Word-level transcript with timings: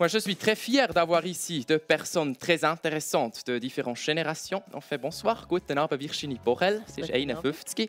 Moi, 0.00 0.08
je 0.08 0.18
suis 0.18 0.34
très 0.34 0.56
fier 0.56 0.92
d'avoir 0.92 1.24
ici 1.24 1.64
deux 1.68 1.78
personnes 1.78 2.34
très 2.34 2.64
intéressantes 2.64 3.46
de 3.46 3.58
différentes 3.58 3.98
générations. 3.98 4.60
En 4.72 4.80
fait, 4.80 4.98
bonsoir, 4.98 5.46
guten 5.46 5.78
Abend, 5.78 5.96
Virginie 5.96 6.40
Borel, 6.44 6.82
sie 6.88 7.02
ist 7.02 7.12
51 7.12 7.88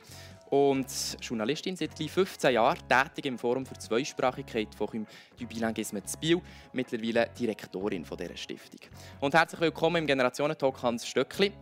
und 0.52 0.86
Journalistin 1.20 1.76
seit 1.76 1.96
gleich 1.96 2.12
15 2.12 2.54
Jahren, 2.54 2.78
tätig 2.88 3.26
im 3.26 3.39
Forum 3.39 3.65
für 3.65 3.73
Zweisprachigkeit 3.73 4.76
Forum 4.76 5.07
du 5.39 5.47
Bilinguisme 5.47 6.04
zu 6.04 6.19
Biel, 6.19 6.41
mittlerweile 6.73 7.28
Direktorin 7.40 8.06
von 8.06 8.19
dieser 8.19 8.37
Stiftung. 8.37 8.81
Und 9.19 9.33
herzlich 9.33 9.62
willkommen 9.62 10.03
im 10.03 10.06
Generationentalk 10.06 10.83
Hans 10.83 11.08
Stöckli. 11.08 11.53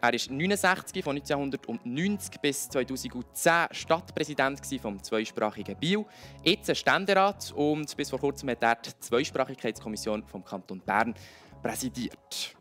Er 0.00 0.12
war 0.12 0.32
69 0.36 1.02
von 1.02 1.16
1990 1.16 2.40
bis 2.40 2.68
2010 2.68 3.66
Stadtpräsident 3.72 4.60
vom 4.80 5.02
zweisprachigen 5.02 5.74
Biel. 5.76 6.04
Jetzt 6.44 6.76
Ständerat 6.76 7.52
und 7.56 7.96
bis 7.96 8.08
vor 8.08 8.20
kurzem 8.20 8.50
hat 8.50 8.62
er 8.62 8.76
die 8.76 8.96
Zweisprachigkeitskommission 9.00 10.22
vom 10.24 10.44
Kanton 10.44 10.80
Bern 10.86 11.14
präsidiert. 11.60 12.54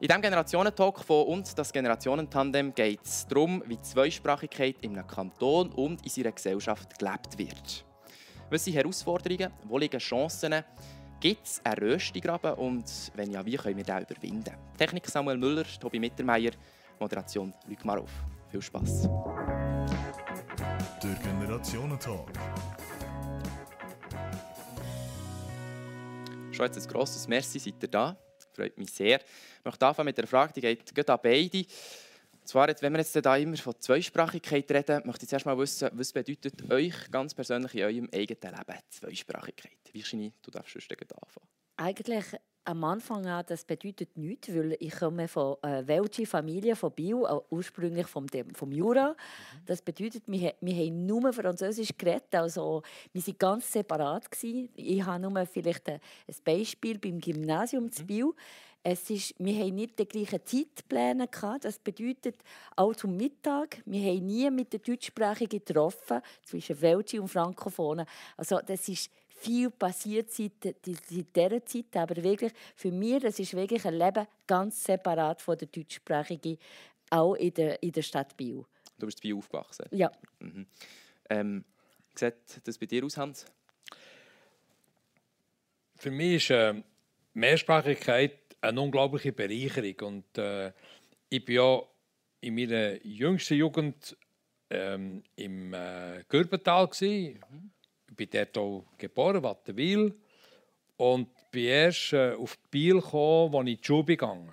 In 0.00 0.08
diesem 0.08 0.22
Generationentalk 0.22 1.00
von 1.04 1.26
uns, 1.26 1.54
das 1.54 1.70
Generationentandem, 1.74 2.74
geht 2.74 3.04
es 3.04 3.26
darum, 3.26 3.62
wie 3.66 3.78
Zweisprachigkeit 3.82 4.76
in 4.80 4.96
einem 4.96 5.06
Kanton 5.06 5.70
und 5.72 6.02
in 6.04 6.08
seiner 6.10 6.32
Gesellschaft 6.32 6.98
gelebt 6.98 7.36
wird. 7.36 7.84
Was 8.48 8.64
sind 8.64 8.74
Herausforderungen? 8.74 9.52
Wo 9.64 9.76
liegen 9.76 9.98
Chancen? 9.98 10.64
Gibt 11.20 11.44
es 11.44 11.60
einen 11.64 11.78
Röstigraben? 11.78 12.54
Und 12.54 12.84
wenn 13.14 13.30
ja, 13.30 13.44
wie 13.44 13.56
können 13.56 13.76
wir 13.76 13.84
diesen 13.84 14.02
überwinden? 14.04 14.54
Technik 14.78 15.06
Samuel 15.06 15.36
Müller, 15.36 15.64
Tobi 15.78 15.98
Mittermeier, 15.98 16.52
Moderation 17.00 17.54
Luc 17.66 17.84
Marov. 17.84 18.10
Viel 18.50 18.62
Spass. 18.62 19.02
Der 21.02 21.14
Generationentalk. 21.22 22.30
Schon 26.50 26.66
jetzt 26.66 26.78
ein 26.78 26.92
grosses 26.92 27.28
Merci, 27.28 27.58
seid 27.58 27.82
ihr 27.82 27.88
da. 27.88 28.16
Freut 28.52 28.76
mich 28.78 28.90
sehr. 28.90 29.20
Ich 29.20 29.64
möchte 29.64 29.86
anfangen 29.86 30.06
mit 30.06 30.18
der 30.18 30.26
Frage, 30.26 30.52
die 30.54 30.60
geht, 30.60 30.94
geht 30.94 31.08
an 31.08 31.18
beide. 31.22 31.58
Und 31.58 32.48
zwar, 32.48 32.68
wenn 32.80 32.92
wir 32.92 32.98
jetzt 32.98 33.14
da 33.14 33.36
immer 33.36 33.56
von 33.56 33.74
Zweisprachigkeit 33.78 34.70
reden, 34.70 35.02
möchte 35.04 35.24
ich 35.24 35.28
zuerst 35.28 35.46
mal 35.46 35.56
wissen, 35.58 35.90
was 35.92 36.12
bedeutet 36.12 36.68
euch 36.70 37.10
ganz 37.10 37.34
persönlich 37.34 37.74
in 37.74 37.82
eurem 37.82 38.08
eigenen 38.12 38.54
Leben 38.56 38.80
Zweisprachigkeit? 38.90 39.78
Virginie, 39.92 40.32
du 40.42 40.50
darfst 40.50 40.72
schon 40.72 40.82
anfangen. 40.98 41.48
Eigentlich 41.76 42.24
am 42.68 42.84
Anfang 42.84 43.26
an, 43.26 43.44
das 43.46 43.64
bedeutet 43.64 44.16
nichts, 44.18 44.54
weil 44.54 44.76
ich 44.78 44.94
komme 44.94 45.26
von 45.26 45.56
äh, 45.62 45.86
welschen 45.86 46.26
Familie 46.26 46.76
von 46.76 46.92
äh, 46.98 47.14
ursprünglich 47.48 48.06
vom, 48.06 48.26
vom 48.54 48.72
Jura. 48.72 49.10
Mhm. 49.10 49.64
Das 49.64 49.80
bedeutet, 49.80 50.24
wir, 50.26 50.54
wir 50.60 50.74
haben 50.74 51.06
nur 51.06 51.32
Französisch 51.32 51.96
geredet, 51.96 52.34
also 52.34 52.82
wir 53.12 53.26
waren 53.26 53.38
ganz 53.38 53.72
separat. 53.72 54.30
Gewesen. 54.30 54.68
Ich 54.74 55.02
habe 55.02 55.22
nur 55.22 55.46
vielleicht 55.46 55.88
ein 55.88 56.00
Beispiel 56.44 56.98
beim 56.98 57.20
Gymnasium 57.20 57.90
zu 57.90 58.02
mhm. 58.02 58.06
Biel. 58.06 58.32
Es 58.82 59.08
ist, 59.10 59.34
wir 59.38 59.64
haben 59.64 59.74
nicht 59.74 59.98
die 59.98 60.06
gleichen 60.06 60.44
Zeitpläne 60.44 61.26
gehabt. 61.26 61.64
Das 61.64 61.78
bedeutet, 61.78 62.36
auch 62.76 62.94
zum 62.94 63.16
Mittag, 63.16 63.82
wir 63.86 64.12
haben 64.12 64.26
nie 64.26 64.50
mit 64.50 64.72
den 64.72 64.82
Deutschsprachigen 64.82 65.62
getroffen, 65.64 66.20
zwischen 66.44 66.80
Welschen 66.80 67.20
und 67.20 67.28
Frankophonen. 67.28 68.06
Also 68.36 68.60
das 68.64 68.88
ist 68.88 69.10
viel 69.38 69.70
passiert 69.70 70.30
seit, 70.30 70.52
seit 70.62 71.36
dieser 71.36 71.64
Zeit, 71.64 71.96
aber 71.96 72.22
wirklich 72.22 72.52
für 72.74 72.90
mich, 72.90 73.22
das 73.22 73.38
ist 73.38 73.54
wirklich 73.54 73.84
ein 73.84 73.94
Leben 73.94 74.26
ganz 74.46 74.84
separat 74.84 75.40
von 75.40 75.56
der 75.56 75.68
deutschsprachigen, 75.68 76.58
auch 77.10 77.34
in 77.34 77.54
der, 77.54 77.82
in 77.82 77.92
der 77.92 78.02
Stadt 78.02 78.36
Biel. 78.36 78.64
Du 78.98 79.06
bist 79.06 79.18
in 79.18 79.22
Biel 79.22 79.36
aufgewachsen? 79.36 79.86
Ja. 79.90 80.10
Mhm. 80.40 80.66
Ähm, 81.30 81.64
wie 82.14 82.18
sieht 82.18 82.34
das 82.64 82.78
bei 82.78 82.86
dir 82.86 83.04
aus, 83.04 83.16
Hans? 83.16 83.46
Für 85.96 86.10
mich 86.10 86.36
ist 86.36 86.50
äh, 86.50 86.74
Mehrsprachigkeit 87.34 88.38
eine 88.60 88.80
unglaubliche 88.80 89.32
Bereicherung 89.32 90.16
und 90.16 90.38
äh, 90.38 90.72
ich 91.28 91.46
war 91.48 91.54
ja 91.54 91.82
in 92.40 92.54
meiner 92.54 93.04
jüngsten 93.04 93.54
Jugend 93.54 94.16
ähm, 94.70 95.22
im 95.36 95.74
äh, 95.74 96.24
Gürbental. 96.28 96.88
Mhm 97.00 97.70
bin 98.18 98.28
dort 98.30 98.58
auch 98.58 98.84
geboren, 98.98 99.42
Wattenwil. 99.42 100.14
Und 100.98 101.28
bin 101.50 101.64
erst 101.64 102.12
äh, 102.12 102.32
auf 102.32 102.58
Biel 102.70 103.00
gekommen, 103.00 103.54
als 103.54 103.66
ich 103.66 103.70
in 103.70 103.80
die 103.80 103.86
Schule 103.86 104.48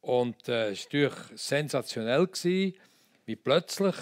Und 0.00 0.48
äh, 0.48 0.70
es 0.70 0.92
war 0.92 1.00
natürlich 1.00 1.14
sensationell, 1.34 2.26
gewesen, 2.26 2.74
wie 3.26 3.36
plötzlich 3.36 3.94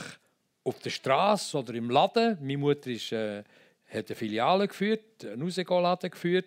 auf 0.63 0.79
der 0.79 0.91
Straße 0.91 1.59
oder 1.59 1.75
im 1.75 1.91
Laden, 1.91 2.39
meine 2.41 2.59
Mutter 2.59 2.91
ist, 2.91 3.13
äh, 3.13 3.43
hat 3.89 4.07
eine 4.09 4.17
Filiale 4.17 4.69
geführt, 4.69 5.25
einen 5.25 5.43
Rausgehen-Laden 5.43 6.11
geführt, 6.11 6.47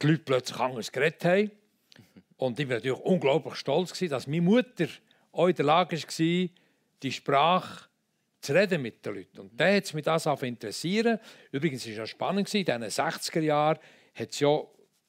die 0.00 0.06
Leute 0.06 0.22
plötzlich 0.24 0.60
anders 0.60 0.92
geredet 0.92 1.24
haben. 1.24 1.50
Und 2.36 2.60
ich 2.60 2.68
war 2.68 2.76
natürlich 2.76 3.00
unglaublich 3.00 3.54
stolz, 3.54 3.92
gewesen, 3.92 4.10
dass 4.10 4.26
meine 4.26 4.42
Mutter 4.42 4.86
auch 5.32 5.48
in 5.48 5.56
der 5.56 5.64
Lage 5.64 5.96
war, 5.96 6.48
die 7.02 7.12
Sprache 7.12 7.87
zu 8.40 8.52
reden 8.52 8.82
mit 8.82 9.04
den 9.04 9.14
Leuten. 9.14 9.40
Und 9.40 9.60
dann 9.60 9.76
hat 9.76 9.84
es 9.84 9.94
mich 9.94 10.04
das 10.04 10.26
interessieren. 10.42 11.18
Übrigens 11.50 11.84
war 11.84 11.92
es 11.92 11.98
ja 11.98 12.06
spannend, 12.06 12.54
in 12.54 12.64
den 12.64 12.84
60er 12.84 13.40
Jahren 13.40 13.78
hat 14.14 14.30
es 14.30 14.40
ja 14.40 14.60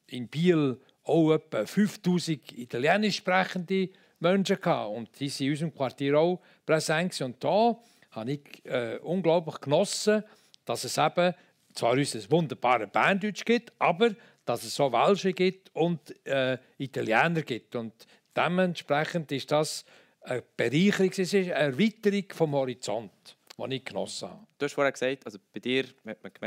in 0.07 0.27
Biel 0.27 0.79
auch 1.03 1.33
etwa 1.33 1.65
5000 1.65 2.57
italienisch 2.57 3.17
sprechende 3.17 3.89
Menschen 4.19 4.59
gehabt. 4.59 4.95
Und 4.95 5.19
die 5.19 5.29
waren 5.29 5.45
in 5.45 5.51
unserem 5.51 5.75
Quartier 5.75 6.19
auch 6.19 6.41
präsent. 6.65 7.19
Und 7.21 7.43
da 7.43 7.79
habe 8.11 8.31
ich 8.31 8.65
äh, 8.65 8.97
unglaublich 8.97 9.59
genossen, 9.61 10.23
dass 10.65 10.83
es 10.83 10.97
eben 10.97 11.33
zwar 11.73 11.93
uns 11.93 12.15
ein 12.15 12.31
wunderbares 12.31 12.89
Berndeutsch 12.91 13.45
gibt, 13.45 13.73
aber 13.79 14.11
dass 14.45 14.63
es 14.63 14.75
so 14.75 14.91
Welsche 14.91 15.33
gibt 15.33 15.73
und 15.75 16.25
äh, 16.25 16.57
Italiener 16.77 17.41
gibt. 17.43 17.75
Und 17.75 17.93
dementsprechend 18.35 19.31
ist 19.31 19.51
das 19.51 19.85
eine 20.21 20.43
Bereicherung, 20.55 21.11
es 21.11 21.19
ist 21.19 21.33
eine 21.33 21.51
Erweiterung 21.51 22.25
vom 22.31 22.51
Horizont, 22.53 23.37
die 23.57 23.75
ich 23.75 23.85
genossen 23.85 24.29
habe. 24.29 24.47
Du 24.57 24.65
hast 24.65 24.73
vorher 24.73 24.91
gesagt, 24.91 25.25
also 25.25 25.39
bei 25.53 25.59
dir, 25.59 25.85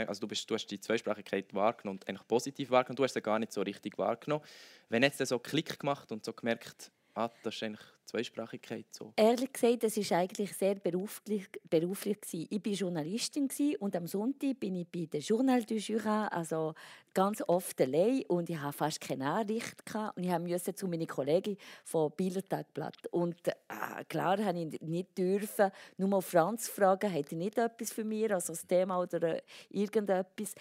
also 0.06 0.20
du, 0.20 0.28
bist, 0.28 0.50
du 0.50 0.54
hast 0.54 0.66
die 0.66 0.80
Zweisprachigkeit 0.80 1.52
wahrgenommen 1.54 1.98
und 1.98 2.08
eigentlich 2.08 2.26
positiv 2.26 2.70
wahrgenommen, 2.70 2.96
du 2.96 3.04
hast 3.04 3.14
sie 3.14 3.22
gar 3.22 3.38
nicht 3.38 3.52
so 3.52 3.62
richtig 3.62 3.98
wahrgenommen. 3.98 4.44
Wenn 4.88 5.02
jetzt 5.02 5.24
so 5.26 5.38
Klick 5.38 5.78
gemacht 5.78 6.12
und 6.12 6.24
so 6.24 6.32
gemerkt, 6.32 6.90
ah, 7.14 7.30
das 7.42 7.54
ist 7.54 7.62
eigentlich 7.62 7.86
Zweisprachigkeit 8.04 8.86
so? 8.90 9.12
Ehrlich 9.16 9.52
gesagt, 9.52 9.84
das 9.84 9.96
war 9.96 10.18
eigentlich 10.18 10.52
sehr 10.54 10.74
beruflich. 10.74 11.48
beruflich 11.68 12.20
gewesen. 12.20 12.46
Ich 12.50 12.64
war 12.64 12.72
Journalistin 12.72 13.48
und 13.78 13.96
am 13.96 14.06
Sonntag 14.06 14.60
bin 14.60 14.76
ich 14.76 14.86
bei 14.88 15.06
der 15.06 15.20
Journal 15.20 15.62
du 15.64 15.76
Jura, 15.76 16.26
also 16.28 16.74
ganz 17.14 17.42
oft 17.46 17.80
allein 17.80 18.22
und 18.28 18.50
ich 18.50 18.58
hatte 18.58 18.76
fast 18.76 19.00
keine 19.00 19.24
Nachricht 19.24 19.84
gehabt. 19.86 20.16
und 20.16 20.24
ich 20.24 20.38
musste 20.38 20.74
zu 20.74 20.88
meiner 20.88 21.06
Kollegin 21.06 21.56
vom 21.84 22.10
Bieler 22.12 22.46
Tagblatt 22.46 23.06
und 23.10 23.36
äh, 23.48 24.04
klar 24.08 24.42
habe 24.44 24.58
ich 24.58 24.80
nicht 24.80 25.16
dürfen, 25.16 25.70
nur 25.96 26.14
auf 26.16 26.26
Franz 26.26 26.68
fragen, 26.68 27.10
hätte 27.10 27.36
nicht 27.36 27.58
etwas 27.58 27.92
für 27.92 28.04
mich, 28.04 28.32
also 28.32 28.52
das 28.52 28.66
Thema 28.66 29.00
oder 29.00 29.36
äh, 29.36 29.42
irgendetwas 29.70 30.54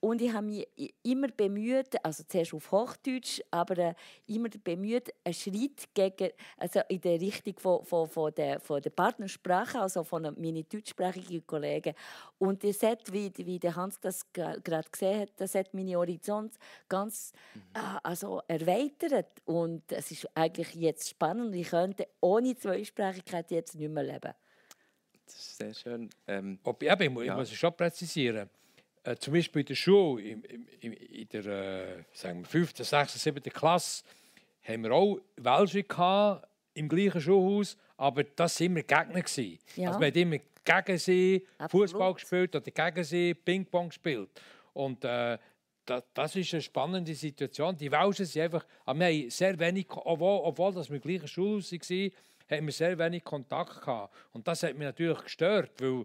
und 0.00 0.22
ich 0.22 0.32
habe 0.32 0.46
mich 0.46 0.66
immer 1.02 1.28
bemüht, 1.28 2.04
also 2.04 2.22
zuerst 2.26 2.54
auf 2.54 2.70
Hochdeutsch, 2.70 3.40
aber 3.50 3.78
äh, 3.78 3.94
immer 4.26 4.48
bemüht, 4.48 5.12
einen 5.24 5.34
Schritt 5.34 5.92
gegen, 5.92 6.30
also 6.56 6.80
in 6.88 7.00
der 7.00 7.20
Richtung 7.20 7.58
von, 7.58 7.84
von, 7.84 8.08
von, 8.08 8.32
der, 8.32 8.60
von 8.60 8.80
der 8.80 8.90
Partnersprache, 8.90 9.80
also 9.80 10.04
von 10.04 10.22
meinen 10.22 10.64
deutschsprachigen 10.68 11.44
Kollegen. 11.44 11.94
Und 12.38 12.62
das 12.62 12.82
hat, 12.84 13.12
wie, 13.12 13.32
wie 13.38 13.58
der 13.58 13.74
Hans 13.74 13.98
das 13.98 14.24
gerade 14.32 14.88
gesehen 14.90 15.22
hat, 15.22 15.30
das 15.36 15.56
hat 15.56 15.74
meine 15.74 15.96
Horizont 15.96 16.54
ganz 16.88 17.32
mhm. 17.54 17.62
äh, 17.74 17.98
also 18.04 18.40
erweitert. 18.46 19.42
Und 19.46 19.90
es 19.90 20.12
ist 20.12 20.28
eigentlich 20.36 20.74
jetzt 20.74 21.08
spannend. 21.08 21.56
Ich 21.56 21.70
könnte 21.70 22.06
ohne 22.20 22.56
Zweisprachigkeit 22.56 23.50
jetzt 23.50 23.74
nicht 23.74 23.90
mehr 23.90 24.04
leben. 24.04 24.32
Das 25.26 25.34
ist 25.34 25.58
sehr 25.58 25.74
schön. 25.74 26.08
Ähm, 26.28 26.60
Ob, 26.62 26.82
eben, 26.84 27.20
ich, 27.20 27.26
ja. 27.26 27.36
muss 27.36 27.50
es 27.50 27.56
schon 27.56 27.76
präzisieren 27.76 28.48
äh, 29.08 29.16
zum 29.16 29.32
Beispiel 29.32 29.60
in 29.60 29.66
der 29.66 29.74
Schule, 29.74 30.22
in, 30.22 30.42
in, 30.80 30.92
in 30.92 31.28
der 31.28 31.46
äh, 31.46 32.04
sagen 32.12 32.40
wir 32.40 32.46
5., 32.46 32.76
6., 32.76 33.22
7. 33.22 33.42
Klasse, 33.44 34.04
haben 34.62 34.82
wir 34.84 34.92
auch 34.92 35.18
Welche 35.36 36.42
im 36.74 36.88
gleichen 36.88 37.20
Schulhaus, 37.20 37.76
aber 37.96 38.24
das 38.24 38.60
waren 38.60 38.66
immer 38.66 38.82
Gegner. 38.82 39.24
Ja. 39.76 39.88
Also 39.88 40.00
wir 40.00 40.06
haben 40.08 40.14
immer 40.14 40.38
gegen 40.64 40.98
sie 40.98 41.46
Fußball 41.70 42.14
gespielt 42.14 42.54
oder 42.54 42.70
gegen 42.70 43.04
sie 43.04 43.34
Ping-Pong 43.34 43.88
gespielt. 43.88 44.28
Und 44.74 45.04
äh, 45.04 45.38
das, 45.86 46.04
das 46.12 46.36
ist 46.36 46.52
eine 46.52 46.62
spannende 46.62 47.14
Situation. 47.14 47.76
Die 47.76 47.90
Welschen 47.90 48.26
sind 48.26 48.42
einfach, 48.42 48.66
wir 48.86 49.06
haben 49.06 49.30
sehr 49.30 49.58
wenig, 49.58 49.86
obwohl, 49.90 50.40
obwohl 50.44 50.74
dass 50.74 50.90
wir 50.90 50.96
im 50.96 51.02
gleichen 51.02 51.26
Schulhaus 51.26 51.72
waren, 51.72 52.12
haben 52.50 52.66
wir 52.66 52.72
sehr 52.72 52.98
wenig 52.98 53.24
Kontakt 53.24 53.80
gehabt. 53.80 54.14
Und 54.32 54.46
das 54.46 54.62
hat 54.62 54.74
mich 54.74 54.84
natürlich 54.84 55.22
gestört, 55.22 55.72
weil 55.80 56.04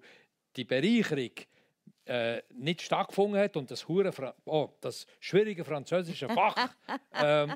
die 0.55 0.63
Bereicherung 0.63 1.31
äh, 2.05 2.41
nicht 2.53 2.81
stattgefunden 2.81 3.39
hat 3.39 3.55
und 3.57 3.71
das, 3.71 3.87
Hure 3.87 4.33
oh, 4.45 4.69
das 4.81 5.07
schwierige 5.19 5.63
französische 5.63 6.27
Fach 6.29 6.55
ähm, 7.13 7.53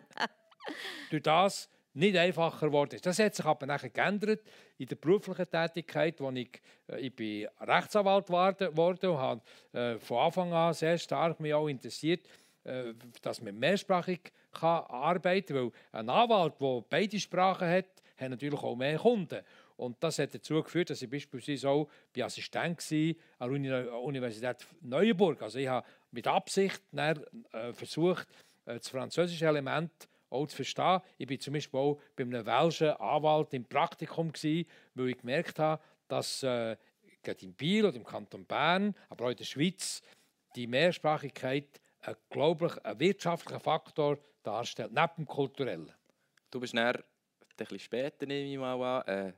durch 1.09 1.23
das 1.23 1.69
nicht 1.93 2.15
einfacher 2.15 2.67
geworden 2.67 2.95
ist. 2.95 3.05
Das 3.05 3.17
hat 3.17 3.33
sich 3.33 3.45
aber 3.45 3.65
nachher 3.65 3.89
geändert 3.89 4.41
in 4.77 4.85
der 4.85 4.95
beruflichen 4.95 5.49
Tätigkeit, 5.49 6.19
wo 6.19 6.29
ich, 6.31 6.61
äh, 6.87 6.99
ich 6.99 7.15
bin 7.15 7.47
Rechtsanwalt 7.59 8.29
wurde 8.29 9.11
und 9.11 9.19
habe 9.19 9.41
äh, 9.73 9.97
von 9.97 10.17
Anfang 10.17 10.53
an 10.53 10.73
sehr 10.73 10.97
stark 10.97 11.39
mich 11.39 11.53
auch 11.53 11.67
interessiert 11.67 12.27
äh, 12.67 12.93
dass 13.21 13.41
man 13.41 13.57
mehrsprachig 13.57 14.19
kann 14.51 14.83
arbeiten 14.87 15.55
kann. 15.55 15.71
Weil 15.93 16.01
ein 16.01 16.09
Anwalt, 16.09 16.59
der 16.59 16.83
beide 16.89 17.17
Sprachen 17.17 17.67
hat, 17.67 17.85
hat 18.17 18.29
natürlich 18.29 18.61
auch 18.61 18.75
mehr 18.75 18.97
Kunden. 18.97 19.39
Und 19.77 20.03
das 20.03 20.19
hat 20.19 20.33
dazu 20.33 20.61
geführt, 20.63 20.89
dass 20.89 21.01
ich 21.01 21.09
beispielsweise 21.09 21.69
auch 21.69 21.87
bei 22.13 22.25
Assistent 22.25 22.79
war 23.39 23.47
an 23.47 23.63
der 23.63 23.93
Universität 23.93 24.65
Neuenburg. 24.81 25.41
Also 25.41 25.59
ich 25.59 25.67
habe 25.67 25.87
mit 26.11 26.27
Absicht 26.27 26.81
dann, 26.91 27.23
äh, 27.51 27.71
versucht, 27.73 28.27
äh, 28.65 28.77
das 28.77 28.89
französische 28.89 29.45
Element 29.45 29.91
auch 30.29 30.47
zu 30.47 30.57
verstehen. 30.57 31.01
Ich 31.17 31.29
war 31.29 31.39
zum 31.39 31.53
Beispiel 31.53 31.79
auch 31.79 32.01
bei 32.15 32.23
einem 32.23 32.45
welschen 32.45 32.89
Anwalt 32.89 33.53
im 33.53 33.65
Praktikum, 33.65 34.31
gewesen, 34.31 34.67
weil 34.95 35.09
ich 35.09 35.19
gemerkt 35.19 35.59
habe, 35.59 35.81
dass 36.07 36.43
äh, 36.43 36.75
gerade 37.23 37.45
in 37.45 37.53
Biel 37.53 37.85
oder 37.85 37.95
im 37.95 38.03
Kanton 38.03 38.45
Bern, 38.45 38.95
aber 39.09 39.25
auch 39.25 39.29
in 39.29 39.37
der 39.37 39.45
Schweiz, 39.45 40.01
die 40.55 40.67
Mehrsprachigkeit 40.67 41.79
ein, 42.01 42.15
glaube 42.29 42.67
ich, 42.67 42.85
ein 42.85 42.99
wirtschaftlicher 42.99 43.59
Faktor 43.59 44.17
darstellt, 44.43 44.91
neben 44.91 45.15
dem 45.17 45.25
kulturellen. 45.25 45.91
Du 46.49 46.59
bist 46.59 46.73
dann 46.73 46.95
ein 46.95 47.03
bisschen 47.57 47.79
später, 47.79 48.25
nehme 48.25 48.51
ich 48.51 48.57
mal 48.57 49.01
an, 49.01 49.07
äh, 49.07 49.33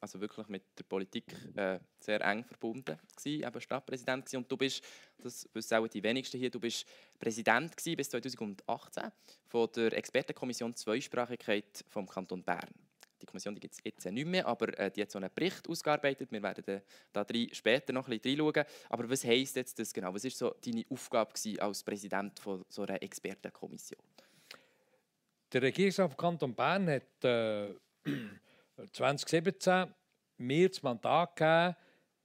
also 0.00 0.20
wirklich 0.20 0.48
mit 0.48 0.62
der 0.78 0.84
Politik 0.84 1.24
äh, 1.56 1.78
sehr 1.98 2.20
eng 2.22 2.44
verbunden 2.44 2.98
gewesen, 3.16 3.46
eben 3.46 3.60
Stadtpräsident 3.60 4.24
gewesen. 4.24 4.38
und 4.38 4.50
du 4.50 4.56
bist, 4.56 4.82
das 5.18 5.48
wissen 5.52 5.74
auch 5.76 5.88
die 5.88 6.02
wenigsten 6.02 6.38
hier, 6.38 6.50
du 6.50 6.60
bist 6.60 6.86
Präsident 7.18 7.76
gewesen 7.76 7.96
bis 7.96 8.10
2018 8.10 9.12
von 9.46 9.68
der 9.74 9.92
Expertenkommission 9.92 10.74
Zweisprachigkeit 10.74 11.84
vom 11.88 12.06
Kanton 12.06 12.42
Bern. 12.42 12.70
Die 13.20 13.26
Kommission 13.26 13.54
gibt 13.54 13.74
es 13.74 13.80
jetzt 13.82 14.04
nicht 14.04 14.26
mehr, 14.26 14.46
aber 14.46 14.78
äh, 14.78 14.90
die 14.90 15.02
hat 15.02 15.10
so 15.10 15.18
einen 15.18 15.30
Bericht 15.34 15.68
ausgearbeitet. 15.68 16.30
Wir 16.30 16.42
werden 16.42 16.82
da 17.12 17.24
drei 17.24 17.48
später 17.52 17.92
noch 17.92 18.08
ein 18.08 18.18
bisschen 18.18 18.40
reinschauen. 18.40 18.66
Aber 18.90 19.08
was 19.08 19.24
heisst 19.24 19.56
jetzt 19.56 19.78
das 19.78 19.92
genau? 19.92 20.12
Was 20.12 20.24
war 20.24 20.30
so 20.30 20.54
deine 20.64 20.84
Aufgabe 20.90 21.32
als 21.58 21.82
Präsident 21.82 22.38
von 22.38 22.62
so 22.68 22.82
einer 22.82 23.02
Expertenkommission? 23.02 24.02
Der 25.52 25.62
Regierungsrat 25.62 26.16
Kanton 26.18 26.54
Bern 26.54 26.88
hat 26.90 27.24
äh, 27.24 27.74
2017 28.92 29.94
mir 30.38 30.68
das 30.68 30.82
Mandat 30.82 31.36
gegeben, 31.36 31.76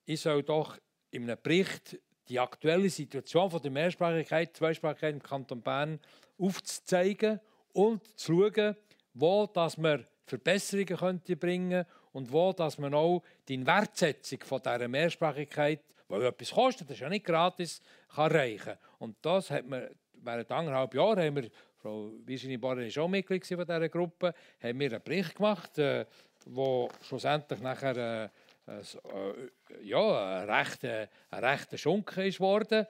ich 0.06 0.21
soll 0.21 0.44
doch 0.44 0.77
in 1.12 1.24
einem 1.24 1.38
Bericht 1.42 2.00
die 2.27 2.39
aktuelle 2.39 2.89
Situation 2.89 3.50
von 3.50 3.62
der 3.62 3.71
Mehrsprachigkeit, 3.71 4.56
Zweisprachigkeit 4.56 5.13
im 5.13 5.24
Kanton 5.24 5.62
Bern 5.62 6.00
aufzuzeigen 6.38 7.39
und 7.74 8.03
zu 8.19 8.33
schauen, 8.33 8.75
wo 9.13 9.45
dass 9.48 9.77
man 9.77 10.06
Verbesserungen 10.25 10.98
könnte 10.98 11.36
bringen 11.36 11.86
und 12.13 12.31
wo 12.31 12.53
dass 12.53 12.77
man 12.77 12.94
auch 12.94 13.24
die 13.48 13.65
Wertsetzung 13.65 14.39
von 14.44 14.62
dieser 14.62 14.88
Mehrsprachigkeit, 14.88 15.81
die 16.09 16.15
etwas 16.15 16.51
kostet, 16.51 16.89
das 16.89 16.98
ist 16.98 17.01
ja 17.01 17.09
nicht 17.09 17.25
gratis, 17.25 17.81
kann 18.13 18.31
erreichen. 18.31 18.77
Und 19.00 19.18
das 19.21 19.51
hat 19.51 19.68
man 19.68 19.89
während 20.24 20.51
anderthalb 20.51 20.94
Jahren 20.94 21.19
haben 21.19 21.36
wir, 21.36 21.50
Frau 21.77 22.12
Virginie 22.25 22.59
Barre 22.59 22.86
ist 22.86 22.98
auch 22.98 23.07
Mitglied 23.07 23.45
von 23.45 23.59
dieser 23.59 23.89
Gruppe, 23.89 24.33
haben 24.62 24.80
wir 24.80 24.92
einen 24.92 25.01
Bericht 25.01 25.36
gemacht, 25.36 25.77
äh, 25.80 26.06
wo 26.45 26.89
schlussendlich 27.01 27.59
nachher 27.59 28.29
äh, 28.67 28.71
äh, 28.71 29.83
ja, 29.83 30.41
ein 30.41 30.49
rechter, 30.49 31.09
ein 31.29 31.43
rechter 31.43 31.77
Schunken 31.77 32.25
ist 32.25 32.39
worden. 32.39 32.85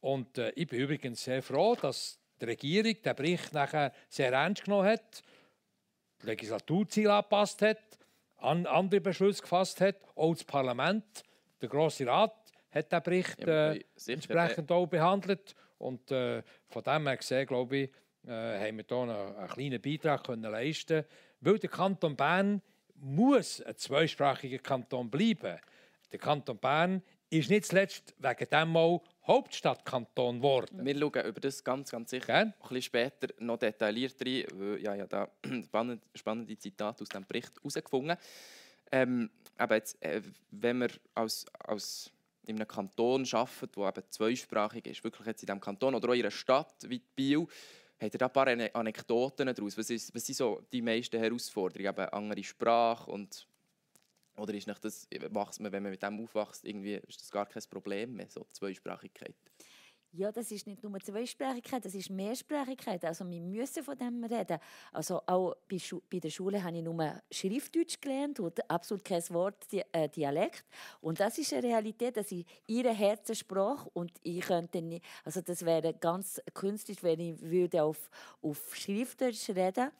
Und 0.00 0.38
äh, 0.38 0.50
ich 0.50 0.66
bin 0.66 0.80
übrigens 0.80 1.24
sehr 1.24 1.42
froh, 1.42 1.74
dass 1.74 2.18
die 2.40 2.44
Regierung 2.44 3.00
den 3.02 3.16
Bericht 3.16 3.52
nachher 3.52 3.92
sehr 4.08 4.32
ernst 4.32 4.64
genommen 4.64 4.88
hat, 4.88 5.22
die 6.22 6.26
Legislaturziele 6.26 7.12
angepasst 7.12 7.62
hat, 7.62 7.78
an, 8.38 8.66
andere 8.66 9.00
Beschlüsse 9.00 9.42
gefasst 9.42 9.80
hat, 9.80 9.96
auch 10.14 10.34
das 10.34 10.44
Parlament, 10.44 11.04
der 11.60 11.68
Grosse 11.68 12.06
Rat 12.06 12.34
hat 12.70 12.92
den 12.92 13.02
Bericht 13.02 13.40
äh, 13.40 13.80
entsprechend 14.06 14.70
auch 14.70 14.86
behandelt. 14.86 15.54
Und 15.78 16.10
äh, 16.10 16.42
von 16.68 16.82
dem 16.82 17.06
her 17.06 17.16
gesehen, 17.16 17.46
glaube 17.46 17.76
ich, 17.76 17.90
äh, 18.26 18.68
haben 18.68 18.76
wir 18.76 18.84
hier 18.86 18.98
einen, 18.98 19.36
einen 19.36 19.48
kleinen 19.48 19.80
Beitrag 19.80 20.24
können 20.24 20.50
leisten 20.50 21.04
weil 21.40 21.58
der 21.58 21.70
Kanton 21.70 22.16
Bern 22.16 22.62
muss 23.00 23.60
ein 23.60 23.76
zweisprachiger 23.76 24.58
Kanton 24.58 25.10
bleiben. 25.10 25.58
Der 26.12 26.18
Kanton 26.18 26.58
Bern 26.58 27.02
ist 27.30 27.50
nicht 27.50 27.66
zuletzt 27.66 28.14
wegen 28.18 28.50
dem 28.50 28.72
mal 28.72 29.00
Hauptstadtkanton 29.26 30.36
geworden. 30.36 30.84
Wir 30.84 30.96
schauen 30.96 31.26
über 31.26 31.40
das 31.40 31.64
ganz, 31.64 31.90
ganz 31.90 32.10
sicher 32.10 32.26
Gern? 32.26 32.48
ein 32.48 32.54
bisschen 32.60 32.82
später 32.82 33.28
noch 33.40 33.58
detailliert 33.58 34.14
rein, 34.24 34.44
weil 34.54 34.80
ja, 34.80 34.94
ja 34.94 35.06
da 35.06 35.28
spannende, 35.64 36.04
spannende 36.14 36.56
Zitate 36.56 37.02
aus 37.02 37.08
dem 37.08 37.26
Bericht 37.26 37.52
herausgefunden. 37.56 38.16
Ähm, 38.92 39.30
aber 39.58 39.76
jetzt, 39.76 40.00
äh, 40.02 40.22
wenn 40.52 40.78
wir 40.78 40.90
als, 41.14 41.46
als 41.58 42.12
in 42.46 42.56
einem 42.56 42.68
Kanton 42.68 43.26
arbeiten, 43.32 43.68
der 43.76 43.88
eben 43.88 44.10
zweisprachig 44.10 44.86
ist, 44.86 45.02
wirklich 45.02 45.26
jetzt 45.26 45.42
in 45.42 45.46
diesem 45.46 45.60
Kanton 45.60 45.94
oder 45.96 46.08
auch 46.08 46.14
in 46.14 46.20
einer 46.20 46.30
Stadt 46.30 46.76
wie 46.88 47.02
Biel, 47.16 47.46
Habt 47.98 48.14
ihr 48.14 48.18
da 48.18 48.26
ein 48.26 48.32
paar 48.32 48.48
Anekdoten 48.48 49.46
daraus? 49.46 49.78
Was, 49.78 49.88
ist, 49.90 50.14
was 50.14 50.26
sind 50.26 50.34
so 50.34 50.62
die 50.72 50.82
meisten 50.82 51.18
Herausforderungen? 51.18 51.88
Eben 51.88 52.08
andere 52.10 52.44
Sprache 52.44 53.10
und 53.10 53.48
oder 54.36 54.52
ist 54.52 54.66
nicht 54.66 54.84
das, 54.84 55.08
wächst 55.10 55.62
wenn 55.62 55.82
man 55.82 55.90
mit 55.90 56.02
dem 56.02 56.20
aufwächst, 56.20 56.64
irgendwie 56.64 57.00
ist 57.08 57.22
das 57.22 57.30
gar 57.30 57.46
kein 57.46 57.62
Problem 57.70 58.14
mehr, 58.14 58.28
so 58.28 58.46
Zweisprachigkeit? 58.52 59.34
Ja, 60.16 60.32
das 60.32 60.50
ist 60.50 60.66
nicht 60.66 60.82
nur 60.82 60.98
Zweisprachigkeit, 60.98 61.84
das 61.84 61.94
ist 61.94 62.08
Mehrsprachigkeit. 62.08 63.04
Also 63.04 63.28
wir 63.28 63.40
müssen 63.42 63.84
von 63.84 63.98
dem 63.98 64.24
reden. 64.24 64.58
Also 64.90 65.20
auch 65.26 65.54
bei, 65.68 65.78
Schu 65.78 66.00
bei 66.10 66.18
der 66.18 66.30
Schule 66.30 66.62
habe 66.64 66.78
ich 66.78 66.82
nur 66.82 67.20
Schriftdeutsch 67.30 68.00
gelernt 68.00 68.40
und 68.40 68.70
absolut 68.70 69.04
kein 69.04 69.22
Wort 69.28 69.66
äh, 69.72 70.08
Dialekt. 70.08 70.64
Und 71.02 71.20
das 71.20 71.36
ist 71.36 71.52
eine 71.52 71.64
Realität, 71.64 72.16
dass 72.16 72.32
ich 72.32 72.46
ihre 72.66 72.94
Herzenssprache 72.94 73.90
und 73.92 74.12
ich 74.22 74.40
könnte 74.40 74.80
nicht, 74.80 75.04
also 75.22 75.42
das 75.42 75.62
wäre 75.66 75.92
ganz 75.92 76.40
künstlich, 76.54 77.02
wenn 77.02 77.20
ich 77.20 77.38
würde 77.42 77.82
auf, 77.82 78.08
auf 78.40 78.74
Schriftdeutsch 78.74 79.50
reden 79.50 79.90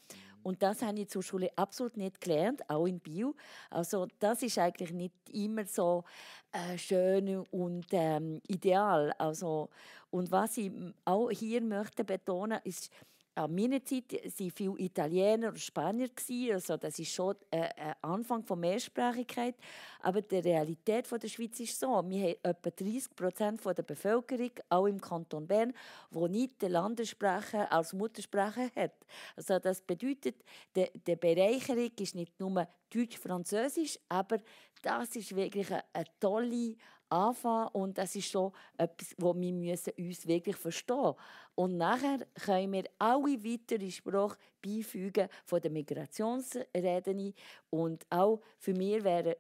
und 0.47 0.63
das 0.63 0.81
habe 0.83 1.01
ich 1.01 1.09
zur 1.09 1.25
Schule 1.25 1.51
absolut 1.57 1.97
nicht 1.97 2.21
gelernt, 2.21 2.71
auch 2.71 2.87
in 2.87 3.01
Bio. 3.01 3.35
Also 3.69 4.07
das 4.21 4.45
ist 4.45 4.59
eigentlich 4.59 4.93
nicht 4.93 5.13
immer 5.33 5.67
so 5.67 6.05
äh, 6.53 6.79
schön 6.79 7.39
und 7.51 7.87
ähm, 7.91 8.41
ideal. 8.47 9.13
Also, 9.19 9.71
und 10.11 10.31
was 10.31 10.57
ich 10.57 10.71
auch 11.05 11.31
hier 11.31 11.61
möchte 11.63 12.05
betonen, 12.05 12.61
ist, 12.63 12.93
an 13.37 13.55
meiner 13.55 13.85
Zeit 13.85 14.13
waren 14.13 14.51
viele 14.51 14.79
Italiener 14.79 15.49
und 15.49 15.61
Spanier. 15.61 16.09
Also 16.53 16.77
das 16.77 16.99
ist 16.99 17.13
schon 17.13 17.37
ein 17.51 17.95
Anfang 18.01 18.43
von 18.43 18.59
Mehrsprachigkeit. 18.59 19.57
Aber 20.01 20.23
die 20.23 20.39
Realität 20.39 21.07
der 21.11 21.29
Schweiz 21.29 21.61
ist 21.61 21.79
so, 21.79 21.89
wir 21.89 22.29
haben 22.29 22.37
etwa 22.43 22.71
30 22.71 23.15
Prozent 23.15 23.61
der 23.65 23.83
Bevölkerung, 23.83 24.53
auch 24.71 24.87
im 24.87 25.01
Kanton 25.01 25.47
Bern, 25.47 25.75
die 26.11 26.29
nicht 26.29 26.63
die 26.63 26.67
Landessprache 26.67 27.71
als 27.71 27.93
Muttersprache 27.93 28.71
hat. 28.75 28.95
Also 29.37 29.59
das 29.59 29.83
bedeutet, 29.83 30.37
die, 30.75 31.17
Bereicherung 31.17 31.91
ist 31.99 32.15
nicht 32.15 32.41
nur 32.41 32.67
Deutsch-Französisch, 32.91 33.99
aber 34.09 34.39
das 34.83 35.17
ist 35.17 35.35
wirklich 35.35 35.71
eine 35.71 36.05
tolle 36.21 36.77
anfangen 37.09 37.69
und 37.73 37.99
das 37.99 38.15
ist 38.17 38.31
so 38.31 38.53
etwas, 38.77 39.15
wo 39.19 39.35
wir 39.35 39.53
müssen 39.53 39.93
uns 39.99 40.27
wirklich 40.27 40.57
verstehen 40.57 41.15
und 41.55 41.77
nachher 41.77 42.19
können 42.35 42.73
wir 42.73 42.85
alle 42.99 43.43
weiteren 43.45 43.91
Sprachen 43.91 44.37
beifügen 44.63 45.29
von 45.45 45.61
der 45.61 45.71
Migrationsreden 45.71 47.35
und 47.71 48.07
auch 48.11 48.41
für 48.59 48.75
mich 48.75 49.03
wäre 49.05 49.37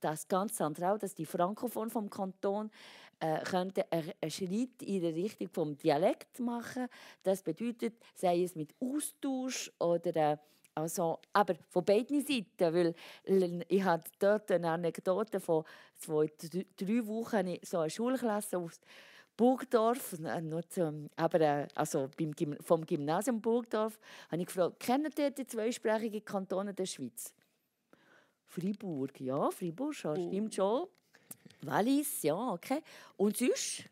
das 0.00 0.28
ganz 0.28 0.54
zentral, 0.54 0.98
dass 0.98 1.14
die 1.14 1.26
Frankophon 1.26 1.90
vom 1.90 2.10
Kanton 2.10 2.70
äh, 3.20 3.40
könnte 3.44 3.90
einen 3.90 4.30
Schritt 4.30 4.82
in 4.82 5.00
die 5.00 5.06
Richtung 5.06 5.48
vom 5.48 5.76
Dialekt 5.76 6.38
machen. 6.38 6.86
Das 7.22 7.42
bedeutet, 7.42 7.94
sei 8.14 8.42
es 8.42 8.54
mit 8.54 8.74
Austausch 8.80 9.72
oder 9.78 10.16
äh, 10.16 10.36
also, 10.76 11.18
aber 11.32 11.54
von 11.70 11.84
beiden 11.84 12.20
Seiten, 12.20 12.74
weil 12.74 12.94
ich 13.68 13.82
habe 13.82 14.04
dort 14.18 14.50
eine 14.52 14.70
Anekdote 14.70 15.40
von 15.40 15.64
zwei, 15.96 16.30
drei 16.76 17.06
Wochen 17.06 17.56
so 17.62 17.78
eine 17.78 17.88
Schulklasse 17.88 18.58
aus 18.58 18.78
Burgdorf, 19.38 20.14
aber 21.16 21.40
äh, 21.40 21.68
also 21.74 22.10
vom 22.60 22.84
Gymnasium 22.84 23.40
Burgdorf, 23.40 23.98
habe 24.30 24.42
ich 24.42 24.46
gefragt, 24.46 24.80
kennen 24.80 25.10
Sie 25.16 25.30
die 25.30 25.46
zweisprachigen 25.46 26.24
Kantone 26.24 26.74
der 26.74 26.86
Schweiz? 26.86 27.32
Fribourg, 28.44 29.18
ja, 29.20 29.50
Fribourg 29.50 29.94
schon, 29.94 30.18
oh. 30.18 30.28
stimmt 30.28 30.54
schon. 30.54 30.86
Wallis, 31.62 32.22
ja, 32.22 32.52
okay. 32.52 32.82
Und 33.16 33.36
sonst, 33.36 33.84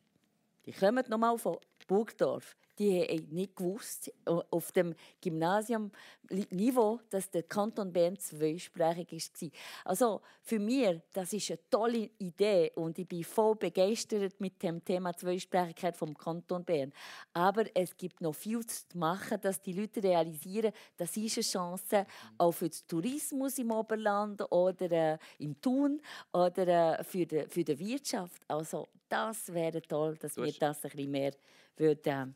die 0.66 0.72
kommen 0.72 1.04
nochmal 1.08 1.38
von 1.38 1.56
Burgdorf 1.86 2.56
die 2.78 3.00
haben 3.02 3.28
nicht 3.30 3.56
gewusst, 3.56 4.12
auf 4.24 4.72
dem 4.72 4.94
Gymnasium-Niveau, 5.20 7.00
dass 7.10 7.30
der 7.30 7.44
Kanton 7.44 7.92
Bern 7.92 8.18
zweisprachig 8.18 9.10
war. 9.12 9.50
Also 9.84 10.20
für 10.42 10.58
mich, 10.58 11.00
das 11.12 11.32
ist 11.32 11.50
eine 11.50 11.60
tolle 11.70 12.10
Idee 12.18 12.72
und 12.74 12.98
ich 12.98 13.06
bin 13.06 13.24
voll 13.24 13.56
begeistert 13.56 14.40
mit 14.40 14.62
dem 14.62 14.84
Thema 14.84 15.16
Zweisprachigkeit 15.16 15.96
vom 15.96 16.16
Kanton 16.16 16.64
Bern. 16.64 16.92
Aber 17.32 17.64
es 17.74 17.96
gibt 17.96 18.20
noch 18.20 18.34
viel 18.34 18.64
zu 18.66 18.84
machen, 18.94 19.40
dass 19.40 19.60
die 19.60 19.72
Leute 19.72 20.02
realisieren, 20.02 20.72
das 20.96 21.16
ist 21.16 21.36
eine 21.36 21.44
Chance 21.44 22.06
auch 22.38 22.52
für 22.52 22.68
den 22.68 22.80
Tourismus 22.88 23.58
im 23.58 23.70
Oberland 23.70 24.40
oder 24.50 24.90
äh, 24.90 25.18
im 25.38 25.60
Thun 25.60 26.00
oder 26.32 26.98
äh, 26.98 27.04
für, 27.04 27.26
die, 27.26 27.44
für 27.48 27.64
die 27.64 27.78
Wirtschaft. 27.78 28.42
Also 28.48 28.88
das 29.08 29.52
wäre 29.52 29.80
toll, 29.82 30.16
dass 30.16 30.36
wir 30.36 30.52
das 30.52 30.84
ein 30.84 30.90
bisschen 30.90 31.10
mehr 31.10 31.32
würden, 31.76 32.34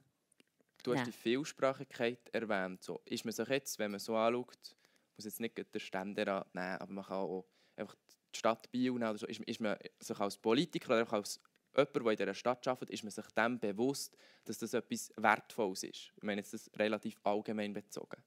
du 0.95 0.99
hast 0.99 1.07
die 1.07 1.13
Vielsprachigkeit 1.13 2.29
erwähnt. 2.33 2.83
So, 2.83 3.01
ist 3.05 3.25
man 3.25 3.33
sich 3.33 3.49
jetzt, 3.49 3.79
wenn 3.79 3.91
man 3.91 4.01
so 4.01 4.17
anschaut, 4.17 4.77
muss 5.17 5.25
jetzt 5.25 5.41
nicht 5.41 5.57
der 5.57 5.79
Ständerat 5.79 6.55
nehmen, 6.55 6.77
aber 6.79 6.93
man 6.93 7.05
kann 7.05 7.17
auch 7.17 7.47
einfach 7.77 7.97
die 8.35 8.39
Stadt 8.39 8.71
Biel 8.71 8.93
nehmen 8.93 9.09
oder 9.11 9.19
so, 9.19 9.27
ist, 9.27 9.41
ist 9.41 9.61
man 9.61 9.77
sich 9.99 10.19
als 10.19 10.37
Politiker 10.37 11.01
oder 11.01 11.13
als 11.13 11.41
jemand, 11.77 11.95
der 11.95 12.03
in 12.03 12.17
dieser 12.17 12.35
Stadt 12.35 12.67
arbeitet, 12.67 12.91
ist 12.91 13.03
man 13.03 13.11
sich 13.11 13.27
dem 13.27 13.59
bewusst, 13.59 14.17
dass 14.45 14.59
das 14.59 14.75
etwas 14.75 15.13
Wertvolles 15.17 15.83
ist. 15.83 16.13
Ich 16.17 16.23
meine 16.23 16.41
jetzt 16.41 16.53
das 16.53 16.71
relativ 16.77 17.19
allgemein 17.25 17.73
bezogen. 17.73 18.23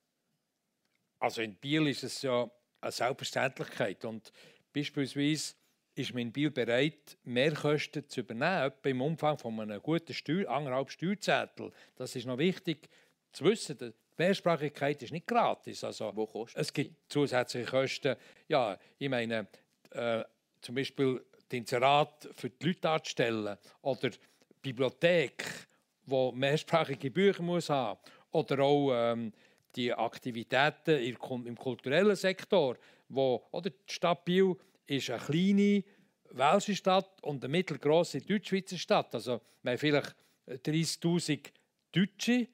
Also 1.19 1.41
in 1.41 1.55
Biel 1.55 1.87
ist 1.87 2.03
es 2.03 2.21
ja 2.21 2.49
eine 2.81 2.91
Selbstverständlichkeit 2.91 4.05
und 4.05 4.31
beispielsweise 4.73 5.53
ist 6.01 6.13
man 6.13 6.23
in 6.23 6.31
Biel 6.31 6.51
bereit, 6.51 7.17
Mehrkosten 7.23 8.07
zu 8.07 8.21
übernehmen, 8.21 8.67
etwa 8.67 8.89
im 8.89 9.01
Umfang 9.01 9.37
von 9.37 9.59
einem 9.59 9.81
guten 9.81 10.13
Steuer, 10.13 10.49
anderthalb 10.49 10.89
Steuerzettel. 10.91 11.71
Das 11.95 12.15
ist 12.15 12.25
noch 12.25 12.37
wichtig 12.37 12.89
zu 13.31 13.45
wissen. 13.45 13.77
Die 13.77 13.93
Mehrsprachigkeit 14.17 15.01
ist 15.03 15.11
nicht 15.11 15.27
gratis. 15.27 15.83
Also, 15.83 16.11
Wo 16.15 16.25
kostet 16.25 16.61
es 16.61 16.73
gibt 16.73 16.95
zusätzliche 17.11 17.69
Kosten. 17.69 18.15
Ja, 18.47 18.77
ich 18.97 19.09
meine, 19.09 19.47
äh, 19.91 20.23
zum 20.61 20.75
Beispiel 20.75 21.23
das 21.31 21.57
Inserat 21.57 22.29
für 22.35 22.49
die 22.49 22.67
Leute 22.67 22.89
anzustellen 22.89 23.57
oder 23.81 24.09
die 24.09 24.17
Bibliothek, 24.61 25.43
die 26.05 26.31
mehrsprachige 26.33 27.11
Bücher 27.11 27.43
muss 27.43 27.69
haben 27.69 27.99
oder 28.31 28.59
auch 28.59 28.91
ähm, 28.93 29.31
die 29.75 29.93
Aktivitäten 29.93 30.99
im 30.99 31.57
kulturellen 31.57 32.15
Sektor, 32.15 32.77
wo 33.09 33.43
oder 33.51 33.69
die 33.69 33.93
Stadt 33.93 34.25
Biel 34.25 34.55
ist 34.87 35.09
eine 35.09 35.19
kleine 35.19 35.83
welsche 36.31 36.75
Stadt 36.75 37.21
und 37.23 37.43
eine 37.43 37.51
mittelgroße 37.51 38.21
deutschschweizer 38.21 38.77
Stadt. 38.77 39.13
Also 39.15 39.41
wir 39.63 39.71
haben 39.71 39.77
vielleicht 39.77 40.15
30'000 40.47 41.51
Deutsche 41.91 42.47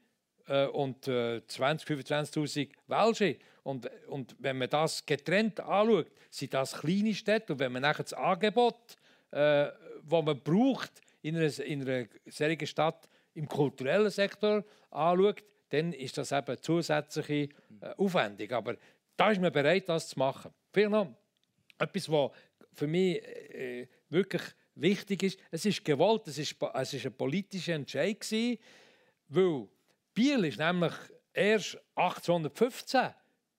äh, 0.48 0.66
und 0.68 1.08
äh, 1.08 1.46
20 1.46 1.88
25'000 1.90 2.70
Welsche. 2.88 3.38
Und, 3.64 3.90
und 4.08 4.36
wenn 4.40 4.58
man 4.58 4.70
das 4.70 5.06
getrennt 5.06 5.60
anschaut, 5.60 6.08
sind 6.30 6.54
das 6.54 6.74
kleine 6.80 7.14
Städte. 7.14 7.54
Und 7.54 7.60
wenn 7.60 7.72
man 7.72 7.82
nachher 7.82 8.04
das 8.04 8.14
Angebot, 8.14 8.96
äh, 9.32 9.68
das 10.04 10.24
man 10.24 10.40
braucht 10.42 11.02
in 11.22 11.36
einer, 11.36 11.60
in 11.60 11.88
einer 11.88 12.08
solchen 12.26 12.68
Stadt 12.68 13.10
im 13.34 13.48
kulturellen 13.48 14.10
Sektor 14.10 14.64
anschaut, 14.90 15.44
dann 15.70 15.94
ist 15.94 16.18
das 16.18 16.32
eben 16.32 16.62
zusätzliche 16.62 17.50
äh, 17.82 17.94
Aufwendung. 17.98 18.52
Aber 18.52 18.76
da 19.18 19.32
ist 19.32 19.42
man 19.42 19.52
bereit, 19.52 19.90
das 19.90 20.10
zu 20.10 20.20
machen. 20.20 20.52
Vielleicht 20.72 20.92
noch 20.92 21.14
etwas, 21.80 22.10
was 22.12 22.32
für 22.74 22.88
mich 22.88 23.24
äh, 23.24 23.88
wirklich 24.10 24.44
wichtig 24.76 25.24
ist. 25.24 25.40
Es 25.52 25.66
ist 25.66 25.84
gewollt, 25.84 26.28
es 26.28 26.38
ist, 26.38 26.56
es 26.74 26.94
ist 26.94 27.06
ein 27.06 27.14
politischer 27.14 27.74
Entscheid 27.74 28.20
gewesen, 28.20 28.60
weil 29.30 29.68
Biel 30.14 30.46
ist 30.46 30.60
nämlich 30.60 30.94
erst 31.34 31.78
1815 31.96 33.14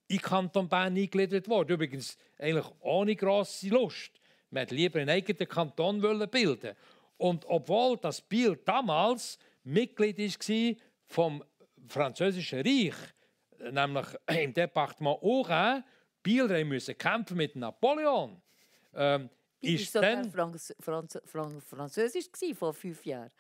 in 0.09 0.19
Kanton 0.21 0.69
Bern 0.69 0.97
eingegliedert 0.97 1.49
worden. 1.49 1.73
Übrigens 1.73 2.17
eigentlich 2.39 2.67
ohne 2.81 3.15
grosse 3.15 3.69
Lust. 3.69 4.13
Man 4.51 4.63
wollte 4.63 4.75
lieber 4.75 5.01
einen 5.01 5.11
eigenen 5.11 5.49
Kanton 5.49 6.01
bilden. 6.01 6.75
Und 7.19 7.45
obwohl 7.47 7.99
das 7.99 8.21
Biel 8.21 8.59
damals 8.65 9.39
Mitglied 9.65 10.19
war 10.19 10.77
vom 11.07 11.45
französischen 11.87 12.61
Reich, 12.61 12.95
nämlich 13.71 14.07
im 14.29 14.55
Departement 14.55 15.21
Aurènes, 15.21 15.85
Biel 16.29 16.65
musste 16.67 16.95
kämpfen 16.95 17.39
mit 17.39 17.57
Napoleon. 17.57 18.43
Ähm, 18.95 19.31
ist 19.63 19.95
war 19.95 20.03
dann 20.03 20.31
Franz 20.31 20.75
Franz 20.79 21.19
Franz 21.25 21.65
Französisch 21.65 22.27
vor 22.55 22.75
fünf 22.75 23.07
Jahren. 23.07 23.31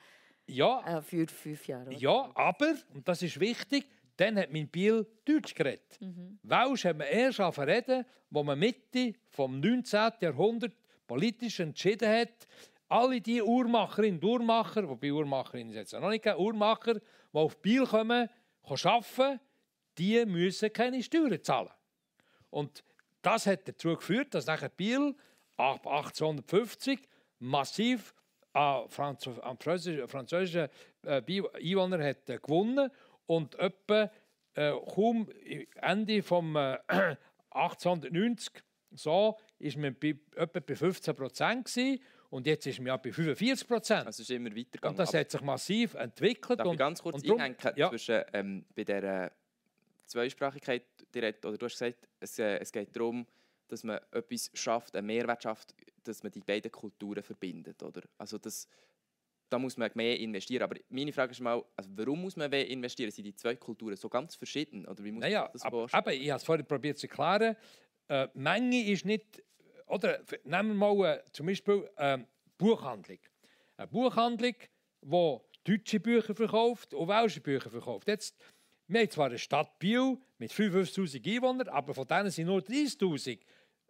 Ja. 0.47 0.99
Äh, 0.99 1.02
für 1.02 1.26
fünf 1.26 1.68
Jahre. 1.68 1.88
Oder? 1.88 1.99
Ja, 1.99 2.30
aber, 2.35 2.75
und 2.95 3.07
das 3.07 3.21
ist 3.21 3.38
wichtig, 3.38 3.87
dann 4.16 4.38
hat 4.38 4.50
man 4.50 4.62
in 4.62 4.68
Biel 4.68 5.07
Deutsch 5.26 5.54
geredet. 5.54 5.99
Mhm. 6.00 6.38
Welsch 6.42 6.87
hat 6.87 6.97
man 6.97 7.09
erst 7.09 7.40
reden, 7.59 8.07
wo 8.30 8.42
man 8.42 8.59
Mitte 8.59 9.12
vom 9.28 9.61
19. 9.61 10.12
Jahrhundert 10.23 10.73
politisch 11.07 11.61
entschieden 11.61 12.09
hat, 12.09 12.49
alle 12.88 13.21
die 13.21 13.42
Uhrmacherinnen 13.42 14.18
und 14.18 14.25
Uhrmacher, 14.25 14.88
wobei 14.88 15.12
Uhrmacherinnen 15.12 15.75
ist 15.75 15.76
jetzt 15.76 15.92
noch 15.92 16.09
nicht, 16.09 16.25
Uhrmacher, 16.25 16.95
die 16.95 17.00
auf 17.33 17.61
Biel 17.61 17.85
kommen, 17.85 18.30
arbeiten, 18.62 19.40
die 19.99 20.25
müssen 20.25 20.73
keine 20.73 21.02
Steuern 21.02 21.42
zahlen. 21.42 21.71
Und 22.50 22.85
das 23.23 23.47
hat 23.47 23.69
dazu 23.69 23.95
geführt, 23.97 24.35
dass 24.35 24.47
nachher 24.47 24.69
Biel 24.69 25.14
ab 25.57 25.87
1850 25.87 27.00
massiv 27.40 28.14
an 28.52 28.88
französischen, 28.88 30.09
französischen 30.09 30.69
äh, 31.02 31.23
Einwohner 31.23 32.02
hat 32.02 32.28
äh, 32.31 32.38
gewonnen 32.38 32.90
und 33.26 33.55
etwa 33.57 34.11
äh, 34.55 34.73
kaum 34.95 35.28
Ende 35.76 36.23
vom 36.23 36.57
äh, 36.57 36.78
1890 37.50 38.62
so 38.93 39.37
ist 39.59 39.76
man 39.76 39.95
bei, 39.95 40.17
etwa 40.35 40.61
bei 40.61 40.75
15 40.75 41.14
Prozent 41.14 41.71
und 42.31 42.47
jetzt 42.47 42.67
ist 42.67 42.78
man 42.78 42.88
ja 42.88 42.97
bei 42.97 43.12
45 43.12 43.69
Prozent. 43.69 44.07
Also 44.07 44.23
ist 44.23 44.31
immer 44.31 44.50
weitergegangen. 44.50 44.95
Und 44.95 44.99
das 44.99 45.14
hat 45.14 45.31
sich 45.31 45.40
massiv 45.40 45.95
entwickelt. 45.95 46.59
Darf 46.59 46.67
und, 46.67 46.75
ich 46.75 46.78
ganz 46.78 47.02
kurz 47.02 47.23
und 47.23 47.31
einhängen 47.31 47.57
ja. 47.76 47.88
zwischen 47.88 48.23
ähm, 48.33 48.64
bei 48.75 48.85
der 48.85 49.33
Zweisprachigkeit 50.07 50.85
direkt, 51.15 51.45
oder 51.45 51.57
du 51.57 51.67
hast 51.67 51.79
gesagt, 51.79 52.09
es, 52.21 52.38
äh, 52.38 52.59
es 52.59 52.73
geht 52.73 52.95
darum, 52.95 53.27
dass 53.69 53.85
man 53.85 54.00
etwas 54.12 54.50
schafft, 54.55 54.97
einen 54.97 55.07
Mehrwert 55.07 55.43
schafft, 55.43 55.75
dass 56.03 56.23
man 56.23 56.33
die 56.33 56.41
beiden 56.41 56.71
Kulturen 56.73 57.23
verbindet, 57.23 57.83
oder? 57.83 58.03
Also 58.17 58.38
das, 58.38 58.67
da 59.49 59.59
muss 59.59 59.77
man 59.77 59.91
mehr 59.95 60.19
investieren. 60.19 60.62
Aber 60.62 60.77
meine 60.88 61.12
Frage 61.12 61.33
ist 61.33 61.41
mal, 61.41 61.62
also 61.77 61.91
warum 61.95 62.23
muss 62.23 62.37
man 62.37 62.50
mehr 62.50 62.67
investieren? 62.67 63.11
Sind 63.11 63.25
die 63.25 63.35
zwei 63.35 63.57
Kulturen 63.57 63.97
so 63.97 64.09
ganz 64.09 64.35
verschieden? 64.35 64.87
Oder 64.87 65.05
wie 65.05 65.12
muss 65.12 65.21
naja, 65.21 65.49
das 65.53 65.62
vorstellen? 65.62 65.99
Aber 65.99 66.15
ich 66.15 66.31
habe 66.31 66.38
es 66.38 66.45
vorhin 66.45 66.67
probiert 66.67 66.99
zu 66.99 67.09
erklären. 67.09 67.57
Äh, 68.09 68.29
Menge 68.35 68.91
ist 68.91 69.05
nicht, 69.05 69.43
oder 69.87 70.21
nehmen 70.45 70.71
wir 70.71 70.95
mal 70.95 71.19
äh, 71.19 71.23
zum 71.33 71.47
Beispiel 71.47 71.88
äh, 71.97 72.19
Buchhandlung. 72.57 73.19
Eine 73.77 73.87
Buchhandlung, 73.87 74.55
die 75.03 75.41
deutsche 75.65 76.00
Bücher 76.00 76.35
verkauft 76.35 76.95
und 76.95 77.09
welsche 77.09 77.41
Bücher 77.41 77.71
verkauft. 77.71 78.09
Jetzt 78.09 78.37
wir 78.88 79.00
haben 79.00 79.11
zwar 79.11 79.26
eine 79.26 79.38
Stadt 79.38 79.78
Biel 79.78 80.18
mit 80.38 80.50
55'000 80.50 81.37
Einwohnern, 81.37 81.68
aber 81.68 81.95
von 81.95 82.07
denen 82.07 82.30
sind 82.30 82.47
nur 82.47 82.61
30'000 82.61 83.38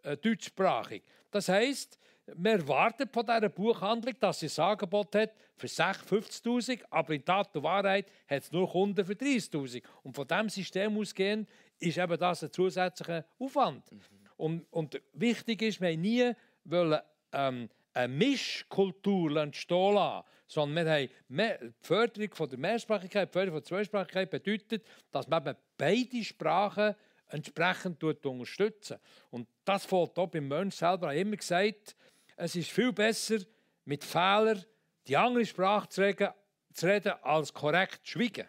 äh, 0.03 0.17
deutschsprachig. 0.17 1.03
Das 1.31 1.47
heisst, 1.47 1.97
wir 2.35 2.51
erwarten 2.51 3.09
von 3.11 3.25
dieser 3.25 3.49
Buchhandlung, 3.49 4.15
dass 4.19 4.39
sie 4.39 4.47
ein 4.47 4.69
Angebot 4.69 5.15
hat 5.15 5.31
für 5.55 5.67
50'000, 5.67 6.83
aber 6.89 7.13
in 7.13 7.25
Tat 7.25 7.55
und 7.55 7.63
Wahrheit 7.63 8.11
hat 8.27 8.43
es 8.43 8.51
nur 8.51 8.69
Kunden 8.69 9.05
für 9.05 9.13
30'000. 9.13 9.83
Und 10.03 10.15
von 10.15 10.27
diesem 10.27 10.49
System 10.49 10.97
ausgehend 10.97 11.49
ist 11.79 11.97
eben 11.97 12.17
das 12.17 12.43
ein 12.43 12.51
zusätzlicher 12.51 13.25
Aufwand. 13.39 13.91
Mhm. 13.91 13.99
Und, 14.37 14.65
und, 14.71 15.01
wichtig 15.13 15.61
ist, 15.61 15.81
wir 15.81 15.95
nie 15.97 16.31
wollen, 16.65 16.99
ähm, 17.33 17.69
eine 17.93 18.13
Mischkultur 18.13 19.35
entstehen 19.37 19.95
lassen, 19.95 20.25
sondern 20.49 20.85
wir 20.85 20.93
haben 20.93 21.59
die 21.61 21.73
Förderung 21.79 22.33
von 22.33 22.49
der 22.49 22.57
Mehrsprachigkeit, 22.59 23.29
die 23.29 23.33
Förderung 23.33 23.61
von 23.61 23.61
der 23.61 23.67
Zweisprachigkeit 23.67 24.29
bedeutet, 24.31 24.85
dass 25.11 25.27
man 25.27 25.55
beide 25.77 26.23
Sprachen 26.23 26.95
entsprechend 27.27 28.03
unterstützen. 28.03 28.97
Und 29.29 29.47
das 29.63 29.85
fällt 29.85 30.17
auch 30.17 30.27
beim 30.27 30.47
Mensch 30.47 30.75
selber. 30.75 31.13
Ich 31.13 31.21
immer 31.21 31.37
gesagt, 31.37 31.95
es 32.35 32.55
ist 32.55 32.71
viel 32.71 32.91
besser, 32.91 33.37
mit 33.85 34.03
Fehlern 34.03 34.65
die 35.07 35.15
andere 35.15 35.45
Sprache 35.45 35.87
zu 35.89 36.01
reden, 36.01 36.29
zu 36.73 36.87
reden 36.87 37.13
als 37.21 37.53
korrekt 37.53 37.99
zu 38.03 38.13
schweigen. 38.13 38.47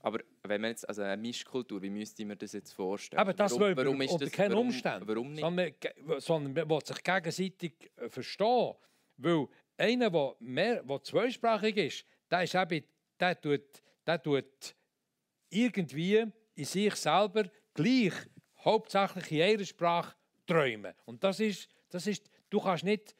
Aber 0.00 0.20
wenn 0.42 0.60
man 0.60 0.70
jetzt 0.70 0.86
also 0.86 1.00
eine 1.00 1.16
Mischkultur, 1.16 1.80
wie 1.80 1.88
müsste 1.88 2.26
man 2.26 2.36
das 2.36 2.52
jetzt 2.52 2.72
vorstellen? 2.72 3.20
Aber 3.20 3.32
das 3.32 3.58
warum, 3.58 3.76
warum 3.76 4.00
ist 4.02 4.12
unter 4.12 4.26
das, 4.26 4.34
keinen 4.34 4.54
Umständen. 4.54 5.08
Warum 5.08 5.32
nicht? 5.32 5.40
Sondern, 5.40 5.74
sondern 6.18 6.52
man 6.52 6.68
will 6.68 6.84
sich 6.84 7.02
gegenseitig 7.02 7.90
äh, 7.96 8.10
verstehen. 8.10 8.74
Weil 9.16 9.48
einer, 9.76 10.10
der, 10.10 10.36
mehr, 10.40 10.82
der 10.82 11.02
zweisprachig 11.02 11.76
ist, 11.76 12.06
der, 12.30 12.42
ist 12.42 12.54
eben, 12.54 12.84
der, 13.18 13.40
tut, 13.40 13.82
der 14.06 14.22
tut 14.22 14.74
irgendwie 15.50 16.26
in 16.54 16.64
sich 16.64 16.94
selber 16.94 17.44
gleich 17.74 18.14
hauptsächlich 18.64 19.30
in 19.32 19.38
ihrer 19.38 19.64
Sprache 19.64 20.14
träumen. 20.46 20.94
Und 21.04 21.22
das 21.22 21.40
ist, 21.40 21.68
das 21.88 22.06
ist 22.06 22.30
du 22.50 22.60
kannst 22.60 22.84
nicht, 22.84 23.14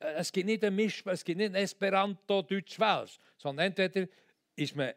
äh, 0.00 0.14
es 0.14 0.30
gibt 0.30 0.46
nicht 0.46 0.64
ein 0.64 0.74
Misch, 0.74 1.02
es 1.06 1.24
gibt 1.24 1.38
nicht 1.38 1.54
ein 1.54 1.62
Esperanto, 1.62 2.42
Deutsch, 2.42 2.78
Welsch, 2.78 3.18
sondern 3.36 3.66
entweder 3.66 4.06
ist 4.56 4.76
man 4.76 4.92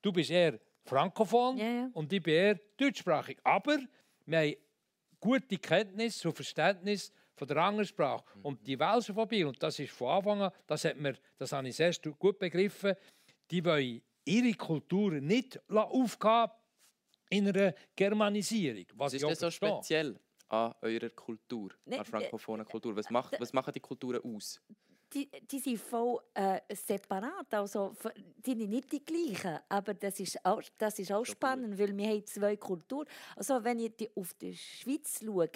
Du 0.00 0.12
bist 0.12 0.30
eher 0.30 0.60
frankophon 0.84 1.58
ja, 1.58 1.66
ja. 1.66 1.90
und 1.92 2.12
ich 2.12 2.22
bin 2.22 2.34
eher 2.34 2.60
deutschsprachig. 2.76 3.38
Aber 3.42 3.78
wir 4.26 4.38
haben 4.38 4.54
gute 5.18 5.58
Kenntnis 5.58 6.24
und 6.24 6.34
Verständnis 6.34 7.12
von 7.38 7.48
der 7.48 7.56
anderen 7.58 7.86
Sprache. 7.86 8.24
Mhm. 8.34 8.44
Und 8.44 8.66
die 8.66 8.78
Welschen 8.78 9.14
von 9.14 9.28
Biel, 9.28 9.46
und 9.46 9.62
das 9.62 9.78
ist 9.78 9.92
von 9.92 10.08
Anfang 10.08 10.42
an, 10.42 10.52
das, 10.66 10.84
hat 10.84 10.96
mir, 10.96 11.14
das 11.38 11.52
habe 11.52 11.68
ich 11.68 11.76
sehr 11.76 11.92
gut 12.18 12.38
begriffen, 12.38 12.94
die 13.50 13.64
wollen 13.64 14.02
ihre 14.24 14.52
Kultur 14.54 15.12
nicht 15.12 15.60
aufgeben 15.68 16.52
in 17.30 17.48
einer 17.48 17.74
Germanisierung. 17.94 18.84
Was, 18.94 19.12
was 19.12 19.14
ist 19.14 19.24
das 19.24 19.38
so 19.40 19.50
speziell 19.50 20.18
an 20.48 20.74
eurer 20.82 21.10
Kultur, 21.10 21.70
nee, 21.84 21.96
an 21.96 21.98
der 21.98 22.04
frankophonen 22.04 22.66
Kultur? 22.66 22.96
Was, 22.96 23.10
macht, 23.10 23.38
was 23.38 23.52
machen 23.52 23.72
die 23.72 23.80
Kulturen 23.80 24.20
aus? 24.22 24.60
Die, 25.12 25.28
die 25.50 25.58
sind 25.58 25.80
voll 25.80 26.18
äh, 26.34 26.60
separat, 26.74 27.52
also 27.54 27.94
die 28.44 28.54
sind 28.54 28.68
nicht 28.68 28.92
die 28.92 29.04
gleichen. 29.04 29.58
Aber 29.68 29.94
das 29.94 30.20
ist 30.20 30.44
auch, 30.44 30.62
das 30.76 30.98
ist 30.98 31.12
auch 31.12 31.24
spannend, 31.24 31.78
weil 31.78 31.96
wir 31.96 32.08
haben 32.08 32.26
zwei 32.26 32.56
Kulturen. 32.56 33.06
Also 33.36 33.62
wenn 33.64 33.80
ich 33.80 34.10
auf 34.14 34.34
die 34.34 34.54
Schweiz 34.54 35.20
schaue, 35.24 35.50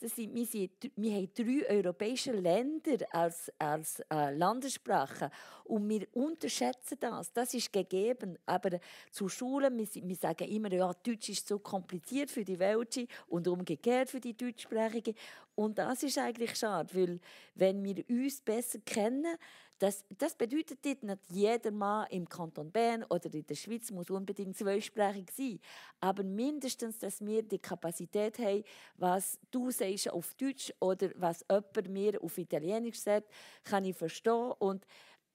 das 0.00 0.14
sind, 0.14 0.34
wir, 0.34 0.46
sind, 0.46 0.70
wir 0.96 1.12
haben 1.12 1.30
drei 1.34 1.76
europäische 1.76 2.32
Länder 2.32 2.98
als, 3.10 3.50
als 3.58 4.00
äh, 4.10 4.34
Landessprache 4.34 5.30
und 5.64 5.88
wir 5.88 6.06
unterschätzen 6.12 6.98
das. 7.00 7.32
Das 7.32 7.52
ist 7.54 7.72
gegeben. 7.72 8.38
Aber 8.46 8.78
zu 9.10 9.28
Schulen, 9.28 9.76
wir, 9.76 9.88
wir 10.08 10.16
sagen 10.16 10.48
immer, 10.48 10.72
ja, 10.72 10.92
Deutsch 10.92 11.30
ist 11.30 11.48
so 11.48 11.58
kompliziert 11.58 12.30
für 12.30 12.44
die 12.44 12.58
Welche 12.58 13.06
und 13.26 13.48
umgekehrt 13.48 14.10
für 14.10 14.20
die 14.20 14.36
Deutschsprachigen. 14.36 15.14
Und 15.58 15.76
das 15.76 16.04
ist 16.04 16.16
eigentlich 16.18 16.54
schade, 16.54 16.94
weil 16.94 17.18
wenn 17.56 17.82
wir 17.82 18.08
uns 18.08 18.40
besser 18.40 18.78
kennen. 18.78 19.36
Das, 19.80 20.04
das 20.16 20.36
bedeutet 20.36 20.84
nicht, 20.84 21.02
nicht 21.02 21.18
jeder 21.30 21.72
Mann 21.72 22.06
im 22.10 22.28
Kanton 22.28 22.70
Bern 22.70 23.04
oder 23.10 23.32
in 23.32 23.44
der 23.44 23.56
Schweiz 23.56 23.90
muss 23.90 24.10
unbedingt 24.10 24.56
zweisprachig 24.56 25.30
sein. 25.32 25.58
Aber 26.00 26.22
mindestens, 26.22 26.98
dass 26.98 27.24
wir 27.24 27.42
die 27.42 27.58
Kapazität 27.58 28.38
haben, 28.38 28.62
was 28.96 29.38
du 29.50 29.70
sagst 29.72 30.10
auf 30.10 30.34
Deutsch 30.34 30.72
oder 30.80 31.10
was 31.16 31.44
jemand 31.48 31.88
mir 31.88 32.22
auf 32.22 32.38
Italienisch 32.38 33.00
sagt, 33.00 33.28
kann 33.64 33.84
ich 33.84 33.96
verstehen. 33.96 34.52
Und 34.58 34.84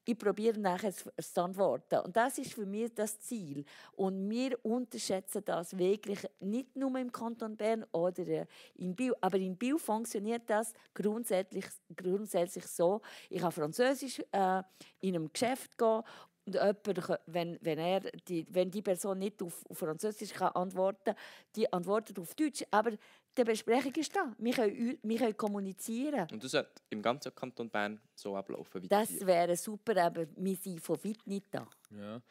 ich 0.06 0.18
probiere 0.18 0.60
nachher 0.60 0.94
zu 0.94 1.12
antworten. 1.42 2.00
Und 2.00 2.16
das 2.16 2.38
ist 2.38 2.54
für 2.54 2.66
mich 2.66 2.94
das 2.94 3.20
Ziel. 3.20 3.64
Und 3.96 4.30
wir 4.30 4.58
unterschätzen 4.64 5.44
das 5.46 5.78
wirklich 5.78 6.20
nicht 6.40 6.76
nur 6.76 6.98
im 7.00 7.12
Kanton 7.12 7.56
Bern 7.56 7.86
oder 7.92 8.28
äh, 8.28 8.46
in 8.76 8.96
Biel, 8.96 9.14
aber 9.22 9.38
in 9.38 9.56
Biel 9.56 9.78
funktioniert 9.78 10.44
das 10.48 10.74
grundsätzlich, 10.94 11.66
grundsätzlich 11.96 12.66
so. 12.66 13.02
Ich 13.30 13.42
kann 13.42 13.52
Französisch 13.52 14.20
äh, 14.32 14.64
in 15.00 15.16
einem 15.16 15.32
Geschäft 15.32 15.78
gehen 15.78 16.04
und 16.46 16.56
jemand, 16.56 17.20
wenn, 17.28 17.58
wenn, 17.62 17.80
er 17.80 18.02
die, 18.28 18.46
wenn 18.50 18.70
die 18.70 18.82
Person 18.82 19.20
nicht 19.20 19.42
auf, 19.42 19.64
auf 19.70 19.78
Französisch 19.78 20.34
kann 20.34 20.50
antworten 20.50 21.16
die 21.56 21.72
antwortet 21.72 22.20
auf 22.20 22.36
Deutsch. 22.36 22.66
Aber 22.70 22.92
die 23.38 23.44
Besprechung 23.44 23.94
ist 23.96 24.16
da. 24.16 24.34
Wir 24.38 24.54
können, 24.54 24.98
wir 25.02 25.18
können 25.18 25.38
kommunizieren. 25.38 26.28
Und 26.32 26.44
das 26.44 26.52
sollte 26.52 26.82
im 26.90 27.02
ganzen 27.02 27.34
Kanton 27.34 27.70
Bern 27.70 28.00
so 28.16 28.36
ablaufen? 28.36 28.82
Wie 28.82 28.88
das 28.88 29.26
wäre 29.26 29.56
super, 29.56 30.04
aber 30.04 30.28
wir 30.36 30.56
sind 30.56 30.82
von 30.82 31.04
weit 31.04 31.26
nicht 31.26 31.48
da. 31.52 31.68
Ja. 31.92 32.22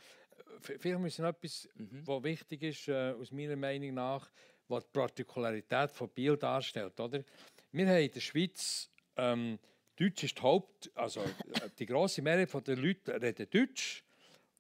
Vielleicht 0.61 1.01
müssen 1.01 1.25
etwas, 1.25 1.69
mhm. 1.75 2.03
was 2.05 2.23
wichtig 2.23 2.63
ist, 2.63 2.89
äh, 2.89 3.13
aus 3.13 3.33
meiner 3.33 3.57
Meinung 3.57 3.95
nach, 3.95 4.31
was 4.69 4.85
die 4.85 4.91
Partikularität 4.93 5.91
von 5.91 6.09
Biel 6.09 6.37
darstellt. 6.37 6.99
Oder? 7.01 7.25
Wir 7.73 7.89
haben 7.89 7.97
in 7.97 8.11
der 8.11 8.21
Schweiz 8.21 8.91
ähm, 9.17 9.59
Deutsch 9.97 10.25
ist 10.25 10.39
die 10.39 10.43
Haupt, 10.43 10.91
also 10.95 11.21
äh, 11.21 11.69
die 11.79 11.87
große 11.87 12.23
Mehrheit 12.23 12.67
der 12.67 12.77
Leute 12.77 13.21
reden 13.21 13.49
Deutsch 13.51 14.05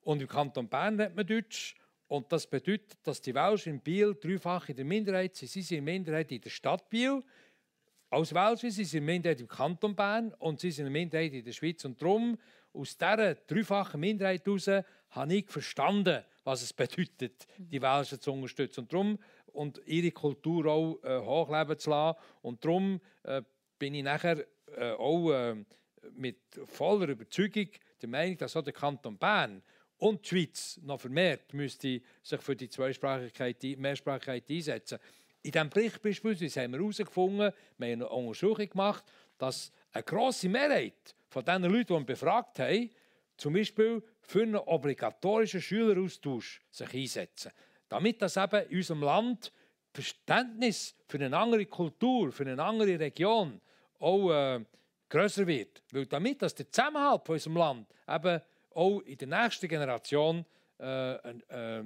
und 0.02 0.20
im 0.20 0.28
Kanton 0.28 0.68
Bern 0.68 1.00
redet 1.00 1.16
man 1.16 1.26
Deutsch 1.26 1.74
und 2.12 2.30
das 2.30 2.46
bedeutet, 2.46 2.98
dass 3.04 3.22
die 3.22 3.34
Welsch 3.34 3.66
in 3.66 3.80
Biel 3.80 4.14
dreifach 4.14 4.68
in 4.68 4.76
der 4.76 4.84
Minderheit 4.84 5.34
sind. 5.34 5.48
Sie 5.48 5.62
sind 5.62 5.78
in 5.78 5.86
der 5.86 5.94
Minderheit 5.94 6.30
in 6.30 6.42
der 6.42 6.50
Stadt 6.50 6.90
Biel. 6.90 7.22
Als 8.10 8.34
Welsch 8.34 8.60
sind 8.60 8.72
sie 8.72 8.82
in 8.82 9.06
der 9.06 9.14
Minderheit 9.14 9.40
im 9.40 9.48
Kanton 9.48 9.96
Bern 9.96 10.34
und 10.34 10.60
sie 10.60 10.70
sind 10.70 10.86
in 10.86 10.92
der 10.92 11.00
Minderheit 11.00 11.32
in 11.32 11.42
der 11.42 11.52
Schweiz. 11.52 11.82
Und 11.86 12.02
darum, 12.02 12.36
aus 12.74 12.98
dieser 12.98 13.34
dreifachen 13.34 13.98
Minderheit 13.98 14.44
heraus, 14.44 14.68
habe 15.08 15.34
ich 15.34 15.48
verstanden, 15.48 16.22
was 16.44 16.60
es 16.60 16.74
bedeutet, 16.74 17.46
die 17.56 17.80
Welschen 17.80 18.20
zu 18.20 18.30
unterstützen. 18.30 18.80
Und 18.80 18.92
darum, 18.92 19.18
und 19.46 19.80
ihre 19.86 20.10
Kultur 20.10 20.66
auch 20.66 21.02
äh, 21.04 21.18
hochleben 21.18 21.78
zu 21.78 21.88
lassen. 21.88 22.18
Und 22.42 22.62
darum 22.62 23.00
äh, 23.22 23.40
bin 23.78 23.94
ich 23.94 24.02
nachher 24.02 24.44
äh, 24.76 24.90
auch 24.90 25.30
äh, 25.30 25.64
mit 26.12 26.40
voller 26.66 27.08
Überzeugung 27.08 27.68
der 28.02 28.08
Meinung, 28.10 28.36
dass 28.36 28.54
auch 28.54 28.64
der 28.64 28.74
Kanton 28.74 29.16
Bern 29.16 29.62
und 30.02 30.24
die 30.24 30.28
Schweiz 30.28 30.80
noch 30.82 31.00
vermehrt 31.00 31.54
müsste 31.54 32.00
sich 32.22 32.40
für 32.40 32.56
die 32.56 32.68
Zweisprachigkeit, 32.68 33.62
Mehrsprachigkeit 33.78 34.50
einsetzen. 34.50 34.98
In 35.42 35.52
diesem 35.52 35.70
Bericht 35.70 36.02
beispielsweise 36.02 36.60
haben 36.60 36.72
wir 36.72 36.80
herausgefunden, 36.80 37.52
wir 37.78 37.86
haben 37.86 38.02
eine 38.02 38.08
Untersuchung 38.08 38.68
gemacht, 38.68 39.04
dass 39.38 39.70
eine 39.92 40.02
grosse 40.02 40.48
Mehrheit 40.48 41.14
von 41.28 41.44
den 41.44 41.62
Leuten, 41.62 41.86
die 41.86 41.90
wir 41.90 42.04
befragt 42.04 42.58
haben, 42.58 42.90
zum 43.36 43.54
Beispiel 43.54 44.02
für 44.20 44.42
einen 44.42 44.56
obligatorischen 44.56 45.60
Schüleraustausch 45.60 46.60
sich 46.68 46.94
einsetzen. 46.94 47.52
Damit 47.88 48.20
das 48.22 48.36
eben 48.36 48.66
in 48.70 48.78
unserem 48.78 49.02
Land 49.02 49.52
Verständnis 49.92 50.96
für 51.06 51.18
eine 51.18 51.36
andere 51.36 51.66
Kultur, 51.66 52.32
für 52.32 52.44
eine 52.44 52.60
andere 52.60 52.98
Region 52.98 53.60
auch 54.00 54.30
äh, 54.32 54.64
grösser 55.08 55.46
wird. 55.46 55.80
Weil 55.92 56.06
damit 56.06 56.42
dass 56.42 56.56
der 56.56 56.68
Zusammenhalt 56.72 57.24
von 57.24 57.34
unserem 57.34 57.56
Land 57.56 57.86
eben 58.08 58.40
auch 58.74 59.00
in 59.00 59.18
der 59.18 59.28
nächsten 59.28 59.68
Generation 59.68 60.44
äh, 60.78 61.14
äh, 61.14 61.84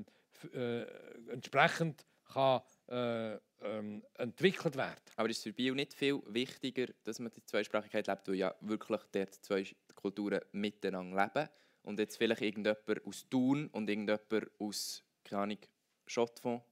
äh, 0.55 0.87
entsprechend 1.31 2.07
kann, 2.33 2.61
äh, 2.89 3.39
ähm, 3.63 4.03
entwickelt 4.15 4.77
werden. 4.77 5.01
Aber 5.17 5.29
ist 5.31 5.43
für 5.43 5.53
Bio 5.53 5.75
nicht 5.75 5.95
viel 5.95 6.21
wichtiger, 6.27 6.87
dass 7.05 7.19
man 7.19 7.33
die 7.33 7.45
Zweisprachigkeit 7.45 8.07
lebt, 8.07 8.29
weil 8.29 8.35
ja 8.35 8.55
wirklich 8.61 9.01
dort 9.13 9.35
zwei 9.35 9.67
Kulturen 9.95 10.41
miteinander 10.53 11.31
leben 11.35 11.49
und 11.83 11.99
jetzt 11.99 12.17
vielleicht 12.17 12.43
irgendjemand 12.43 13.07
aus 13.07 13.27
Thun 13.29 13.69
und 13.69 13.89
irgendjemand 13.89 14.51
aus, 14.59 15.03
keine 15.25 15.43
Ahnung, 15.43 15.59
Schottfonds 16.07 16.65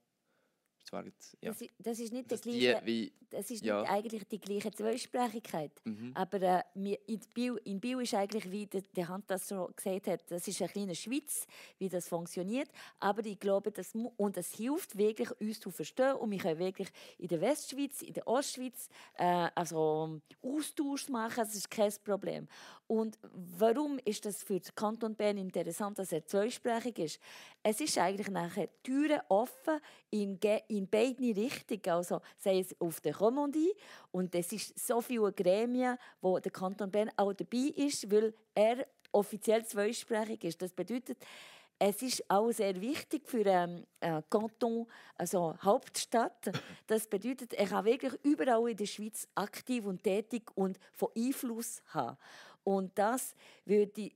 zwar 0.85 1.05
jetzt, 1.05 1.37
ja. 1.41 1.51
das, 1.51 1.63
das, 1.79 1.99
ist 1.99 2.13
nicht, 2.13 2.31
das 2.31 2.41
die, 2.41 2.59
gleiche, 2.59 2.85
wie, 2.85 3.11
das 3.29 3.51
ist 3.51 3.63
ja. 3.63 3.81
nicht 3.81 3.91
eigentlich 3.91 4.23
die 4.27 4.39
gleiche 4.39 4.71
Zweisprachigkeit. 4.71 5.71
Mhm. 5.83 6.11
Aber 6.13 6.41
äh, 6.41 6.63
in, 7.05 7.19
Bio, 7.33 7.57
in 7.63 7.79
Bio 7.79 7.99
ist 7.99 8.13
eigentlich, 8.13 8.49
wie 8.51 8.65
der, 8.65 8.81
der 8.81 9.07
Hand 9.07 9.25
das 9.27 9.49
schon 9.49 9.73
gesagt 9.75 10.07
hat, 10.07 10.31
das 10.31 10.47
ist 10.47 10.61
eine 10.61 10.69
kleine 10.69 10.95
Schweiz, 10.95 11.47
wie 11.77 11.89
das 11.89 12.07
funktioniert. 12.07 12.69
Aber 12.99 13.25
ich 13.25 13.39
glaube, 13.39 13.71
das, 13.71 13.93
und 13.93 14.37
es 14.37 14.53
hilft 14.53 14.97
wirklich, 14.97 15.29
uns 15.41 15.59
zu 15.59 15.71
verstehen. 15.71 16.15
Und 16.15 16.31
wir 16.31 16.37
können 16.37 16.59
wirklich 16.59 16.89
in 17.17 17.27
der 17.27 17.41
Westschweiz, 17.41 18.01
in 18.01 18.13
der 18.13 18.27
Ostschweiz 18.27 18.89
äh, 19.15 19.49
also 19.55 20.21
Austausch 20.41 21.09
machen, 21.09 21.37
das 21.37 21.55
ist 21.55 21.69
kein 21.69 21.91
Problem. 22.03 22.47
Und 22.87 23.17
warum 23.57 23.99
ist 24.05 24.25
das 24.25 24.43
für 24.43 24.59
den 24.59 24.75
Kanton 24.75 25.15
Bern 25.15 25.37
interessant, 25.37 25.97
dass 25.97 26.11
er 26.11 26.25
zweisprachig 26.25 26.99
ist? 26.99 27.19
Es 27.67 27.81
ist 27.81 27.97
eigentlich 27.97 28.29
nachher 28.29 28.69
Türen 28.83 29.21
offen 29.27 29.79
in, 30.11 30.37
in 30.67 30.87
beide 30.87 31.35
Richtungen. 31.35 31.97
Also 31.97 32.21
sei 32.37 32.59
es 32.59 32.79
auf 32.79 33.01
der 33.01 33.17
Romandie 33.17 33.73
und 34.11 34.35
es 34.35 34.51
ist 34.51 34.77
so 34.77 35.01
viele 35.01 35.33
Gremien, 35.33 35.97
wo 36.21 36.37
der 36.37 36.51
Kanton 36.51 36.91
Bern 36.91 37.09
auch 37.17 37.33
dabei 37.33 37.73
ist, 37.75 38.11
weil 38.11 38.35
er 38.53 38.85
offiziell 39.11 39.65
zweisprachig 39.65 40.43
ist. 40.43 40.61
Das 40.61 40.73
bedeutet, 40.73 41.17
es 41.79 42.03
ist 42.03 42.29
auch 42.29 42.51
sehr 42.51 42.79
wichtig 42.79 43.27
für 43.27 43.43
einen 43.43 43.87
ähm, 43.99 44.17
äh, 44.19 44.21
Kanton, 44.29 44.85
also 45.15 45.57
Hauptstadt. 45.63 46.51
Das 46.85 47.07
bedeutet, 47.07 47.55
er 47.55 47.65
kann 47.65 47.85
wirklich 47.85 48.13
überall 48.21 48.69
in 48.69 48.77
der 48.77 48.85
Schweiz 48.85 49.27
aktiv 49.33 49.87
und 49.87 50.03
tätig 50.03 50.43
und 50.53 50.77
von 50.93 51.09
Einfluss 51.17 51.81
haben. 51.87 52.15
Und 52.63 52.95
das 52.95 53.33
würde 53.65 54.11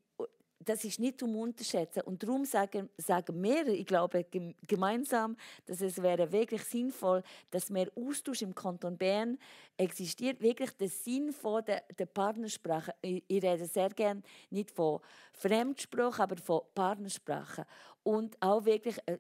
das 0.66 0.84
ist 0.84 1.00
nicht 1.00 1.20
zum 1.20 1.36
Unterschätzen. 1.36 2.02
Und 2.02 2.22
darum 2.22 2.46
sagen, 2.46 2.90
sagen 2.98 3.42
wir, 3.42 3.68
ich 3.68 3.86
glaube, 3.86 4.26
gemeinsam, 4.68 5.38
dass 5.66 5.82
es 5.82 6.02
wäre 6.02 6.32
wirklich 6.32 6.64
sinnvoll, 6.64 7.24
dass 7.50 7.70
mehr 7.70 7.90
Austausch 7.96 8.42
im 8.42 8.54
Kanton 8.54 8.98
Bern 8.98 9.38
existiert. 9.78 10.42
Wirklich 10.42 10.72
der 10.72 10.90
Sinn 10.90 11.32
von 11.32 11.64
der, 11.64 11.84
der 11.98 12.06
Partnersprache. 12.06 12.94
Ich, 13.02 13.24
ich 13.28 13.44
rede 13.44 13.66
sehr 13.66 13.90
gerne 13.90 14.22
nicht 14.50 14.72
von 14.72 15.00
Fremdsprache, 15.34 16.24
aber 16.24 16.38
von 16.38 16.62
Partnersprache. 16.76 17.66
Und 18.04 18.36
auch 18.42 18.66
wirklich 18.66 18.98
ein 19.08 19.20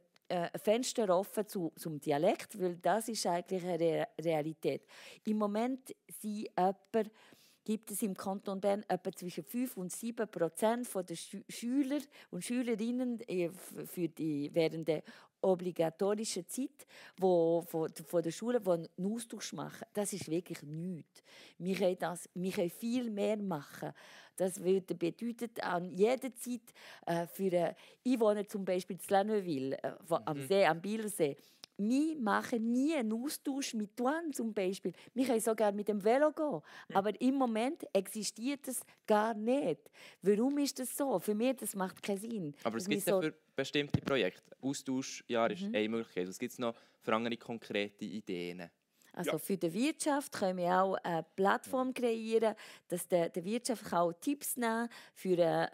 Fenster 0.62 1.10
offen 1.10 1.48
zu, 1.48 1.72
zum 1.76 2.00
Dialekt, 2.00 2.60
weil 2.62 2.76
das 2.76 3.08
ist 3.08 3.26
eigentlich 3.26 3.66
eine 3.66 4.08
Realität. 4.22 4.86
Im 5.26 5.38
Moment 5.38 5.96
sind 6.22 6.50
jemand 6.56 7.12
gibt 7.70 7.92
es 7.92 8.02
im 8.02 8.18
Kanton 8.18 8.60
Bern 8.60 8.84
etwa 8.88 9.12
zwischen 9.12 9.44
5 9.44 9.78
und 9.78 9.92
7 9.92 10.28
Prozent 10.28 10.88
der 11.08 11.16
Schüler 11.48 12.00
und 12.32 12.44
Schülerinnen 12.44 13.20
äh, 13.30 13.52
für 13.52 14.10
die, 14.10 14.50
während 14.52 14.88
der 14.88 15.04
obligatorischen 15.40 16.48
Zeit, 16.48 16.88
wo 17.16 17.62
von, 17.62 17.88
von 18.08 18.24
der 18.24 18.32
Schule, 18.32 18.60
die 18.60 18.72
einen 18.72 19.14
Austausch 19.14 19.54
machen. 19.54 19.86
Das 19.94 20.14
ist 20.14 20.28
wirklich 20.32 20.64
nichts. 20.64 21.22
Wir 21.60 21.76
können, 21.76 21.98
das, 22.00 22.28
wir 22.34 22.52
können 22.52 22.72
viel 22.72 23.12
mehr 23.12 23.38
machen. 23.38 23.94
Das 24.36 24.60
bedeutet 24.60 25.64
an 25.64 25.92
jeder 25.92 26.34
Zeit 26.34 26.74
äh, 27.06 27.28
für 27.28 27.54
äh, 27.54 27.76
ich 28.02 28.20
wohne 28.20 28.48
zum 28.48 28.66
Beispiel 28.66 28.96
in 28.96 29.02
Laneuville, 29.10 29.78
äh, 29.84 29.92
am 30.10 30.38
mhm. 30.40 30.48
See, 30.48 30.66
am 30.66 30.82
Bielersee 30.82 31.38
wir 31.80 32.16
machen 32.20 32.72
nie 32.72 32.94
einen 32.94 33.14
Austausch 33.14 33.74
mit 33.74 33.96
Tuan 33.96 34.34
zum 34.34 34.54
Beispiel. 34.54 34.92
Wir 35.14 35.26
können 35.26 35.40
sogar 35.40 35.72
mit 35.72 35.88
dem 35.88 36.04
Velo 36.04 36.32
gehen. 36.32 36.62
Aber 36.94 37.20
im 37.22 37.36
Moment 37.36 37.84
existiert 37.94 38.68
das 38.68 38.82
gar 39.08 39.34
nicht. 39.34 39.80
Warum 40.22 40.58
ist 40.58 40.78
das 40.80 40.96
so? 40.96 41.18
Für 41.20 41.34
mich 41.34 41.56
das 41.58 41.76
macht 41.76 42.04
keinen 42.04 42.18
Sinn. 42.18 42.56
Aber 42.64 42.78
es 42.78 42.88
gibt 42.88 43.04
so 43.04 43.22
ja 43.22 43.22
für 43.22 43.34
bestimmte 43.56 44.02
Projekte. 44.02 44.56
Austauschjahr 44.62 45.52
ist 45.52 45.64
mhm. 45.64 45.76
eine 45.76 45.90
Möglichkeit. 45.90 46.28
Was 46.28 46.40
gibt 46.40 46.52
es 46.52 46.60
noch 46.60 46.76
für 47.02 47.16
andere 47.16 47.38
konkrete 47.38 48.06
Ideen? 48.06 48.70
Also 49.20 49.32
ja. 49.32 49.38
für 49.38 49.58
die 49.58 49.74
Wirtschaft 49.74 50.32
können 50.32 50.60
wir 50.60 50.82
auch 50.82 50.96
eine 51.04 51.26
Plattform 51.36 51.94
kreieren, 51.94 52.56
dass 52.88 53.06
der, 53.06 53.28
der 53.28 53.44
Wirtschaft 53.44 53.92
auch 53.92 54.14
Tipps 54.14 54.56
nehmen 54.56 54.88
für 55.14 55.38
äh, 55.38 55.68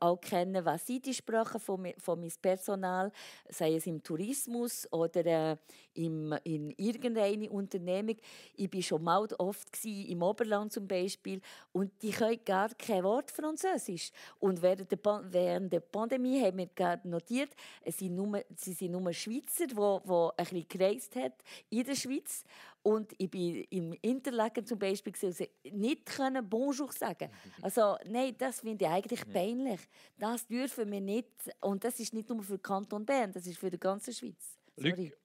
auch 0.00 0.18
kennen, 0.18 0.64
was 0.64 0.86
sie 0.86 0.98
die 0.98 1.12
Sprache 1.12 1.60
von, 1.60 1.92
von 1.98 2.18
meinem 2.18 2.32
Personal, 2.40 3.12
sei 3.50 3.74
es 3.74 3.86
im 3.86 4.02
Tourismus 4.02 4.90
oder 4.90 5.26
äh, 5.26 5.56
im, 5.92 6.34
in 6.42 6.70
irgendeiner 6.78 7.52
Unternehmung. 7.52 8.16
Ich 8.56 8.72
war 8.72 8.80
schon 8.80 9.04
mal 9.04 9.28
oft 9.36 9.70
gewesen, 9.70 10.10
im 10.12 10.22
Oberland 10.22 10.72
zum 10.72 10.88
Beispiel 10.88 11.42
und 11.72 11.92
die 12.00 12.12
können 12.12 12.40
gar 12.46 12.70
kein 12.70 13.04
Wort 13.04 13.30
Französisch. 13.30 14.10
Und 14.38 14.62
während 14.62 14.90
der, 14.90 14.98
während 15.24 15.70
der 15.70 15.80
Pandemie 15.80 16.40
haben 16.42 16.56
wir 16.56 16.68
gerade 16.68 17.06
notiert, 17.06 17.50
es 17.82 17.98
sind 17.98 18.16
nur, 18.16 18.42
sie 18.56 18.72
sind 18.72 18.92
nur 18.92 19.12
Schweizer, 19.12 19.66
die, 19.66 19.74
die 19.74 19.76
ein 19.76 20.30
bisschen 20.38 20.68
gereist 20.68 21.16
haben 21.16 21.34
in 21.68 21.84
der 21.84 21.94
Schweiz. 21.94 22.42
Und 22.82 23.12
ich 23.18 23.30
bin 23.30 23.64
im 23.70 23.92
Interlaken 24.00 24.64
zum 24.64 24.78
Beispiel 24.78 25.12
gesehen, 25.12 25.48
nicht 25.70 26.06
können 26.06 26.48
Bonjour 26.48 26.90
sagen. 26.92 27.30
Also 27.60 27.96
nein, 28.06 28.34
das 28.38 28.60
finde 28.60 28.86
ich 28.86 28.90
eigentlich 28.90 29.30
peinlich. 29.30 29.80
Das 30.16 30.46
dürfen 30.46 30.90
wir 30.90 31.00
nicht. 31.00 31.28
Und 31.60 31.84
das 31.84 32.00
ist 32.00 32.14
nicht 32.14 32.28
nur 32.28 32.42
für 32.42 32.56
den 32.56 32.62
Kanton 32.62 33.04
Bern, 33.04 33.32
das 33.32 33.46
ist 33.46 33.58
für 33.58 33.70
die 33.70 33.78
ganze 33.78 34.12
Schweiz. 34.12 34.56
Sorry. 34.76 34.90
Luc, 34.90 35.18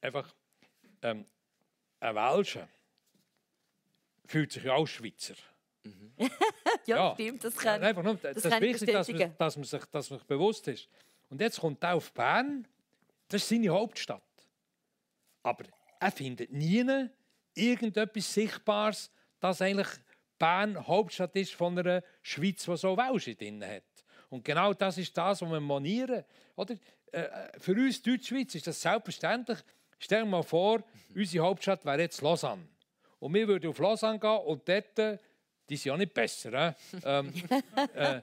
einfach 0.00 0.34
ähm, 1.02 1.24
ein 2.00 2.14
Welscher 2.14 2.68
fühlt 4.26 4.52
sich 4.52 4.64
ja 4.64 4.74
auch 4.74 4.86
Schweizer. 4.86 5.34
Mhm. 5.84 6.12
ja, 6.86 6.96
ja, 6.96 7.14
stimmt, 7.14 7.44
das 7.44 7.56
kann, 7.56 7.82
einfach 7.82 8.02
nur, 8.02 8.16
das, 8.16 8.42
das 8.42 8.44
ist 8.44 8.60
wichtig, 8.60 8.92
dass 8.92 9.08
man, 9.08 9.36
dass, 9.38 9.56
man 9.56 9.64
sich, 9.64 9.84
dass 9.86 10.10
man 10.10 10.18
sich 10.18 10.28
bewusst 10.28 10.66
ist. 10.68 10.88
Und 11.30 11.40
jetzt 11.40 11.60
kommt 11.60 11.82
er 11.82 11.94
auf 11.94 12.12
Bern, 12.12 12.66
das 13.28 13.42
ist 13.42 13.48
seine 13.48 13.68
Hauptstadt. 13.68 14.22
Aber 15.42 15.64
er 16.00 16.12
findet 16.12 16.52
nie 16.52 17.08
irgendetwas 17.54 18.32
Sichtbares, 18.32 19.10
dass 19.40 19.62
eigentlich 19.62 19.88
Bern 20.38 20.86
Hauptstadt 20.86 21.34
ist 21.36 21.54
von 21.54 21.78
einer 21.78 22.02
Schweiz, 22.22 22.64
die 22.64 22.76
so 22.76 22.96
Welsch 22.96 23.36
drin 23.36 23.64
hat. 23.64 23.82
Und 24.30 24.44
genau 24.44 24.72
das 24.72 24.98
ist 24.98 25.16
das, 25.16 25.42
was 25.42 25.50
wir 25.50 25.60
monieren. 25.60 26.24
Oder? 26.56 26.74
Äh, 27.12 27.20
äh, 27.20 27.58
für 27.58 27.72
uns 27.72 28.02
Deutschschweiz 28.02 28.54
ist 28.54 28.66
das 28.66 28.80
selbstverständlich. 28.80 29.58
Stell 29.98 30.22
dir 30.22 30.28
mal 30.28 30.42
vor, 30.42 30.82
unsere 31.14 31.44
Hauptstadt 31.44 31.84
wäre 31.84 32.02
jetzt 32.02 32.20
Lausanne. 32.22 32.68
Und 33.18 33.34
wir 33.34 33.48
würden 33.48 33.70
auf 33.70 33.78
Lausanne 33.78 34.18
gehen 34.18 34.38
und 34.46 34.68
dort, 34.68 35.20
die 35.68 35.76
sind 35.76 35.90
ja 35.90 35.96
nicht 35.96 36.14
besser, 36.14 36.52
äh? 36.52 36.74
ähm, 37.04 37.32
äh, 37.94 38.20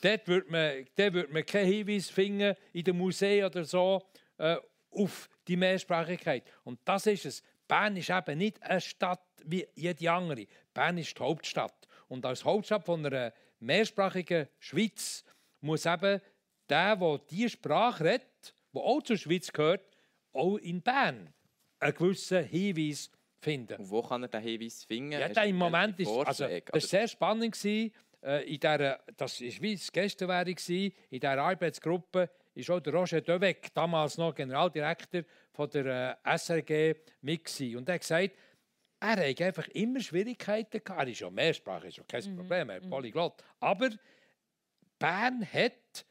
dort 0.00 0.28
würde 0.28 0.50
man, 0.50 1.12
würd 1.14 1.32
man 1.32 1.44
keinen 1.44 1.72
Hinweis 1.72 2.08
finden 2.08 2.54
in 2.72 2.84
den 2.84 2.96
Museen 2.96 3.44
oder 3.44 3.64
so 3.64 4.02
äh, 4.38 4.56
auf 4.90 5.28
die 5.46 5.56
Mehrsprachigkeit. 5.56 6.44
Und 6.64 6.80
das 6.84 7.06
ist 7.06 7.26
es. 7.26 7.42
Bern 7.66 7.96
ist 7.96 8.10
eben 8.10 8.38
nicht 8.38 8.62
eine 8.62 8.80
Stadt 8.80 9.22
wie 9.44 9.66
jede 9.74 10.10
andere. 10.10 10.46
Bern 10.72 10.98
ist 10.98 11.18
die 11.18 11.22
Hauptstadt. 11.22 11.86
Und 12.08 12.24
als 12.24 12.44
Hauptstadt 12.44 12.84
von 12.84 13.04
einer 13.04 13.32
mehrsprachigen 13.60 14.48
Schweiz 14.58 15.24
muss 15.60 15.86
eben 15.86 16.20
der, 16.68 16.96
der 16.96 17.20
diese 17.30 17.50
Sprache 17.50 18.04
redet, 18.04 18.54
der 18.72 18.82
auch 18.82 19.02
zur 19.02 19.16
Schweiz 19.16 19.52
gehört, 19.52 19.96
auch 20.32 20.56
in 20.56 20.82
Bern 20.82 21.32
einen 21.80 21.94
gewissen 21.94 22.44
Hinweis 22.44 23.10
finden. 23.40 23.76
Und 23.78 23.90
wo 23.90 24.02
kann 24.02 24.22
er 24.22 24.28
diesen 24.28 24.42
Hinweis 24.42 24.84
finden? 24.84 25.12
Ja, 25.12 25.28
der 25.28 25.44
im 25.44 25.56
Moment 25.56 25.98
ist, 26.00 26.08
also, 26.08 26.46
das 26.46 26.72
war 26.72 26.80
sehr 26.80 27.08
spannend. 27.08 27.52
Gewesen, 27.52 27.92
äh, 28.22 28.54
in 28.54 28.60
der, 28.60 29.00
das 29.16 29.40
war 29.40 29.48
wie 29.62 29.72
es 29.72 29.92
gestern 29.92 30.28
wäre, 30.28 30.50
in 30.50 30.92
dieser 31.10 31.38
Arbeitsgruppe 31.38 32.30
ist 32.58 32.70
auch 32.70 32.80
der 32.80 32.92
Roger 32.92 33.20
Döweg, 33.20 33.72
damals 33.72 34.18
noch 34.18 34.34
Generaldirektor 34.34 35.22
von 35.52 35.70
der 35.70 36.18
äh, 36.24 36.36
SRG, 36.36 36.96
mit. 37.20 37.48
Und 37.76 37.88
er 37.88 37.94
hat 37.94 38.00
gesagt, 38.00 38.30
er 39.00 39.10
hat 39.10 39.40
einfach 39.40 39.68
immer 39.68 40.00
Schwierigkeiten 40.00 40.82
gehabt. 40.82 41.02
Er 41.02 41.08
ist 41.08 41.20
ja 41.20 41.30
mehrsprachig, 41.30 41.90
ist 41.90 41.98
ja 41.98 42.04
kein 42.08 42.32
mhm. 42.32 42.36
Problem, 42.36 42.70
er 42.70 42.78
ist 42.78 42.84
mhm. 42.86 42.90
Polyglott. 42.90 43.44
Aber 43.60 43.90
Bern 44.98 45.46
hat 45.52 46.04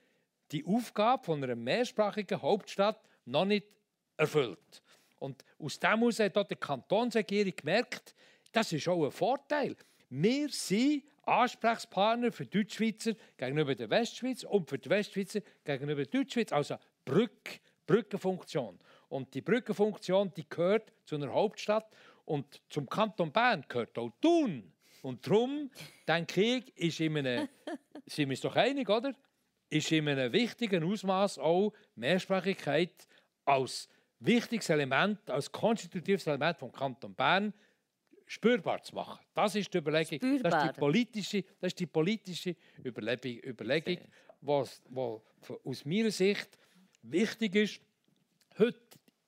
die 0.51 0.65
Aufgabe 0.65 1.25
von 1.25 1.43
einer 1.43 1.55
mehrsprachigen 1.55 2.41
Hauptstadt 2.41 3.01
noch 3.25 3.43
nicht 3.43 3.67
erfüllt. 4.15 4.81
Und 5.19 5.43
aus 5.59 5.77
dem 5.79 5.99
heraus 5.99 6.19
hat 6.19 6.37
auch 6.37 6.47
die 6.47 6.55
Kantonsregierung 6.55 7.55
gemerkt, 7.57 8.15
das 8.53 8.71
ist 8.71 8.87
auch 8.87 9.03
ein 9.03 9.11
Vorteil. 9.11 9.75
Wir 10.09 10.47
sind 10.47 11.03
Ansprechpartner 11.27 12.31
für 12.31 12.45
Deutschschweizer 12.45 13.13
gegenüber 13.37 13.75
der 13.75 13.89
Westschweiz 13.89 14.43
und 14.43 14.69
für 14.69 14.79
die 14.79 14.89
Westschweizer 14.89 15.41
gegenüber 15.63 16.05
der 16.05 16.21
Deutschschweiz. 16.21 16.51
Also 16.51 16.77
Brück, 17.05 17.59
Brückenfunktion. 17.85 18.79
Und 19.09 19.33
die 19.33 19.41
Brückenfunktion 19.41 20.33
die 20.35 20.47
gehört 20.47 20.93
zu 21.05 21.15
einer 21.15 21.31
Hauptstadt 21.33 21.89
und 22.25 22.61
zum 22.69 22.89
Kanton 22.89 23.31
Bern 23.31 23.65
gehört 23.67 23.97
auch 23.97 24.11
Thun. 24.21 24.71
Und 25.01 25.25
darum, 25.25 25.69
denke 26.07 26.41
ich, 26.41 26.77
ist 26.77 26.99
in 26.99 27.17
einem, 27.17 27.47
sind 28.05 28.29
wir 28.29 28.33
uns 28.33 28.41
doch 28.41 28.55
einig, 28.55 28.89
oder? 28.89 29.13
Ist 29.69 29.91
in 29.91 30.07
einem 30.07 30.31
wichtigen 30.33 30.83
Ausmaß 30.83 31.39
auch 31.39 31.73
Mehrsprachigkeit 31.95 33.07
als 33.45 33.89
wichtiges 34.19 34.69
Element, 34.69 35.29
als 35.29 35.51
konstitutives 35.51 36.27
Element 36.27 36.57
vom 36.57 36.71
Kanton 36.71 37.13
Bern 37.13 37.53
spürbar 38.27 38.83
zu 38.83 38.93
machen. 38.93 39.19
Das 39.33 39.55
ist 39.55 39.73
die 39.73 39.79
Überlegung, 39.79 40.19
das 40.43 40.53
ist 40.53 40.75
die 40.75 40.79
politische, 40.79 41.43
das 41.59 41.69
ist 41.69 41.79
die 41.79 41.87
politische 41.87 42.55
Überlegung, 42.85 43.39
Überlegung 43.43 43.99
was, 44.41 44.81
was 44.89 45.21
aus 45.63 45.85
meiner 45.85 46.11
Sicht 46.11 46.57
wichtig 47.01 47.55
ist. 47.55 47.81
Heute 48.59 48.79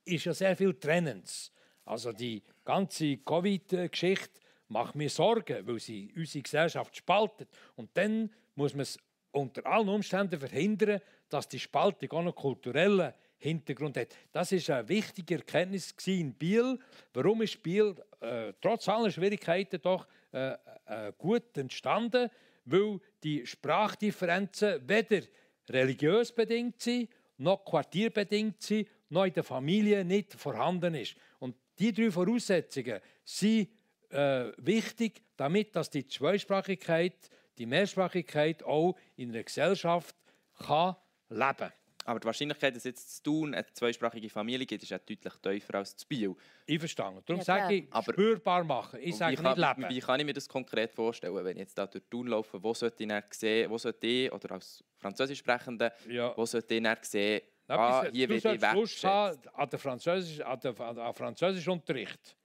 ist 0.06 0.26
ja 0.26 0.34
sehr 0.34 0.56
viel 0.56 0.74
Trennens. 0.76 1.52
Also 1.86 2.12
die 2.12 2.44
ganze 2.64 3.18
Covid-Geschichte 3.18 4.40
macht 4.68 4.96
mir 4.96 5.10
Sorgen, 5.10 5.66
weil 5.66 5.80
sie 5.80 6.14
unsere 6.16 6.44
Gesellschaft 6.44 6.96
spaltet. 6.96 7.50
Und 7.76 7.90
dann 7.96 8.30
muss 8.56 8.74
man 8.74 8.82
es 8.82 9.00
unter 9.32 9.66
allen 9.66 9.90
Umständen 9.90 10.40
verhindern, 10.40 11.02
dass 11.30 11.48
die 11.48 11.60
Spaltung 11.60 12.12
auch 12.12 12.24
noch 12.24 12.36
kulturelle 12.36 13.16
Hintergrund 13.40 13.98
hat. 13.98 14.10
Das 14.32 14.52
ist 14.52 14.70
eine 14.70 14.88
wichtige 14.88 15.36
Erkenntnis 15.36 15.96
in 16.06 16.34
Biel. 16.34 16.78
Warum 17.14 17.42
ist 17.42 17.64
Biel 17.64 17.96
äh, 18.20 18.54
trotz 18.62 18.88
aller 18.90 19.10
Schwierigkeiten 19.10 19.82
doch 19.82 20.06
äh, 20.32 20.54
äh, 20.86 21.14
gut 21.18 21.58
entstanden? 21.58 22.30
Weil 22.66 23.00
die 23.24 23.46
Sprachdifferenzen 23.46 24.88
weder 24.88 25.22
religiös 25.70 26.32
bedingt 26.32 26.82
sind, 26.82 27.10
noch 27.38 27.64
quartierbedingt 27.64 28.62
sind, 28.62 28.88
noch 29.10 29.26
in 29.26 29.34
der 29.34 29.44
Familie 29.44 30.04
nicht 30.04 30.34
vorhanden 30.34 30.94
ist. 30.96 31.16
Und 31.40 31.56
die 31.80 31.94
drei 31.94 32.12
Voraussetzungen 32.12 33.00
sind 33.24 33.70
äh, 34.10 34.52
wichtig, 34.58 35.22
damit 35.38 35.76
dass 35.76 35.90
die 35.90 36.06
Zweisprachigkeit, 36.06 37.16
die 37.58 37.66
Mehrsprachigkeit 37.66 38.64
auch 38.64 38.98
in 39.16 39.30
einer 39.30 39.44
Gesellschaft 39.44 40.16
kann 40.58 40.96
leben 41.30 41.58
kann. 41.58 41.72
Aber 42.10 42.20
die 42.20 42.26
Wahrscheinlichkeit, 42.26 42.76
dass 42.76 42.86
jetzt 42.86 43.18
zu 43.18 43.22
tun 43.22 43.54
eine 43.54 43.72
zweisprachige 43.72 44.32
Familie 44.32 44.66
gibt, 44.66 44.82
ist 44.82 44.92
auch 44.92 44.98
deutlich 44.98 45.34
tiefer 45.44 45.76
als 45.76 45.96
zu 45.96 46.08
Biel. 46.08 46.36
Ich 46.66 46.80
verstehe. 46.80 47.22
Darum 47.24 47.38
ja, 47.38 47.44
sage 47.44 47.76
ich, 47.76 47.88
aber 47.92 48.14
spürbar 48.14 48.64
machen. 48.64 49.00
Ich 49.04 49.16
sage 49.16 49.40
nicht 49.40 49.58
leben. 49.58 49.86
Wie 49.90 50.00
kann 50.00 50.20
ich 50.20 50.26
mir 50.26 50.34
das 50.34 50.50
konkret 50.50 50.92
vorstellen, 50.92 51.36
wenn 51.36 51.58
ich 51.58 51.60
jetzt 51.60 51.78
da 51.78 51.86
durch 51.86 52.04
Thun 52.10 52.26
laufe, 52.26 52.64
wo 52.64 52.74
sollte 52.74 53.04
ich 53.04 53.34
sehen, 53.34 53.70
wo 53.70 53.78
sollte 53.78 54.08
ich, 54.08 54.32
oder 54.32 54.54
als 54.54 54.84
Französisch 54.98 55.38
Sprechende, 55.38 55.94
ja. 56.10 56.36
wo 56.36 56.48
sollte 56.48 56.74
ich 56.74 57.06
sehen, 57.06 57.42
Na, 57.68 57.76
ah, 57.78 58.06
hier 58.12 58.28
du 58.28 58.44
werde 58.44 58.56
ich 58.56 58.74
Lust 58.74 59.04
haben 59.04 59.40
an, 59.54 59.70
der 59.70 59.78
Französisch, 59.78 60.42
an, 60.42 60.60
der, 60.62 60.80
an 60.80 61.14
Französischunterricht. 61.14 62.36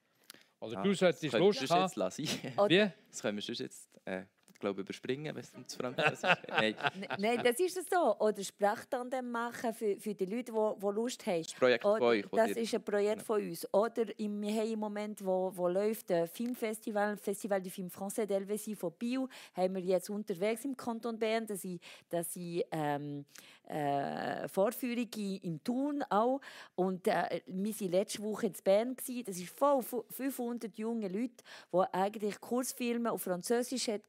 Oder 0.60 0.76
ah, 0.76 0.82
du 0.82 0.92
solltest 0.92 1.32
Lust 1.32 1.70
haben... 1.70 1.82
Das 1.84 1.96
lassen. 1.96 2.22
Wie? 2.68 2.90
Das 3.08 3.22
können 3.22 3.38
wir 3.38 3.54
jetzt... 3.54 3.88
Äh, 4.04 4.24
glaube 4.58 4.82
überspringen, 4.82 5.34
wenn 5.34 5.42
es 5.42 5.52
zu 5.66 5.78
Französisch. 5.78 6.38
Nein. 6.48 6.74
Nein, 7.18 7.40
das 7.42 7.58
ist 7.60 7.90
so. 7.90 8.16
Oder 8.18 8.42
Sprachtandem 8.42 9.30
machen 9.30 9.74
für, 9.74 9.96
für 9.96 10.14
die 10.14 10.26
Leute, 10.26 10.52
die, 10.52 10.86
Lust 10.86 11.26
haben. 11.26 11.42
Das 11.42 11.54
Projekt 11.54 11.84
Oder, 11.84 11.98
von 11.98 12.06
euch. 12.06 12.24
Das 12.32 12.50
ist 12.50 12.74
ein 12.74 12.84
Projekt 12.84 13.22
von 13.22 13.40
uns. 13.40 13.66
Oder 13.72 14.06
wir 14.06 14.54
haben 14.54 14.72
im 14.72 14.78
Moment, 14.78 15.24
wo, 15.24 15.52
wo 15.54 15.68
läuft, 15.68 16.10
ein 16.10 16.28
Filmfestival, 16.28 17.16
Festival 17.16 17.62
du 17.62 17.70
Film 17.70 17.88
Français 17.88 18.26
d'Helvétie 18.26 18.76
von 18.76 18.92
Bio, 18.92 19.28
haben 19.54 19.74
wir 19.74 19.82
jetzt 19.82 20.10
unterwegs 20.10 20.64
im 20.64 20.76
Kanton 20.76 21.18
Bern, 21.18 21.46
dass 21.46 21.64
ich, 21.64 21.80
dass 22.08 22.34
ich 22.36 22.64
ähm, 22.70 23.24
äh, 23.68 24.48
Vorführung 24.48 25.08
im 25.42 25.62
Thun 25.64 26.02
auch. 26.10 26.40
Und 26.74 27.06
äh, 27.08 27.40
wir 27.46 27.74
waren 27.74 27.90
letzte 27.90 28.22
Woche 28.22 28.46
in 28.46 28.54
Bern. 28.64 28.96
Gewesen. 28.96 29.24
Das 29.24 29.36
ist 29.36 29.50
voll 29.50 29.82
500 29.82 30.76
junge 30.78 31.08
Leute, 31.08 31.44
die 31.72 31.78
eigentlich 31.92 32.40
Kurzfilme 32.40 33.10
auf 33.10 33.22
Französisch 33.22 33.88
hat 33.88 34.02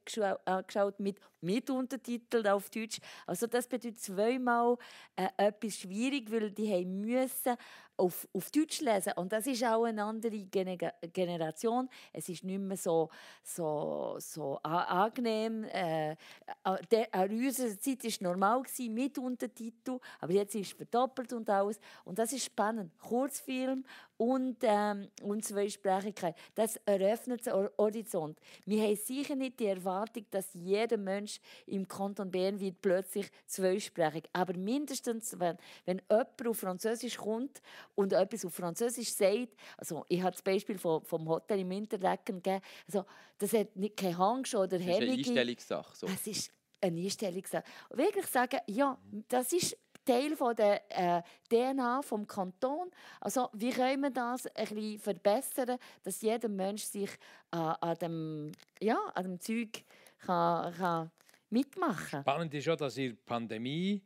angeschaut 0.46 1.00
mit 1.00 1.18
mit 1.40 1.70
Untertitel 1.70 2.46
auf 2.48 2.70
Deutsch. 2.70 2.98
Also 3.26 3.46
das 3.46 3.68
bedeutet 3.68 4.00
zweimal 4.00 4.76
äh, 5.14 5.28
etwas 5.36 5.78
schwierig, 5.78 6.30
weil 6.30 6.50
die 6.50 6.72
haben 6.72 7.00
müssen 7.00 7.56
auf, 7.96 8.28
auf 8.32 8.50
Deutsch 8.50 8.80
lesen 8.80 9.12
und 9.16 9.32
das 9.32 9.46
ist 9.46 9.64
auch 9.64 9.84
eine 9.84 10.04
andere 10.04 10.44
Generation. 10.44 11.88
Es 12.12 12.28
ist 12.28 12.44
nicht 12.44 12.60
mehr 12.60 12.76
so, 12.76 13.08
so, 13.42 14.16
so 14.18 14.58
angenehm. 14.62 15.64
Äh, 15.64 16.16
an 16.62 17.30
unserer 17.30 17.78
Zeit 17.78 18.02
war 18.02 18.08
es 18.08 18.20
normal 18.20 18.62
mit 18.90 19.18
Untertitel, 19.18 19.98
aber 20.20 20.32
jetzt 20.32 20.54
ist 20.54 20.68
es 20.68 20.76
verdoppelt 20.76 21.32
und 21.32 21.48
alles. 21.48 21.78
Und 22.04 22.18
das 22.18 22.32
ist 22.32 22.44
spannend. 22.44 22.92
Kurzfilm 22.98 23.84
und, 24.16 24.56
ähm, 24.62 25.08
und 25.22 25.44
Zweisprachigkeit. 25.44 26.34
Das 26.54 26.76
eröffnet 26.84 27.46
den 27.46 27.68
Horizont. 27.78 28.38
Wir 28.64 28.82
haben 28.82 28.96
sicher 28.96 29.34
nicht 29.34 29.60
die 29.60 29.66
Erwartung, 29.66 30.24
dass 30.30 30.48
jeder 30.54 30.96
Mensch 30.96 31.40
im 31.66 31.86
Kanton 31.86 32.30
Bern 32.30 32.58
wird 32.58 32.80
plötzlich 32.80 33.28
zweisprachig. 33.46 34.24
Aber 34.32 34.54
mindestens, 34.54 35.38
wenn, 35.38 35.56
wenn 35.84 36.00
jemand 36.10 36.46
auf 36.46 36.58
Französisch 36.58 37.16
kommt 37.16 37.60
und 37.94 38.12
etwas 38.12 38.44
auf 38.44 38.54
Französisch 38.54 39.12
sagt, 39.12 39.54
also 39.76 40.04
ich 40.08 40.22
habe 40.22 40.32
das 40.32 40.42
Beispiel 40.42 40.78
vom, 40.78 41.04
vom 41.04 41.28
Hotel 41.28 41.60
im 41.60 41.70
Interlaken 41.70 42.42
gegeben, 42.42 42.62
also 42.86 43.04
das 43.38 43.52
hat 43.52 43.76
nicht 43.76 43.96
keine 43.96 44.18
Angst 44.18 44.54
oder 44.54 44.78
Hemmung. 44.78 44.86
Das 44.86 45.00
ist 45.00 45.08
eine 45.08 45.12
Einstellungssache. 45.12 45.96
So. 45.96 46.06
Das 46.06 46.26
ist 46.26 46.50
eine 46.80 47.00
Einstellungssache. 47.00 47.64
Wirklich 47.90 48.26
sagen, 48.26 48.60
ja, 48.66 48.98
das 49.28 49.52
ist 49.52 49.76
Teil 50.06 50.36
von 50.36 50.56
der 50.56 50.82
äh, 50.88 51.22
DNA 51.50 52.00
vom 52.02 52.26
Kanton. 52.26 52.90
Also 53.20 53.50
wie 53.52 53.70
können 53.70 54.02
wir 54.02 54.10
das 54.10 54.46
ein 54.46 54.66
bisschen 54.66 54.98
verbessern, 54.98 55.78
dass 56.02 56.22
jeder 56.22 56.48
Mensch 56.48 56.84
sich 56.84 57.10
äh, 57.52 57.56
an 57.56 57.96
dem, 58.00 58.52
ja, 58.80 58.98
an 59.14 59.24
dem 59.24 59.40
Zeug 59.40 59.84
kann, 60.24 60.72
kann 60.74 61.10
mitmachen 61.50 62.10
kann. 62.10 62.22
Spannend 62.22 62.54
ist 62.54 62.66
ja, 62.66 62.76
dass 62.76 62.96
in 62.96 63.10
der 63.10 63.22
Pandemie 63.26 64.02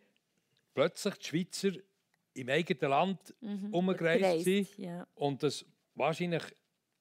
plötzlich 0.74 1.14
die 1.16 1.26
Schweizer 1.26 1.78
im 2.34 2.48
eigenen 2.48 2.90
Land 2.90 3.34
mhm. 3.40 3.72
umgereist 3.72 4.44
sind 4.44 4.78
ja. 4.78 5.06
und 5.14 5.42
das 5.42 5.64
wahrscheinlich 5.94 6.42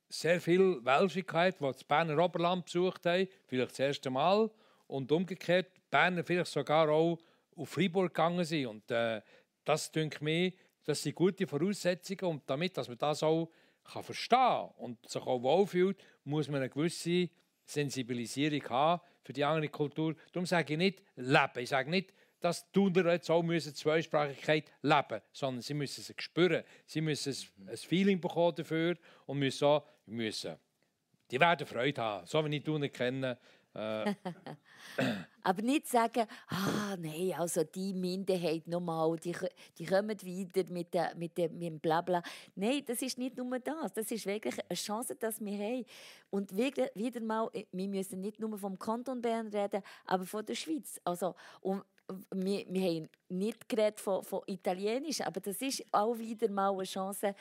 sehr 0.09 0.41
viel 0.41 0.83
Welschigkeit, 0.83 1.59
die 1.59 1.65
das 1.65 1.83
Berner 1.83 2.23
Oberland 2.23 2.65
besucht 2.65 3.05
haben, 3.05 3.27
vielleicht 3.45 3.71
das 3.71 3.79
erste 3.79 4.09
Mal 4.09 4.49
und 4.87 5.11
umgekehrt 5.11 5.67
Berner 5.91 6.23
vielleicht 6.23 6.51
sogar 6.51 6.89
auch 6.89 7.19
auf 7.59 7.69
Freiburg 7.69 8.13
gegangen 8.13 8.45
sind. 8.45 8.67
Und 8.67 8.91
äh, 8.91 9.21
das 9.63 9.91
denke 9.91 10.23
mir, 10.23 10.53
das 10.83 11.03
sind 11.03 11.15
gute 11.15 11.45
Voraussetzungen 11.45 12.23
und 12.23 12.49
damit, 12.49 12.77
dass 12.77 12.87
man 12.87 12.97
das 12.97 13.21
auch 13.21 13.51
kann 13.83 14.03
verstehen 14.03 14.69
und 14.77 15.07
sich 15.09 15.21
auch 15.21 15.41
wohlfühlt, 15.41 15.97
muss 16.23 16.47
man 16.47 16.61
eine 16.61 16.69
gewisse 16.69 17.29
Sensibilisierung 17.65 18.63
haben 18.69 19.01
für 19.23 19.33
die 19.33 19.43
andere 19.43 19.69
Kultur. 19.69 20.15
Darum 20.31 20.45
sage 20.45 20.73
ich 20.73 20.77
nicht 20.77 21.01
leben. 21.15 21.59
Ich 21.59 21.69
sage 21.69 21.89
nicht, 21.89 22.13
dass 22.39 22.71
Thuner 22.71 23.11
jetzt 23.11 23.29
auch 23.29 23.43
müssen 23.43 23.75
Zweisprachigkeit 23.75 24.71
leben 24.81 25.21
sondern 25.33 25.61
sie 25.61 25.73
müssen 25.73 26.01
es 26.01 26.23
spüren. 26.23 26.63
Sie 26.85 27.01
müssen 27.01 27.35
ein 27.67 27.77
Feeling 27.77 28.21
bekommen 28.21 28.55
dafür 28.55 28.97
und 29.25 29.39
müssen 29.39 29.65
auch, 29.65 29.85
müssen, 30.05 30.55
die 31.29 31.39
werden 31.39 31.67
Freude 31.67 32.01
haben. 32.01 32.25
So 32.25 32.43
wie 32.45 32.55
ich 32.55 32.63
Thuner 32.63 32.89
kenne, 32.89 33.37
äh. 33.75 34.13
Aber 35.43 35.61
nicht 35.61 35.87
sagen, 35.87 36.25
ah 36.47 36.95
nein, 36.97 37.33
also 37.37 37.63
die 37.63 37.93
Minderheit 37.93 38.67
nochmal, 38.67 39.17
die, 39.17 39.35
die 39.77 39.85
kommen 39.85 40.21
wieder 40.21 40.63
mit, 40.69 40.93
der, 40.93 41.15
mit, 41.15 41.37
der, 41.37 41.49
mit 41.49 41.63
dem 41.63 41.79
Blabla. 41.79 42.21
Nein, 42.55 42.83
das 42.85 43.01
ist 43.01 43.17
nicht 43.17 43.37
nur 43.37 43.59
das. 43.59 43.93
Das 43.93 44.11
ist 44.11 44.25
wirklich 44.25 44.55
eine 44.67 44.75
Chance, 44.75 45.15
dass 45.15 45.39
wir 45.39 45.57
haben. 45.57 45.85
Und 46.29 46.55
wieder, 46.55 46.89
wieder 46.95 47.21
mal, 47.21 47.49
wir 47.71 47.87
müssen 47.87 48.21
nicht 48.21 48.39
nur 48.39 48.57
vom 48.57 48.77
Kanton 48.77 49.21
Bern 49.21 49.47
reden, 49.47 49.81
aber 50.05 50.25
von 50.25 50.45
der 50.45 50.55
Schweiz. 50.55 50.99
Also, 51.03 51.35
und 51.61 51.83
wir, 52.31 52.65
wir 52.67 52.81
haben 52.81 53.09
nicht 53.29 53.69
geredet 53.69 53.99
von, 53.99 54.23
von 54.23 54.41
Italienisch, 54.47 55.21
aber 55.21 55.39
das 55.39 55.61
ist 55.61 55.83
auch 55.91 56.17
wieder 56.17 56.49
mal 56.49 56.73
eine 56.73 56.83
Chance, 56.83 57.35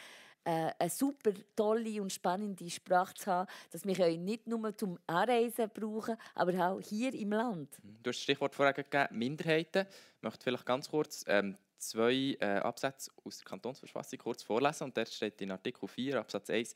äh, 0.44 0.70
eine 0.78 0.90
super 0.90 1.32
tolle 1.54 2.00
und 2.02 2.12
spannende 2.12 2.68
Sprache 2.70 3.14
zu 3.14 3.30
haben, 3.30 3.50
dass 3.70 3.84
wir 3.84 4.18
nicht 4.18 4.46
nur 4.46 4.76
zum 4.76 4.98
Anreisen 5.06 5.70
brauchen, 5.72 6.16
aber 6.34 6.68
auch 6.68 6.80
hier 6.80 7.12
im 7.14 7.30
Land. 7.30 7.78
Du 7.82 8.10
hast 8.10 8.16
das 8.16 8.22
Stichwort 8.22 8.54
vorher 8.54 8.72
gegeben, 8.72 9.18
Minderheiten. 9.18 9.86
Ich 10.16 10.22
möchte 10.22 10.44
vielleicht 10.44 10.66
ganz 10.66 10.88
kurz 10.88 11.24
ähm, 11.28 11.56
zwei 11.78 12.36
äh, 12.40 12.58
Absätze 12.58 13.10
aus 13.24 13.38
der 13.38 13.46
Kantonsverfassung 13.46 14.18
kurz 14.18 14.42
vorlesen. 14.42 14.84
Und 14.84 14.96
dort 14.96 15.08
steht 15.08 15.40
in 15.40 15.50
Artikel 15.50 15.88
4 15.88 16.18
Absatz 16.18 16.50
1, 16.50 16.74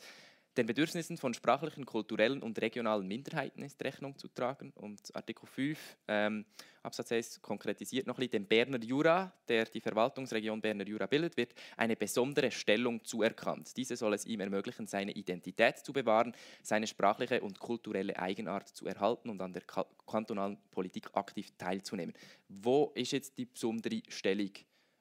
den 0.57 0.67
Bedürfnissen 0.67 1.17
von 1.17 1.33
sprachlichen, 1.35 1.87
kulturellen 1.87 2.43
und 2.43 2.61
regionalen 2.61 3.07
Minderheiten 3.09 3.63
ist 3.63 3.83
Rechnung 3.83 4.19
zu 4.19 4.29
tragen. 4.29 4.73
Und 4.75 5.15
Artikel 5.15 5.47
5 5.47 5.79
ähm, 6.09 6.45
Absatz 6.83 7.13
1 7.13 7.43
konkretisiert 7.43 8.07
noch 8.07 8.17
ein 8.17 8.29
bisschen, 8.29 8.45
dem 8.45 8.47
Berner 8.47 8.83
Jura, 8.83 9.33
der 9.49 9.65
die 9.65 9.81
Verwaltungsregion 9.81 10.61
Berner 10.61 10.87
Jura 10.87 11.07
bildet, 11.07 11.37
wird 11.37 11.55
eine 11.77 11.97
besondere 11.97 12.51
Stellung 12.51 13.05
zuerkannt. 13.05 13.77
Diese 13.77 13.97
soll 13.97 14.15
es 14.15 14.27
ihm 14.27 14.41
ermöglichen, 14.41 14.87
seine 14.87 15.13
Identität 15.13 15.79
zu 15.79 15.93
bewahren, 15.93 16.35
seine 16.63 16.87
sprachliche 16.87 17.41
und 17.41 17.59
kulturelle 17.59 18.19
Eigenart 18.19 18.69
zu 18.69 18.87
erhalten 18.87 19.31
und 19.31 19.41
an 19.41 19.53
der 19.53 19.63
kantonalen 19.63 20.59
Politik 20.71 21.09
aktiv 21.15 21.53
teilzunehmen. 21.57 22.15
Wo 22.49 22.93
ist 22.95 23.13
jetzt 23.13 23.39
die 23.39 23.47
besondere 23.47 24.03
Stellung? 24.09 24.53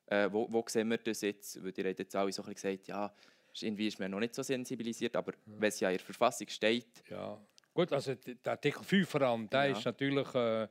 Äh, 0.05 0.31
wo, 0.31 0.47
wo 0.51 0.63
sehen 0.67 0.89
wir 0.89 0.97
das 0.97 1.21
jetzt? 1.21 1.63
Weil 1.63 1.73
ihr 1.75 1.89
habt 1.89 1.99
jetzt 1.99 2.15
alle 2.15 2.31
so 2.31 2.43
ein 2.43 2.53
bisschen 2.53 2.77
gesagt, 2.77 2.87
ja, 2.87 3.13
irgendwie 3.59 3.87
ist 3.87 3.99
man 3.99 4.11
noch 4.11 4.19
nicht 4.19 4.35
so 4.35 4.43
sensibilisiert, 4.43 5.15
aber 5.15 5.33
ja. 5.33 5.53
wenn 5.57 5.69
es 5.69 5.79
ja 5.79 5.89
in 5.89 5.97
der 5.97 6.05
Verfassung 6.05 6.47
steht. 6.47 7.03
Ja, 7.09 7.39
gut, 7.73 7.91
also 7.91 8.15
der 8.15 8.51
Artikel 8.51 8.83
5 8.83 9.09
vor 9.09 9.21
allem, 9.21 9.49
der 9.49 9.65
ja. 9.65 9.77
ist 9.77 9.85
natürlich 9.85 10.33
äh, 10.35 10.67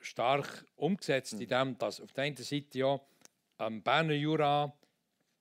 stark 0.00 0.64
umgesetzt, 0.76 1.34
mhm. 1.34 1.42
in 1.42 1.48
dem, 1.48 1.78
dass 1.78 2.00
auf 2.00 2.12
der 2.12 2.24
einen 2.24 2.36
Seite 2.36 2.78
ja 2.78 3.00
am 3.58 3.82
Berner 3.82 4.14
Jura 4.14 4.72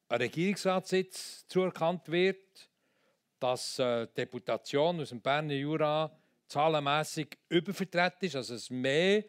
ein 0.09 0.21
Regierungsratssitz 0.21 1.47
zuerkannt 1.47 2.09
wird, 2.11 2.69
dass 3.39 3.79
äh, 3.79 4.07
Deputation 4.15 5.01
aus 5.01 5.09
dem 5.09 5.21
Berner 5.21 5.53
Jura 5.53 6.15
zahlenmässig 6.47 7.37
übervertreten 7.49 8.27
ist, 8.27 8.35
also 8.35 8.53
es 8.53 8.69
mehr 8.69 9.25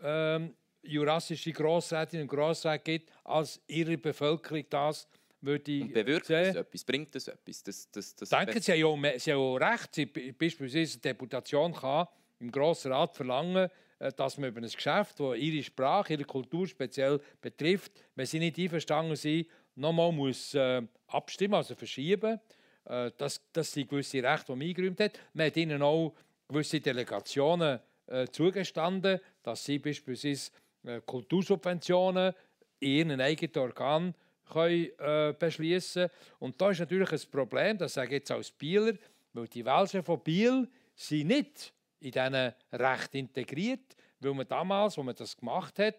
ähm, 0.00 0.54
jurassische 0.82 1.52
Grossrätinnen 1.52 2.24
und 2.24 2.36
Grossräte 2.36 2.84
gibt, 2.84 3.10
als 3.24 3.60
ihre 3.66 3.96
Bevölkerung 3.96 4.64
das 4.68 5.08
würde 5.40 5.82
Und 5.82 5.92
bewirkt 5.92 6.30
das 6.30 6.56
etwas? 6.56 6.84
Bringt 6.84 7.14
das 7.14 7.28
etwas? 7.28 7.62
Das, 7.62 7.90
das, 7.90 8.16
das 8.16 8.28
Denken 8.28 8.60
Sie, 8.60 8.72
haben 8.72 9.04
ja, 9.04 9.18
Sie 9.18 9.32
haben 9.32 9.60
ja 9.60 9.70
recht. 9.70 9.94
Sie, 9.94 10.06
beispielsweise 10.06 10.94
eine 10.94 11.00
Deputation 11.00 11.72
kann 11.74 12.06
im 12.40 12.50
Grossen 12.50 12.92
Rat 12.92 13.14
verlangen, 13.14 13.68
äh, 13.98 14.12
dass 14.12 14.38
man 14.38 14.50
über 14.50 14.60
ein 14.60 14.68
Geschäft, 14.68 15.20
das 15.20 15.36
ihre 15.36 15.62
Sprache, 15.62 16.14
ihre 16.14 16.24
Kultur 16.24 16.66
speziell 16.66 17.20
betrifft, 17.40 17.92
wenn 18.14 18.26
sie 18.26 18.38
nicht 18.38 18.58
einverstanden 18.58 19.16
sind, 19.16 19.46
nochmal 19.74 20.12
muss, 20.12 20.54
äh, 20.54 20.82
abstimmen, 21.08 21.54
also 21.54 21.74
verschieben. 21.74 22.40
Äh, 22.84 23.10
das, 23.16 23.40
das 23.52 23.72
sind 23.72 23.88
gewisse 23.88 24.22
Rechte, 24.22 24.52
die 24.52 24.58
man 24.58 24.68
eingeräumt 24.68 25.00
hat. 25.00 25.18
Man 25.34 25.46
hat 25.46 25.56
ihnen 25.56 25.82
auch 25.82 26.14
gewisse 26.48 26.80
Delegationen 26.80 27.80
äh, 28.06 28.26
zugestanden, 28.28 29.20
dass 29.42 29.64
sie 29.64 29.78
beispielsweise 29.78 30.50
äh, 30.84 31.00
Kultursubventionen 31.04 32.32
in 32.78 33.10
ihren 33.10 33.20
eigenen 33.20 33.56
Organen 33.58 34.14
können, 34.50 34.88
äh, 34.98 35.34
beschließen 35.38 36.08
Und 36.38 36.60
da 36.60 36.70
ist 36.70 36.80
natürlich 36.80 37.12
ein 37.12 37.30
Problem, 37.30 37.78
das 37.78 37.94
sage 37.94 38.08
ich 38.08 38.20
jetzt 38.20 38.30
als 38.30 38.50
Bieler, 38.50 38.94
weil 39.32 39.48
die 39.48 39.64
Welschen 39.64 40.02
von 40.02 40.20
Biel 40.20 40.68
sind 40.94 41.28
nicht 41.28 41.72
in 42.00 42.10
diesen 42.10 42.52
Recht 42.72 43.14
integriert, 43.14 43.96
weil 44.20 44.34
man 44.34 44.48
damals, 44.48 44.96
als 44.96 45.04
man 45.04 45.14
das 45.14 45.36
gemacht 45.36 45.78
hat, 45.78 45.96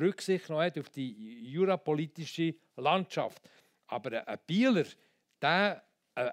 Rücksicht 0.00 0.48
noch 0.48 0.62
hat 0.62 0.78
auf 0.78 0.88
die 0.88 1.50
jurapolitische 1.50 2.54
Landschaft. 2.76 3.42
Aber 3.86 4.26
ein 4.26 4.38
Bieler, 4.46 4.84
der, 5.40 5.82
ein, 6.14 6.30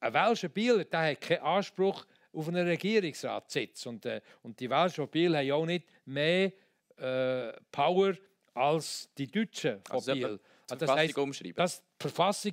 ein 0.00 0.14
Welscher 0.14 0.48
Bieler, 0.48 0.84
der 0.84 1.12
hat 1.12 1.20
keinen 1.20 1.42
Anspruch 1.42 2.04
auf 2.32 2.48
einen 2.48 2.66
Regierungsratssitz. 2.66 3.86
Und, 3.86 4.06
äh, 4.06 4.20
und 4.42 4.58
die 4.58 4.68
Welschen 4.68 5.04
von 5.04 5.08
Biel 5.08 5.36
haben 5.36 5.52
auch 5.52 5.66
nicht 5.66 5.86
mehr 6.04 6.52
äh, 6.96 7.52
Power 7.70 8.14
als 8.54 9.08
die 9.16 9.30
Deutschen 9.30 9.80
von 9.84 9.96
also 9.96 10.12
Biel. 10.12 10.40
Also 10.72 10.86
das 10.86 10.96
heisst, 10.96 11.18
umschreiben. 11.18 11.54
Das, 11.56 11.82
die 11.82 12.02
Verfassung 12.02 12.52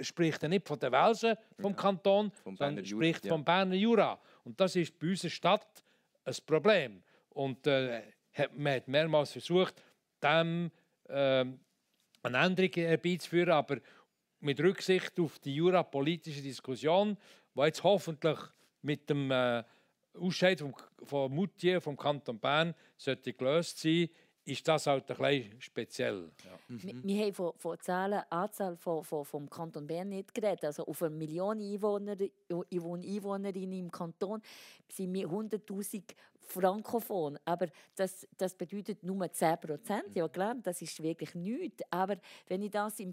spricht 0.00 0.42
ja 0.42 0.48
nicht 0.48 0.68
von 0.68 0.78
den 0.78 0.92
Welsen 0.92 1.36
vom 1.58 1.72
ja, 1.72 1.78
Kanton, 1.78 2.30
vom 2.42 2.56
sondern 2.56 2.84
spricht 2.84 3.24
ja. 3.24 3.32
vom 3.32 3.44
Berner 3.44 3.74
Jura. 3.74 4.20
Und 4.44 4.60
das 4.60 4.76
ist 4.76 4.98
bei 4.98 5.08
unserer 5.08 5.30
Stadt 5.30 5.84
ein 6.24 6.34
Problem. 6.44 7.02
Und 7.30 7.66
äh, 7.66 8.02
man 8.54 8.74
hat 8.74 8.88
mehrmals 8.88 9.32
versucht, 9.32 9.82
dem 10.22 10.70
äh, 11.08 11.14
eine 11.14 11.56
Änderung 12.22 12.72
herbeizuführen, 12.72 13.52
aber 13.52 13.78
mit 14.40 14.60
Rücksicht 14.60 15.18
auf 15.18 15.38
die 15.38 15.54
jurapolitische 15.54 16.42
Diskussion, 16.42 17.16
die 17.54 17.62
jetzt 17.62 17.82
hoffentlich 17.82 18.38
mit 18.82 19.08
dem 19.08 19.30
äh, 19.30 19.64
Ausscheid 20.14 20.62
von 21.04 21.34
Moutier 21.34 21.80
vom 21.80 21.96
Kanton 21.96 22.38
Bern 22.38 22.74
sollte 22.96 23.32
gelöst 23.32 23.78
sein, 23.78 24.08
ist 24.48 24.66
das 24.66 24.86
halt 24.86 25.10
ein 25.10 25.16
bisschen 25.16 25.60
speziell. 25.60 26.30
Ja. 26.44 26.58
Mhm. 26.68 26.82
Wir, 26.82 27.04
wir, 27.04 27.24
haben 27.24 27.34
von, 27.34 27.52
von 27.56 27.80
Zahlen, 27.80 28.22
Anzahl 28.30 28.76
von, 28.76 29.04
von, 29.04 29.24
vom 29.24 29.48
Kanton 29.48 29.86
Bern 29.86 30.08
nicht 30.08 30.34
geredet. 30.34 30.64
Also 30.64 30.86
auf 30.86 31.02
eine 31.02 31.14
Million 31.14 31.60
Einwohner, 31.60 32.16
Einwohnerinnen 32.50 33.78
im 33.78 33.90
Kanton 33.90 34.40
sind 34.88 35.12
wir 35.12 35.28
100'000 35.28 36.02
frankophon. 36.48 37.38
Aber 37.44 37.68
das, 37.94 38.26
das 38.36 38.54
bedeutet 38.54 39.02
nur 39.02 39.30
10 39.30 39.60
Prozent. 39.60 40.14
Ja 40.14 40.28
klar, 40.28 40.56
das 40.62 40.82
ist 40.82 41.02
wirklich 41.02 41.34
nichts. 41.34 41.82
Aber 41.90 42.16
wenn 42.46 42.62
ich 42.62 42.70
das, 42.70 42.98
im, 43.00 43.12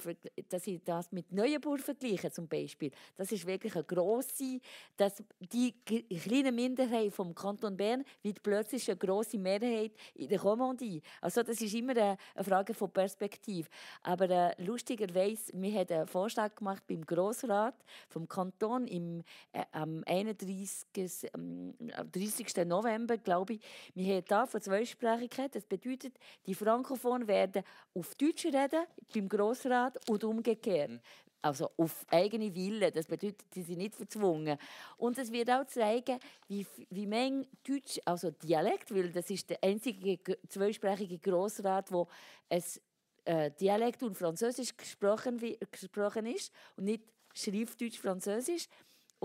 dass 0.49 0.67
ich 0.67 0.81
das 0.83 1.11
mit 1.11 1.31
Neuenburg 1.31 1.81
vergleiche 1.81 2.31
zum 2.31 2.47
Beispiel, 2.47 2.91
das 3.15 3.31
ist 3.31 3.45
wirklich 3.45 3.75
eine 3.75 3.83
grosse, 3.83 4.59
dass 4.97 5.23
die 5.39 5.73
kleine 5.83 6.51
Minderheit 6.51 7.13
vom 7.13 7.35
Kanton 7.35 7.75
Bern 7.75 8.03
wird 8.23 8.41
plötzlich 8.41 8.89
eine 8.89 8.97
grosse 8.97 9.37
Mehrheit 9.37 9.91
in 10.15 10.29
der 10.29 10.39
Kommandie. 10.39 11.01
Also 11.21 11.43
das 11.43 11.61
ist 11.61 11.73
immer 11.73 11.95
eine, 11.95 12.17
Frage 12.43 12.73
von 12.73 12.91
Perspektive. 12.91 13.67
Aber 14.03 14.29
äh, 14.29 14.63
lustigerweise, 14.63 15.51
wir 15.53 15.79
haben 15.79 15.93
einen 15.93 16.07
Vorschlag 16.07 16.55
gemacht 16.55 16.83
beim 16.87 17.05
Grossrat 17.05 17.75
vom 18.07 18.27
Kanton 18.27 18.87
im, 18.87 19.23
äh, 19.51 19.63
am 19.71 20.03
31. 20.05 20.85
Ähm, 21.33 21.73
30. 22.11 22.65
November 22.65 23.14
glaube 23.23 23.53
ich, 23.53 23.61
wir 23.93 24.15
haben 24.15 24.25
hier 24.27 24.47
von 24.47 24.61
Zweisprachigkeit. 24.61 25.55
Das 25.55 25.65
bedeutet, 25.65 26.17
die 26.45 26.53
Frankophonen 26.53 27.27
werden 27.27 27.63
auf 27.93 28.15
Deutsch 28.15 28.45
reden 28.45 28.85
beim 29.13 29.29
Grossrat 29.29 29.97
und 30.09 30.23
umgekehrt. 30.23 30.91
Mhm. 30.91 30.99
Also 31.41 31.69
auf 31.77 32.05
eigene 32.09 32.53
Wille. 32.55 32.91
Das 32.91 33.05
bedeutet, 33.05 33.45
sie 33.53 33.61
sind 33.61 33.77
nicht 33.77 33.95
verzwungen. 33.95 34.57
Und 34.97 35.17
es 35.19 35.31
wird 35.31 35.51
auch 35.51 35.65
zeigen, 35.67 36.17
wie, 36.47 36.65
wie 36.89 37.05
Menge 37.05 37.47
Deutsch, 37.63 37.99
also 38.03 38.31
Dialekt, 38.31 38.93
weil 38.93 39.11
das 39.11 39.29
ist 39.29 39.51
der 39.51 39.63
einzige 39.63 40.19
zweisprachige 40.49 41.19
Grossrat, 41.19 41.91
wo 41.91 42.07
es 42.49 42.81
äh, 43.25 43.51
Dialekt 43.51 44.01
und 44.01 44.17
Französisch 44.17 44.75
gesprochen, 44.75 45.39
gesprochen 45.69 46.25
ist 46.25 46.51
und 46.77 46.85
nicht 46.85 47.03
Schriftdeutsch 47.35 47.99
Französisch. 47.99 48.67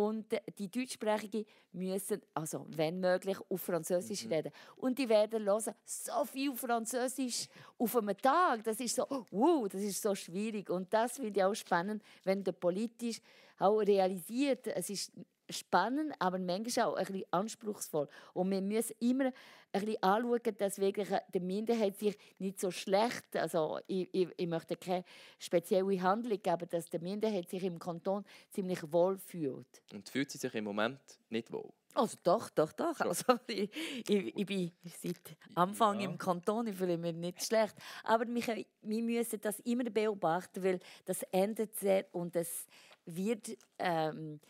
Und 0.00 0.34
die 0.58 0.70
Deutschsprachigen 0.70 1.44
müssen, 1.72 2.22
also 2.32 2.64
wenn 2.70 3.00
möglich, 3.00 3.36
auf 3.50 3.60
Französisch 3.60 4.24
mhm. 4.24 4.32
reden. 4.32 4.52
Und 4.76 4.98
die 4.98 5.06
werden 5.06 5.44
hören, 5.44 5.74
so 5.84 6.24
viel 6.24 6.54
Französisch 6.54 7.48
auf 7.76 7.96
einem 7.96 8.16
Tag. 8.16 8.64
Das 8.64 8.80
ist 8.80 8.96
so, 8.96 9.04
wow, 9.30 9.68
das 9.68 9.82
ist 9.82 10.00
so 10.00 10.14
schwierig. 10.14 10.70
Und 10.70 10.90
das 10.90 11.16
finde 11.16 11.38
ich 11.40 11.44
auch 11.44 11.54
spannend, 11.54 12.02
wenn 12.24 12.42
der 12.42 12.52
politisch 12.52 13.20
auch 13.58 13.80
realisiert, 13.80 14.68
es 14.68 14.88
ist 14.88 15.12
spannend, 15.50 16.14
aber 16.18 16.38
manchmal 16.38 16.86
auch 16.86 16.96
ein 16.96 17.06
bisschen 17.06 17.24
anspruchsvoll. 17.30 18.08
Und 18.34 18.50
wir 18.50 18.60
müssen 18.60 18.94
immer 19.00 19.32
ein 19.72 19.84
bisschen 19.84 20.02
anschauen, 20.02 20.56
dass 20.58 20.78
wirklich 20.78 21.08
die 21.32 21.40
Minderheit 21.40 21.98
sich 21.98 22.16
nicht 22.38 22.60
so 22.60 22.70
schlecht, 22.70 23.36
also 23.36 23.78
ich, 23.86 24.08
ich, 24.12 24.28
ich 24.36 24.46
möchte 24.46 24.76
keine 24.76 25.04
spezielle 25.38 26.00
Handlung, 26.02 26.40
aber 26.46 26.66
dass 26.66 26.88
die 26.90 26.98
Minderheit 26.98 27.48
sich 27.48 27.62
im 27.62 27.78
Kanton 27.78 28.24
ziemlich 28.50 28.80
wohl 28.92 29.18
fühlt. 29.18 29.82
Und 29.92 30.08
fühlt 30.08 30.30
sie 30.30 30.38
sich 30.38 30.54
im 30.54 30.64
Moment 30.64 31.00
nicht 31.28 31.52
wohl? 31.52 31.70
Also 31.94 32.16
doch, 32.22 32.50
doch, 32.50 32.72
doch. 32.72 33.00
Also, 33.00 33.24
ich, 33.48 33.68
ich, 34.08 34.36
ich 34.36 34.46
bin 34.46 34.70
seit 35.02 35.36
Anfang 35.54 36.00
ja. 36.00 36.08
im 36.08 36.18
Kanton, 36.18 36.68
ich 36.68 36.76
fühle 36.76 36.96
mich 36.96 37.14
nicht 37.14 37.44
schlecht. 37.44 37.74
Aber 38.04 38.26
wir, 38.26 38.64
wir 38.82 39.02
müssen 39.02 39.40
das 39.40 39.58
immer 39.60 39.84
beobachten, 39.84 40.62
weil 40.62 40.78
das 41.04 41.22
endet 41.24 41.76
sehr 41.76 42.06
und 42.12 42.34
das 42.34 42.66
wird... 43.06 43.56
Ähm, 43.78 44.40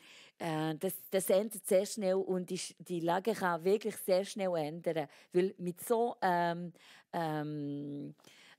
äh, 0.40 0.74
das, 0.76 0.94
das 1.10 1.28
ändert 1.28 1.66
sehr 1.66 1.84
schnell 1.84 2.14
und 2.14 2.48
die, 2.48 2.60
die 2.78 3.00
Lage 3.00 3.34
kann 3.34 3.62
wirklich 3.62 3.96
sehr 3.96 4.24
schnell 4.24 4.54
ändern. 4.56 5.06
Weil 5.32 5.54
mit 5.58 5.80
so 5.84 6.16
ähm, 6.22 6.72
ähm, 7.12 8.14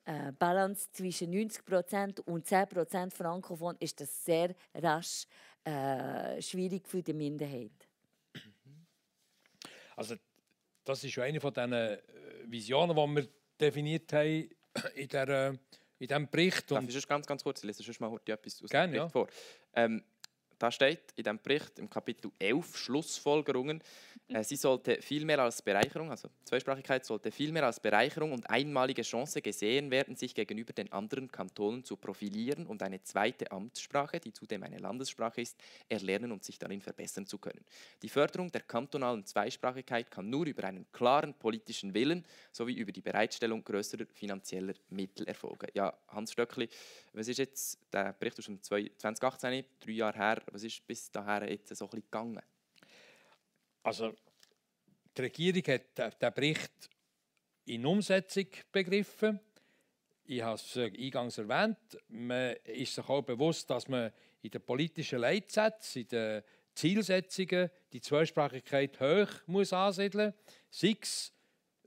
äh, 0.05 0.31
Balance 0.31 0.89
zwischen 0.91 1.33
90% 1.33 2.21
und 2.21 2.45
10% 2.45 3.11
Frankophon 3.11 3.75
ist 3.79 3.99
das 3.99 4.23
sehr 4.23 4.53
rasch 4.75 5.25
äh, 5.63 6.41
schwierig 6.41 6.87
für 6.87 7.01
die 7.01 7.13
Minderheit. 7.13 7.87
Also 9.95 10.15
das 10.83 11.03
ist 11.03 11.17
eine 11.17 11.39
von 11.39 11.53
diesen 11.53 11.73
äh, 11.73 11.97
Visionen, 12.45 12.95
die 12.95 13.21
wir 13.21 13.27
definiert 13.59 14.13
haben 14.13 14.49
in, 14.95 15.07
der, 15.07 15.49
in 15.97 16.07
diesem 16.07 16.29
Bericht. 16.29 16.69
Darf 16.69 16.87
ich 16.87 17.07
ganz, 17.07 17.25
ganz 17.25 17.43
kurz 17.43 17.63
lesen? 17.63 17.83
Sonst 17.83 17.99
mal 17.99 18.19
etwas 18.25 18.61
aus 18.61 18.69
dem 18.69 18.91
Bericht 18.91 18.95
ja. 18.95 19.09
vor. 19.09 19.27
Ähm, 19.73 20.03
da 20.61 20.71
steht 20.71 21.13
in 21.15 21.23
dem 21.23 21.39
Bericht 21.39 21.79
im 21.79 21.89
Kapitel 21.89 22.31
11 22.37 22.77
Schlussfolgerungen, 22.77 23.81
äh, 24.27 24.43
sie 24.43 24.55
sollte 24.55 25.01
vielmehr 25.01 25.39
als 25.39 25.61
Bereicherung, 25.61 26.11
also 26.11 26.29
Zweisprachigkeit 26.43 27.03
sollte 27.03 27.31
vielmehr 27.31 27.65
als 27.65 27.79
Bereicherung 27.79 28.31
und 28.31 28.49
einmalige 28.49 29.01
Chance 29.01 29.41
gesehen 29.41 29.89
werden, 29.89 30.15
sich 30.15 30.35
gegenüber 30.35 30.71
den 30.71 30.91
anderen 30.91 31.31
Kantonen 31.31 31.83
zu 31.83 31.97
profilieren 31.97 32.67
und 32.67 32.83
eine 32.83 33.01
zweite 33.01 33.51
Amtssprache, 33.51 34.19
die 34.19 34.31
zudem 34.31 34.63
eine 34.63 34.77
Landessprache 34.77 35.41
ist, 35.41 35.57
erlernen 35.89 36.31
und 36.31 36.43
sich 36.43 36.59
darin 36.59 36.81
verbessern 36.81 37.25
zu 37.25 37.39
können. 37.39 37.65
Die 38.03 38.09
Förderung 38.09 38.51
der 38.51 38.61
kantonalen 38.61 39.25
Zweisprachigkeit 39.25 40.11
kann 40.11 40.29
nur 40.29 40.45
über 40.45 40.63
einen 40.63 40.85
klaren 40.91 41.33
politischen 41.33 41.93
Willen 41.93 42.23
sowie 42.51 42.75
über 42.75 42.91
die 42.91 43.01
Bereitstellung 43.01 43.63
größerer 43.63 44.05
finanzieller 44.13 44.73
Mittel 44.89 45.27
erfolgen. 45.27 45.67
Ja, 45.73 45.93
Hans 46.09 46.33
Stöckli, 46.33 46.69
was 47.13 47.27
ist 47.27 47.39
jetzt, 47.39 47.79
der 47.91 48.13
Bericht 48.13 48.39
ist 48.39 48.45
schon 48.45 48.61
2018, 48.61 49.65
drei 49.79 49.91
Jahre 49.91 50.17
her, 50.17 50.41
was 50.51 50.63
ist 50.63 50.85
bis 50.85 51.09
dahin 51.11 51.49
jetzt 51.49 51.75
so 51.75 51.85
ein 51.85 51.89
bisschen 51.89 52.03
gegangen? 52.03 52.41
Also, 53.83 54.13
die 55.17 55.21
Regierung 55.21 55.63
hat 55.63 56.21
den 56.21 56.33
Bericht 56.33 56.89
in 57.65 57.85
Umsetzung 57.85 58.47
begriffen. 58.71 59.39
Ich 60.25 60.41
habe 60.41 60.55
es 60.55 60.77
eingangs 60.77 61.37
erwähnt. 61.37 61.97
Man 62.09 62.55
ist 62.63 62.95
sich 62.95 63.09
auch 63.09 63.21
bewusst, 63.21 63.69
dass 63.69 63.87
man 63.87 64.11
in 64.41 64.51
den 64.51 64.61
politischen 64.61 65.19
Leitsätzen, 65.19 66.03
in 66.03 66.07
den 66.07 66.43
Zielsetzungen 66.73 67.69
die 67.91 68.01
Zweisprachigkeit 68.01 68.99
hoch 68.99 69.29
muss 69.47 69.73
ansiedeln 69.73 70.33
muss. 70.33 70.79
Sei 70.79 70.95
es 71.01 71.33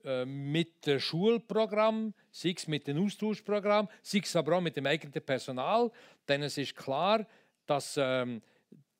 äh, 0.05 0.25
mit 0.25 0.85
dem 0.87 1.01
Schulprogramm, 1.01 2.13
sei 2.31 2.55
es 2.57 2.67
mit 2.69 2.87
dem 2.87 3.03
Austauschprogramm, 3.03 3.89
sei 4.03 4.19
es 4.19 4.37
aber 4.37 4.59
auch 4.59 4.61
mit 4.61 4.77
dem 4.77 4.87
eigenen 4.87 5.25
Personal. 5.25 5.91
Denn 6.29 6.43
es 6.43 6.59
ist 6.59 6.77
klar, 6.77 7.27
dass 7.67 7.97
ähm, 7.97 8.43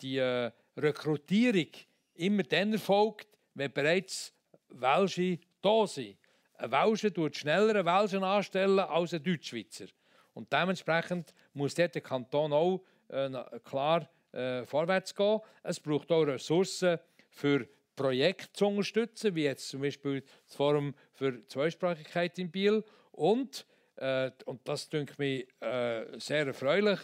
die 0.01 0.19
äh, 0.19 0.51
Rekrutierung 0.77 1.69
immer 2.15 2.43
dann 2.43 2.73
erfolgt, 2.73 3.29
wenn 3.55 3.73
bereits 3.73 4.33
Welsche 4.69 5.39
da 5.63 5.87
sind. 5.87 6.19
Ein 6.55 6.71
Welsche 6.71 7.13
tut 7.13 7.37
schneller 7.37 7.75
einen 7.75 7.87
Welschen 7.87 8.25
anstellen 8.25 8.79
als 8.79 9.15
ein 9.15 9.23
Deutschschweizer. 9.23 9.87
Und 10.35 10.53
dementsprechend 10.53 11.33
muss 11.53 11.75
der 11.75 11.89
Kanton 11.89 12.53
auch 12.53 12.83
äh, 13.09 13.31
klar 13.65 14.09
äh, 14.33 14.65
vorwärts 14.65 15.15
gehen. 15.15 15.41
Es 15.63 15.81
braucht 15.81 16.11
auch 16.11 16.25
Ressourcen 16.25 16.99
für 17.31 17.69
Projekte 17.97 18.53
zu 18.53 18.67
unterstützen, 18.67 19.35
wie 19.35 19.45
jetzt 19.45 19.69
zum 19.69 19.81
Beispiel 19.81 20.23
das 20.47 20.57
Forum 20.57 20.95
für 21.13 21.47
Zweisprachigkeit 21.47 22.39
in 22.39 22.51
Biel. 22.51 22.85
Und, 23.13 23.67
äh, 23.97 24.31
und 24.47 24.67
das 24.67 24.89
denke 24.89 25.15
mich 25.19 25.47
äh, 25.61 26.19
sehr 26.19 26.47
erfreulich, 26.47 26.99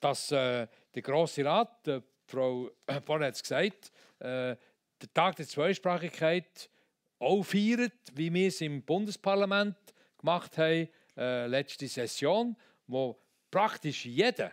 dass 0.00 0.32
äh, 0.32 0.66
der 0.94 1.02
Grosse 1.02 1.44
Rat, 1.44 1.86
äh, 1.88 2.00
Frau 2.26 2.70
Born 3.04 3.24
hat 3.24 3.34
es 3.34 3.42
gesagt, 3.42 3.90
äh, 4.20 4.56
den 5.02 5.14
Tag 5.14 5.36
der 5.36 5.46
Zweisprachigkeit 5.46 6.70
auch 7.18 7.42
feiert, 7.42 7.92
wie 8.14 8.32
wir 8.32 8.48
es 8.48 8.60
im 8.60 8.82
Bundesparlament 8.82 9.76
gemacht 10.18 10.56
haben, 10.58 10.88
äh, 11.16 11.46
letzte 11.46 11.88
Session, 11.88 12.56
wo 12.86 13.18
praktisch 13.50 14.06
jeder 14.06 14.52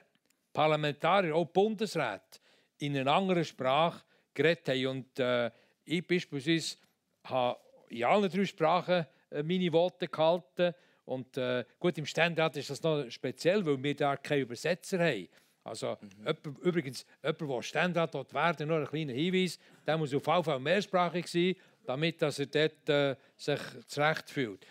Parlamentarier, 0.53 1.35
auch 1.35 1.45
Bundesrat, 1.45 2.41
in 2.79 2.97
einer 2.97 3.11
anderen 3.11 3.45
Sprache 3.45 4.03
geredet 4.33 4.69
haben. 4.69 4.87
Und 4.87 5.19
äh, 5.19 5.51
ich 5.85 6.05
beispielsweise 6.05 6.77
habe 7.25 7.59
in 7.89 8.03
allen 8.03 8.29
drei 8.29 8.45
Sprachen 8.45 9.05
äh, 9.29 9.43
meine 9.43 9.71
Worte 9.71 10.07
gehalten. 10.07 10.73
Und 11.05 11.37
äh, 11.37 11.63
gut, 11.79 11.97
im 11.97 12.05
Ständerat 12.05 12.57
ist 12.57 12.69
das 12.69 12.83
noch 12.83 13.09
speziell, 13.09 13.65
weil 13.65 13.81
wir 13.81 13.95
da 13.95 14.17
keine 14.17 14.41
Übersetzer 14.41 14.99
haben. 14.99 15.27
Also 15.67 15.97
mhm. 16.01 16.09
jemand, 16.19 16.59
übrigens, 16.61 17.05
jemand, 17.23 17.41
der 17.41 17.61
Ständerat 17.61 18.13
dort 18.13 18.33
werden, 18.33 18.67
nur 18.67 18.79
ein 18.79 18.85
kleiner 18.85 19.13
Hinweis, 19.13 19.59
der 19.85 19.97
muss 19.97 20.13
auf 20.13 20.25
jeden 20.25 20.43
Fall 20.43 20.59
mehrsprachig 20.59 21.27
sein, 21.27 21.55
damit 21.85 22.21
dass 22.21 22.39
er 22.39 22.45
dort 22.47 22.89
äh, 22.89 23.15
sich 23.35 23.59
zurecht 23.87 24.29
fühlt. 24.29 24.65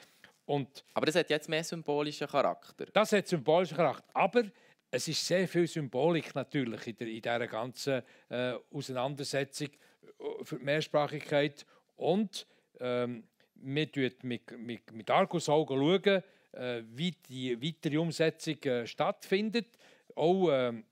Und 0.45 0.85
aber 0.95 1.07
das 1.07 1.17
hat 1.17 1.31
jetzt 1.31 1.49
mehr 1.49 1.65
symbolischen 1.65 2.29
Charakter. 2.29 2.87
Das 2.93 3.13
hat 3.13 3.27
symbolischen 3.27 3.77
Charakter. 3.77 4.05
Aber 4.15 4.45
es 4.91 5.09
ist 5.09 5.27
sehr 5.27 5.49
viel 5.49 5.67
Symbolik 5.67 6.35
natürlich 6.35 6.87
in, 6.87 6.97
der, 6.97 7.09
in 7.09 7.23
dieser 7.23 7.47
ganzen 7.47 8.03
äh, 8.29 8.55
Auseinandersetzung 8.73 9.69
äh, 9.69 10.45
für 10.45 10.57
die 10.57 10.65
Mehrsprachigkeit. 10.65 11.67
Und 11.97 12.47
ähm, 12.81 13.25
wir 13.57 13.89
schauen 13.93 14.13
mit, 14.23 14.59
mit, 14.59 14.93
mit 14.93 15.11
Argusaugen, 15.11 15.79
schauen, 15.79 16.23
äh, 16.53 16.83
wie 16.95 17.11
die 17.29 17.61
weitere 17.61 17.99
Umsetzung 17.99 18.63
äh, 18.63 18.87
stattfindet 18.87 19.76
auch, 20.17 20.51
ähm, 20.51 20.85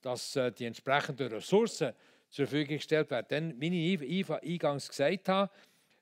dass 0.00 0.36
äh, 0.36 0.50
die 0.52 0.66
entsprechenden 0.66 1.32
Ressourcen 1.32 1.92
zur 2.30 2.46
Verfügung 2.46 2.76
gestellt 2.76 3.10
werden. 3.10 3.26
Denn, 3.30 3.60
wie 3.60 3.94
ich 3.94 4.30
eingangs 4.30 4.88
gesagt 4.88 5.28
habe, 5.28 5.50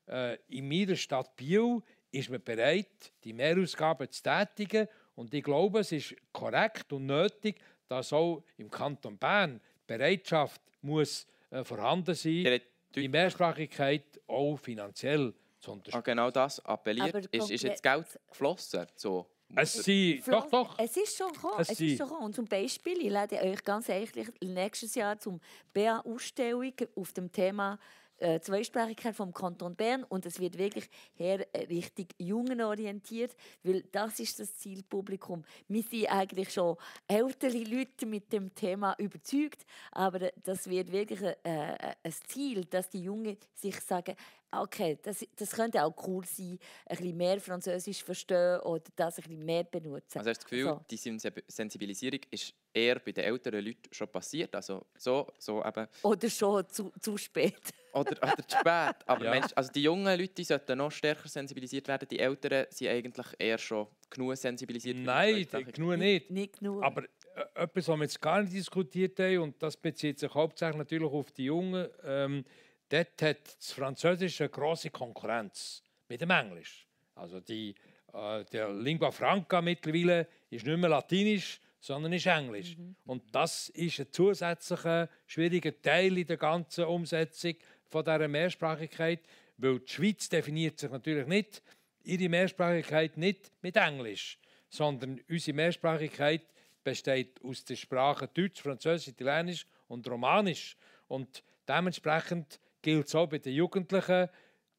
äh, 0.08 0.36
in 0.48 0.68
meiner 0.68 0.96
Stadt 0.96 1.34
Biel 1.36 1.80
ist 2.10 2.30
man 2.30 2.42
bereit, 2.42 3.12
die 3.24 3.32
Mehrausgaben 3.32 4.10
zu 4.10 4.22
tätigen. 4.22 4.88
Und 5.14 5.32
ich 5.34 5.44
glaube, 5.44 5.80
es 5.80 5.92
ist 5.92 6.14
korrekt 6.32 6.92
und 6.92 7.06
nötig, 7.06 7.60
dass 7.88 8.12
auch 8.12 8.42
im 8.56 8.70
Kanton 8.70 9.18
Bern 9.18 9.60
Bereitschaft 9.86 10.60
muss 10.82 11.26
äh, 11.50 11.64
vorhanden 11.64 12.14
sein, 12.14 12.60
die 12.94 13.08
Mehrsprachigkeit 13.08 14.20
auch 14.26 14.56
finanziell 14.56 15.34
zu 15.60 15.80
Ah, 15.92 16.00
genau 16.00 16.30
das 16.30 16.64
appelliert. 16.64 17.14
Aber 17.14 17.32
Ist, 17.32 17.50
ist 17.50 17.62
jetzt 17.62 17.82
Geld 17.82 18.18
geflossen? 18.28 18.86
So. 18.96 19.26
Es 19.54 19.72
sind, 19.72 20.26
doch, 20.28 20.48
doch. 20.48 20.78
Es 20.78 20.96
ist 20.96 21.16
schon 21.16 21.32
gekommen. 21.32 21.54
Es 21.58 21.70
Es, 21.70 21.80
ist 21.80 21.98
schon 21.98 22.08
gekommen. 22.08 22.26
Und 22.26 22.34
zum 22.34 22.46
Beispiel, 22.46 22.98
ich 22.98 23.10
lade 23.10 23.36
euch 23.36 23.62
ganz 23.64 23.88
ehrlich 23.88 24.28
nächstes 24.42 24.94
Jahr 24.94 25.18
zum 25.18 25.40
BA-Ausstellung 25.72 26.72
auf 26.94 27.12
dem 27.12 27.30
Thema 27.32 27.78
äh, 28.20 28.40
Zweisprachigkeit 28.40 29.16
vom 29.16 29.32
Kanton 29.32 29.74
Bern 29.74 30.04
und 30.04 30.26
es 30.26 30.38
wird 30.38 30.58
wirklich 30.58 30.88
her 31.14 31.46
äh, 31.54 31.64
richtig 31.64 32.14
jungen 32.18 32.60
orientiert, 32.60 33.34
weil 33.62 33.82
das 33.90 34.20
ist 34.20 34.38
das 34.38 34.56
Zielpublikum. 34.58 35.42
Wir 35.68 35.82
sind 35.82 36.06
eigentlich 36.06 36.52
schon 36.52 36.76
ältere 37.08 37.58
Leute 37.64 38.06
mit 38.06 38.32
dem 38.32 38.54
Thema 38.54 38.94
überzeugt, 38.98 39.64
aber 39.92 40.30
das 40.44 40.68
wird 40.68 40.92
wirklich 40.92 41.22
äh, 41.22 41.36
äh, 41.44 41.94
ein 42.02 42.12
Ziel, 42.26 42.64
dass 42.66 42.90
die 42.90 43.02
Jungen 43.02 43.36
sich 43.54 43.80
sagen, 43.80 44.14
okay, 44.52 44.98
das, 45.02 45.24
das 45.36 45.50
könnte 45.52 45.82
auch 45.84 45.94
cool 46.06 46.24
sein, 46.24 46.58
ein 46.86 46.96
bisschen 46.96 47.16
mehr 47.16 47.40
Französisch 47.40 48.02
verstehen 48.02 48.60
oder 48.60 48.82
das 48.96 49.18
ein 49.18 49.22
bisschen 49.22 49.44
mehr 49.44 49.64
benutzen. 49.64 50.18
Also 50.18 50.30
hast 50.30 50.38
du 50.40 50.44
das 50.44 50.50
Gefühl, 50.50 50.64
So. 50.64 50.80
die 50.90 50.96
Sensi- 50.98 51.42
Sensibilisierung 51.48 52.20
ist 52.30 52.54
eher 52.72 52.98
bei 52.98 53.12
den 53.12 53.24
älteren 53.24 53.64
Leuten 53.64 53.92
schon 53.92 54.08
passiert? 54.08 54.54
Also 54.54 54.86
so, 54.96 55.26
so 55.38 55.64
eben, 55.64 55.86
Oder 56.02 56.30
schon 56.30 56.68
zu, 56.68 56.92
zu 57.00 57.16
spät. 57.16 57.60
oder, 57.92 58.12
oder 58.22 58.36
zu 58.48 58.56
spät. 58.58 58.96
Aber 59.06 59.24
Ja. 59.24 59.30
meinst, 59.30 59.56
also 59.56 59.70
die 59.72 59.82
jungen 59.82 60.18
Leute 60.18 60.34
die 60.34 60.44
sollten 60.44 60.78
noch 60.78 60.90
stärker 60.92 61.28
sensibilisiert 61.28 61.88
werden. 61.88 62.06
Die 62.08 62.18
Älteren 62.18 62.66
sind 62.70 62.88
eigentlich 62.88 63.26
eher 63.38 63.58
schon 63.58 63.86
genug 64.08 64.36
sensibilisiert. 64.36 64.98
Nein, 64.98 65.46
genug 65.72 65.96
nicht. 65.98 66.30
Nicht 66.30 66.58
genug. 66.58 66.82
Aber 66.82 67.02
äh, 67.04 67.62
etwas, 67.62 67.88
was 67.88 67.96
wir 67.96 68.02
jetzt 68.04 68.20
gar 68.20 68.42
nicht 68.42 68.52
diskutiert 68.52 69.18
haben, 69.20 69.38
und 69.38 69.62
das 69.62 69.76
bezieht 69.76 70.18
sich 70.18 70.32
hauptsächlich 70.34 70.76
natürlich 70.78 71.10
auf 71.10 71.30
die 71.32 71.44
Jungen, 71.44 71.88
ähm, 72.04 72.44
dort 72.90 73.22
hat 73.22 73.56
das 73.56 73.72
Französische 73.72 74.44
eine 74.44 74.50
grosse 74.50 74.90
Konkurrenz 74.90 75.82
mit 76.08 76.20
dem 76.20 76.30
Englisch. 76.30 76.86
Also 77.14 77.40
die, 77.40 77.74
äh, 78.12 78.44
der 78.44 78.70
Lingua 78.70 79.10
Franca 79.10 79.62
mittlerweile 79.62 80.26
ist 80.50 80.66
nicht 80.66 80.78
mehr 80.78 80.90
Latinisch, 80.90 81.60
sondern 81.80 82.12
ist 82.12 82.26
Englisch. 82.26 82.76
Und 83.06 83.34
das 83.34 83.70
ist 83.70 84.00
ein 84.00 84.12
zusätzlicher 84.12 85.08
schwieriger 85.26 85.80
Teil 85.80 86.18
in 86.18 86.26
der 86.26 86.36
ganzen 86.36 86.84
Umsetzung 86.84 87.54
von 87.88 88.04
dieser 88.04 88.28
Mehrsprachigkeit, 88.28 89.20
weil 89.56 89.80
die 89.80 89.92
Schweiz 89.92 90.28
definiert 90.28 90.78
sich 90.78 90.90
natürlich 90.90 91.26
nicht, 91.26 91.62
ihre 92.04 92.28
Mehrsprachigkeit 92.28 93.16
nicht 93.16 93.50
mit 93.62 93.76
Englisch, 93.76 94.38
sondern 94.68 95.20
unsere 95.28 95.56
Mehrsprachigkeit 95.56 96.42
besteht 96.82 97.42
aus 97.44 97.64
den 97.64 97.76
Sprachen 97.76 98.28
Deutsch, 98.32 98.62
Französisch, 98.62 99.08
Italienisch 99.08 99.66
und 99.88 100.08
Romanisch. 100.08 100.76
Und 101.08 101.42
dementsprechend 101.68 102.58
gilt 102.82 103.06
es 103.06 103.14
auch 103.14 103.28
bei 103.28 103.38
den 103.38 103.54
Jugendlichen, 103.54 104.28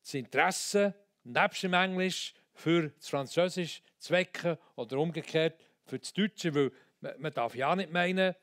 das 0.01 0.13
Interesse 0.13 0.93
nebst 1.23 1.63
dem 1.63 1.73
Englisch 1.73 2.33
für 2.53 2.89
das 2.89 3.09
Französisch 3.09 3.81
zu 3.97 4.13
wecken 4.13 4.57
oder 4.75 4.97
umgekehrt 4.97 5.59
für 5.85 5.99
das 5.99 6.13
Deutsche, 6.13 6.53
weil 6.53 6.71
man, 7.19 7.33
darf 7.33 7.55
ja 7.55 7.75
nicht 7.75 7.91
meinen, 7.91 8.35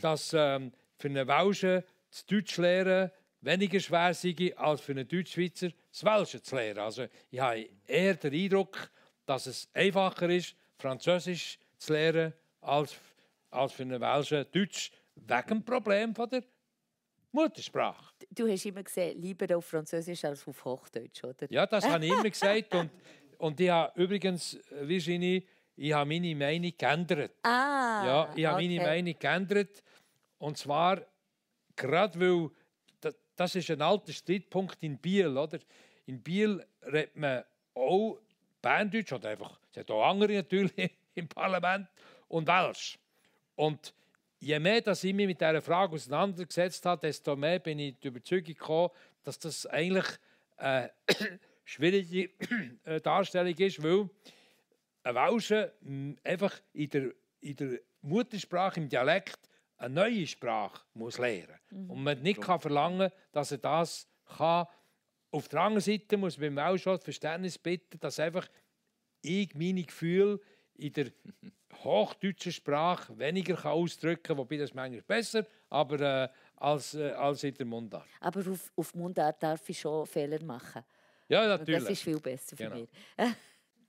dass 0.00 0.32
ähm, 0.32 0.72
für 0.96 1.08
einen 1.08 1.26
Welschen 1.26 1.82
das 2.10 2.26
Deutsch 2.26 2.56
lernen 2.56 3.10
weniger 3.44 3.80
schwer 3.80 4.14
sei, 4.14 4.54
als 4.56 4.80
für 4.80 4.92
einen 4.92 5.06
Deutschschweizer 5.06 5.70
das 5.90 6.04
Welsche 6.04 6.42
zu 6.42 6.56
lernen. 6.56 6.78
Also 6.78 7.06
ich 7.30 7.40
habe 7.40 7.68
eher 7.86 8.14
den 8.14 8.32
Eindruck, 8.32 8.90
dass 9.26 9.46
es 9.46 9.68
einfacher 9.74 10.28
ist, 10.30 10.56
Französisch 10.78 11.58
zu 11.76 11.92
lernen, 11.92 12.32
als, 12.60 12.96
als 13.50 13.72
für 13.72 13.82
einen 13.82 14.00
Welschen 14.00 14.46
Deutsch, 14.50 14.90
wegen 15.14 15.48
dem 15.48 15.64
Problem 15.64 16.14
der 16.14 16.42
Muttersprache. 17.32 18.13
Du 18.34 18.48
hast 18.48 18.64
immer 18.66 18.82
gesehen, 18.82 19.20
lieber 19.20 19.56
auf 19.56 19.64
Französisch 19.66 20.24
als 20.24 20.46
auf 20.46 20.64
Hochdeutsch, 20.64 21.24
oder? 21.24 21.46
Ja, 21.50 21.66
das 21.66 21.86
habe 21.86 22.04
ich 22.04 22.12
immer 22.12 22.22
gesagt. 22.30 22.74
Und, 22.74 22.90
und 23.38 23.60
ich 23.60 23.70
habe 23.70 24.00
übrigens, 24.00 24.54
äh, 24.54 24.86
Virginie, 24.88 25.42
ich 25.76 25.92
habe 25.92 26.08
meine 26.08 26.34
Meinung 26.34 26.72
geändert. 26.76 27.32
Ah, 27.42 28.04
Ja, 28.06 28.32
ich 28.36 28.44
habe 28.46 28.56
okay. 28.56 28.68
meine 28.68 28.86
Meinung 28.86 29.14
geändert. 29.18 29.82
Und 30.38 30.58
zwar 30.58 31.02
gerade 31.76 32.20
weil 32.20 32.50
das, 33.00 33.14
das 33.36 33.54
ist 33.56 33.70
ein 33.70 33.82
alter 33.82 34.12
Streitpunkt 34.12 34.82
in 34.82 34.98
Biel, 34.98 35.36
oder? 35.36 35.58
In 36.06 36.22
Biel 36.22 36.64
redet 36.82 37.16
man 37.16 37.44
auch 37.74 38.18
Berndeutsch 38.62 39.12
oder 39.12 39.30
einfach, 39.30 39.58
es 39.70 39.78
hat 39.78 39.90
auch 39.90 40.04
andere 40.04 40.34
natürlich 40.34 40.72
im 41.14 41.28
Parlament 41.28 41.88
und 42.28 42.46
Welsch. 42.46 42.98
Und 43.56 43.92
je 44.44 44.58
mehr 44.58 44.80
dass 44.82 45.02
ich 45.02 45.14
mich 45.14 45.26
mit 45.26 45.40
dieser 45.40 45.62
Frage 45.62 45.94
auseinandergesetzt 45.94 46.84
habe, 46.84 47.06
desto 47.06 47.34
mehr 47.34 47.58
bin 47.58 47.78
ich 47.78 47.98
die 47.98 48.08
Überzeugung 48.08 48.54
gekommen, 48.54 48.90
dass 49.22 49.38
das 49.38 49.66
eigentlich 49.66 50.06
eine 50.56 50.90
schwierige 51.64 52.30
äh, 52.84 53.00
Darstellung 53.00 53.56
ist, 53.56 53.82
weil 53.82 54.08
ein 55.02 55.14
Welscher 55.14 55.72
m, 55.82 56.16
einfach 56.22 56.60
in 56.74 56.90
der, 56.90 57.12
in 57.40 57.56
der 57.56 57.80
Muttersprache, 58.02 58.80
im 58.80 58.88
Dialekt, 58.88 59.38
eine 59.78 59.94
neue 59.94 60.26
Sprache 60.26 60.84
muss 60.94 61.18
lernen. 61.18 61.58
Und 61.88 62.02
man 62.02 62.20
nicht 62.22 62.40
kann 62.40 62.60
verlangen 62.60 63.10
dass 63.32 63.50
er 63.50 63.58
das 63.58 64.06
kann. 64.36 64.66
Auf 65.30 65.48
der 65.48 65.60
anderen 65.60 65.82
Seite 65.82 66.16
muss 66.16 66.38
man 66.38 66.58
auch 66.58 66.76
das 66.76 67.02
Verständnis 67.02 67.58
bitten, 67.58 67.98
dass 67.98 68.20
einfach 68.20 68.48
ich 69.20 69.54
meine 69.54 69.82
Gefühle 69.82 70.38
in 70.76 70.92
der 70.92 71.06
hochdeutschen 71.84 72.52
Sprache 72.52 73.18
weniger 73.18 73.56
kann 73.56 73.72
ausdrücken 73.72 74.22
kann, 74.22 74.38
wobei 74.38 74.56
das 74.56 74.72
manchmal 74.74 75.02
besser, 75.02 75.46
aber 75.68 76.00
äh, 76.00 76.28
als, 76.56 76.94
äh, 76.94 77.10
als 77.12 77.44
in 77.44 77.54
der 77.54 77.66
Mundart. 77.66 78.06
Aber 78.20 78.40
auf, 78.50 78.72
auf 78.76 78.94
Mundart 78.94 79.42
darf 79.42 79.68
ich 79.68 79.80
schon 79.80 80.06
Fehler 80.06 80.42
machen. 80.42 80.82
Ja, 81.28 81.42
Und 81.42 81.48
natürlich. 81.48 81.82
Das 81.82 81.90
ist 81.92 82.02
viel 82.02 82.20
besser 82.20 82.56
für 82.56 82.64
Genau. 82.64 82.76
mich. 82.76 82.88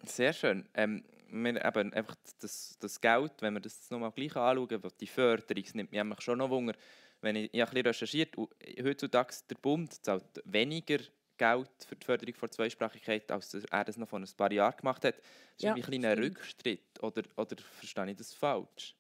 Sehr 0.03 0.33
schön. 0.33 0.67
Ähm, 0.73 1.03
wir, 1.29 1.63
eben, 1.65 1.93
einfach 1.93 2.15
das, 2.39 2.77
das 2.79 2.99
Geld, 3.01 3.33
wenn 3.39 3.53
wir 3.55 3.59
das 3.59 3.89
nochmal 3.89 4.11
gleich 4.11 4.35
anschauen, 4.35 4.81
die 4.99 5.07
Förderung 5.07 5.63
das 5.63 5.73
nimmt 5.73 5.91
mich 5.91 5.97
nämlich 5.99 6.21
schon 6.21 6.37
noch 6.37 6.49
Wunder. 6.49 6.73
Wenn 7.21 7.35
ich, 7.35 7.53
ich 7.53 7.61
habe 7.61 7.71
ein 7.71 7.83
bisschen 7.83 7.87
recherchiert, 7.87 8.35
heutzutage 8.83 9.33
der 9.49 9.55
Bund 9.55 9.93
zahlt 10.05 10.41
weniger 10.45 10.99
Geld 11.37 11.69
für 11.87 11.95
die 11.95 12.05
Förderung 12.05 12.35
von 12.35 12.51
Zweisprachigkeit, 12.51 13.31
als 13.31 13.53
er 13.53 13.83
das 13.83 13.97
noch 13.97 14.07
vor 14.09 14.19
ein 14.19 14.27
paar 14.37 14.51
Jahren 14.51 14.75
gemacht 14.77 15.03
hat. 15.05 15.15
Das 15.17 15.25
ist 15.57 15.63
Ja, 15.63 15.73
ein 15.73 15.81
bisschen 15.81 16.05
ein 16.05 16.17
stimmt. 16.17 16.37
Rückschritt. 16.37 17.03
Oder, 17.03 17.23
oder 17.37 17.55
verstehe 17.77 18.09
ich 18.11 18.17
das 18.17 18.33
falsch? 18.33 18.95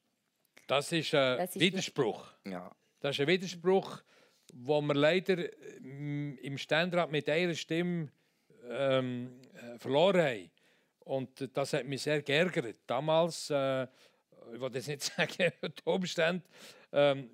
Das 0.67 0.91
ist 0.91 1.13
ein 1.13 1.37
Das 1.37 1.55
ist 1.55 1.59
Widerspruch. 1.59 2.27
Ja. 2.45 2.71
Das 2.99 3.15
ist 3.15 3.21
ein 3.21 3.27
Widerspruch, 3.27 4.01
wo 4.53 4.81
wir 4.81 4.93
leider 4.95 5.37
ähm, 5.83 6.37
im 6.41 6.57
Ständerat 6.57 7.11
mit 7.11 7.29
einer 7.29 7.53
Stimme 7.55 8.09
ähm, 8.69 9.39
äh, 9.53 9.77
verloren 9.77 10.21
haben. 10.21 10.51
Und 11.01 11.55
das 11.55 11.73
hat 11.73 11.85
mich 11.85 12.01
sehr 12.01 12.21
geärgert. 12.23 12.77
Damals, 12.87 13.49
äh, 13.51 13.83
ich 14.53 14.59
will 14.59 14.71
jetzt 14.73 14.87
nicht 14.87 15.03
sagen, 15.17 15.51
die 15.61 15.81
Umstände, 15.83 16.43
ähm, 16.91 17.29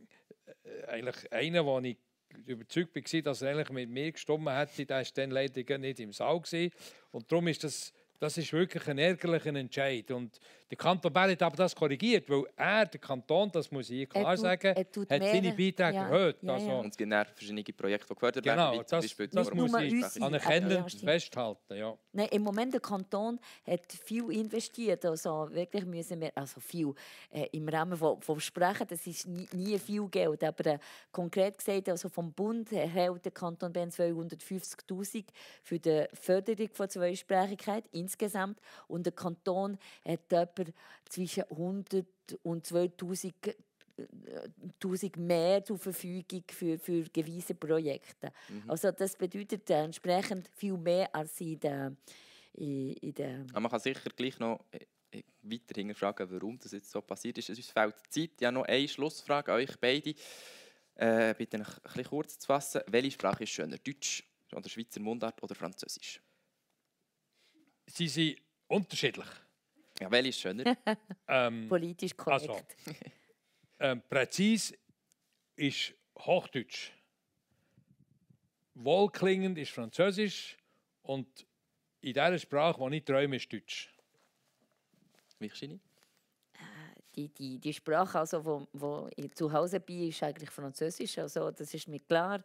äh, 0.64 0.86
eigentlich 0.88 1.32
einer, 1.32 1.66
wo 1.66 1.80
ich 1.80 1.98
überzeugt 2.46 2.96
war, 2.96 3.22
dass 3.22 3.42
er 3.42 3.52
eigentlich 3.52 3.70
mit 3.70 3.90
mir 3.90 4.12
gestimmt 4.12 4.50
hätte, 4.50 4.86
der 4.86 4.98
war 4.98 5.06
dann 5.14 5.32
leider 5.32 5.78
nicht 5.78 6.00
im 6.00 6.14
Saal. 6.14 6.42
Und 7.12 7.32
darum 7.32 7.48
ist 7.48 7.64
das, 7.64 7.94
das 8.20 8.38
ist 8.38 8.54
wirklich 8.54 8.88
ein 8.88 8.98
ärgerlicher 8.98 9.56
Entscheid. 9.56 10.12
Und 10.12 10.40
der 10.72 10.78
Kanton 10.78 11.12
Bern 11.12 11.30
hat 11.30 11.42
aber 11.44 11.58
das 11.58 11.76
korrigiert, 11.76 12.30
weil 12.30 12.46
er, 12.56 12.86
der 12.86 13.00
Kanton, 13.02 13.52
das 13.52 13.70
muss 13.72 13.90
ich 13.90 14.08
klar 14.10 14.24
Er 14.24 14.36
tut- 14.36 14.42
sagen, 14.42 14.74
er 14.74 14.90
tut 14.92 15.10
hat 15.12 15.22
seine 15.22 15.50
Beiträge 15.50 15.76
ja, 15.96 16.08
erhöht. 16.08 16.38
ja, 16.42 16.54
also, 16.54 16.68
ja. 16.68 16.80
Und 16.80 16.88
es 16.92 16.98
gibt 16.98 17.12
dann 17.12 17.26
verschiedene 17.26 17.64
Projekte, 17.64 18.08
die 18.08 18.14
gefördert 18.14 18.44
Genau, 18.46 18.56
werden, 18.72 18.80
wie 18.80 18.86
zum 18.86 18.98
das, 18.98 19.04
Beispiel 19.06 19.28
das 19.28 19.48
zur 19.48 19.56
muss 19.58 19.74
ich 19.82 20.22
anerkennend 20.24 20.92
festhalten. 20.94 21.76
Ja. 21.76 21.98
Nein, 22.14 22.28
im 22.32 22.42
Moment 22.42 22.74
der 22.74 22.80
Kanton 22.80 23.38
hat 23.68 23.82
viel 23.92 24.32
investiert. 24.32 25.04
Also 25.06 25.50
wirklich 25.52 25.86
müssen 25.86 26.22
wir, 26.22 26.32
also 26.36 26.62
viel 26.62 26.94
äh, 27.32 27.48
im 27.52 27.68
Rahmen 27.68 27.98
von, 27.98 28.22
vom 28.22 28.40
Sprechen, 28.40 28.88
das 28.88 29.06
ist 29.06 29.28
nie, 29.28 29.48
nie 29.52 29.78
viel 29.78 30.08
Geld. 30.08 30.42
Aber 30.42 30.66
äh, 30.68 30.80
konkret 31.12 31.58
gesagt, 31.58 31.90
also 31.90 32.08
vom 32.08 32.32
Bund 32.32 32.72
erhält 32.72 33.26
der 33.26 33.34
Kanton 33.34 33.74
Bern 33.74 33.90
250'000 33.90 35.26
für 35.64 35.80
die 35.80 36.06
Förderung 36.14 36.70
von 36.72 36.90
Zweisprachigkeit 36.90 37.84
insgesamt. 37.92 38.58
Und 38.88 39.06
der 39.06 39.12
Kanton 39.14 39.78
hat 40.06 40.32
etwa 40.32 40.61
zwischen 41.10 41.44
100 41.44 42.06
und 42.44 42.66
2000 42.66 43.34
äh, 43.48 43.54
1000 44.80 45.18
mehr 45.18 45.64
zur 45.64 45.78
Verfügung 45.78 46.44
für, 46.50 46.80
für 46.80 47.04
gewisse 47.04 47.54
Projekte. 47.56 48.32
Also 48.68 48.92
das 48.92 49.16
bedeutet 49.16 49.70
äh, 49.70 49.84
entsprechend 49.84 50.50
viel 50.54 50.78
mehr 50.78 51.14
als 51.14 51.40
in 51.42 51.60
der, 51.60 51.96
in, 52.54 52.94
in 52.94 53.14
der 53.14 53.46
Aber 53.52 53.60
man 53.62 53.72
kann 53.72 53.80
sicher 53.80 54.10
gleich 54.16 54.40
noch 54.40 54.66
äh, 54.72 54.86
äh, 55.12 55.24
weiter 55.44 55.96
fragen, 55.96 56.32
warum 56.32 56.58
das 56.58 56.72
jetzt 56.72 56.92
so 56.92 57.02
passiert 57.02 57.38
ist. 57.38 57.50
Uns 57.50 57.70
fehlt 57.70 57.96
die 58.06 58.10
Zeit. 58.10 58.42
Ja, 58.42 58.52
noch 58.52 58.64
eine 58.64 58.88
Schlussfrage 58.88 59.52
an 59.52 59.60
euch 59.60 59.78
beide. 59.80 60.16
Äh, 60.96 61.34
bitte 61.38 61.58
ein 61.58 61.66
bisschen 61.84 62.06
kurz 62.06 62.40
zu 62.40 62.48
fassen. 62.48 62.82
Welche 62.88 63.12
Sprache 63.12 63.44
ist 63.44 63.50
schöner? 63.50 63.78
Deutsch 63.78 64.24
oder 64.54 64.70
Schweizer 64.70 65.00
Mundart 65.00 65.42
oder 65.42 65.56
Französisch? 65.56 66.22
Sie 67.88 68.08
sind 68.08 68.38
unterschiedlich. 68.68 69.28
Ja, 70.02 70.10
welche 70.10 70.30
ist 70.30 70.40
schöner? 70.40 70.64
Ähm, 71.28 71.70
politisch 71.70 72.18
korrekt. 72.18 72.50
Also. 72.50 72.60
ähm, 73.80 74.02
präzise 74.10 74.76
ist 75.56 75.94
Hochdeutsch. 76.18 76.92
Wohlklingend 78.74 79.58
ist 79.58 79.72
Französisch 79.72 80.58
und 81.04 81.46
in 82.02 82.14
dieser 82.14 82.40
Sprache, 82.40 82.90
die 82.90 82.98
ich 82.98 83.06
träume, 83.06 83.36
ist 83.36 83.54
Deutsch. 83.54 83.94
Virginie? 85.40 85.80
die, 87.16 87.30
die, 87.30 87.60
die 87.60 87.74
Sprache, 87.74 88.20
also, 88.20 88.44
wo, 88.44 88.68
wo 88.74 89.10
ich 89.16 89.34
zu 89.36 89.52
Hause 89.52 89.80
bin, 89.80 90.08
ist 90.10 90.24
eigentlich 90.24 90.50
Französisch. 90.50 91.18
Also, 91.18 91.52
das 91.52 91.74
ist 91.74 91.88
mir 91.88 92.00
klar. 92.00 92.44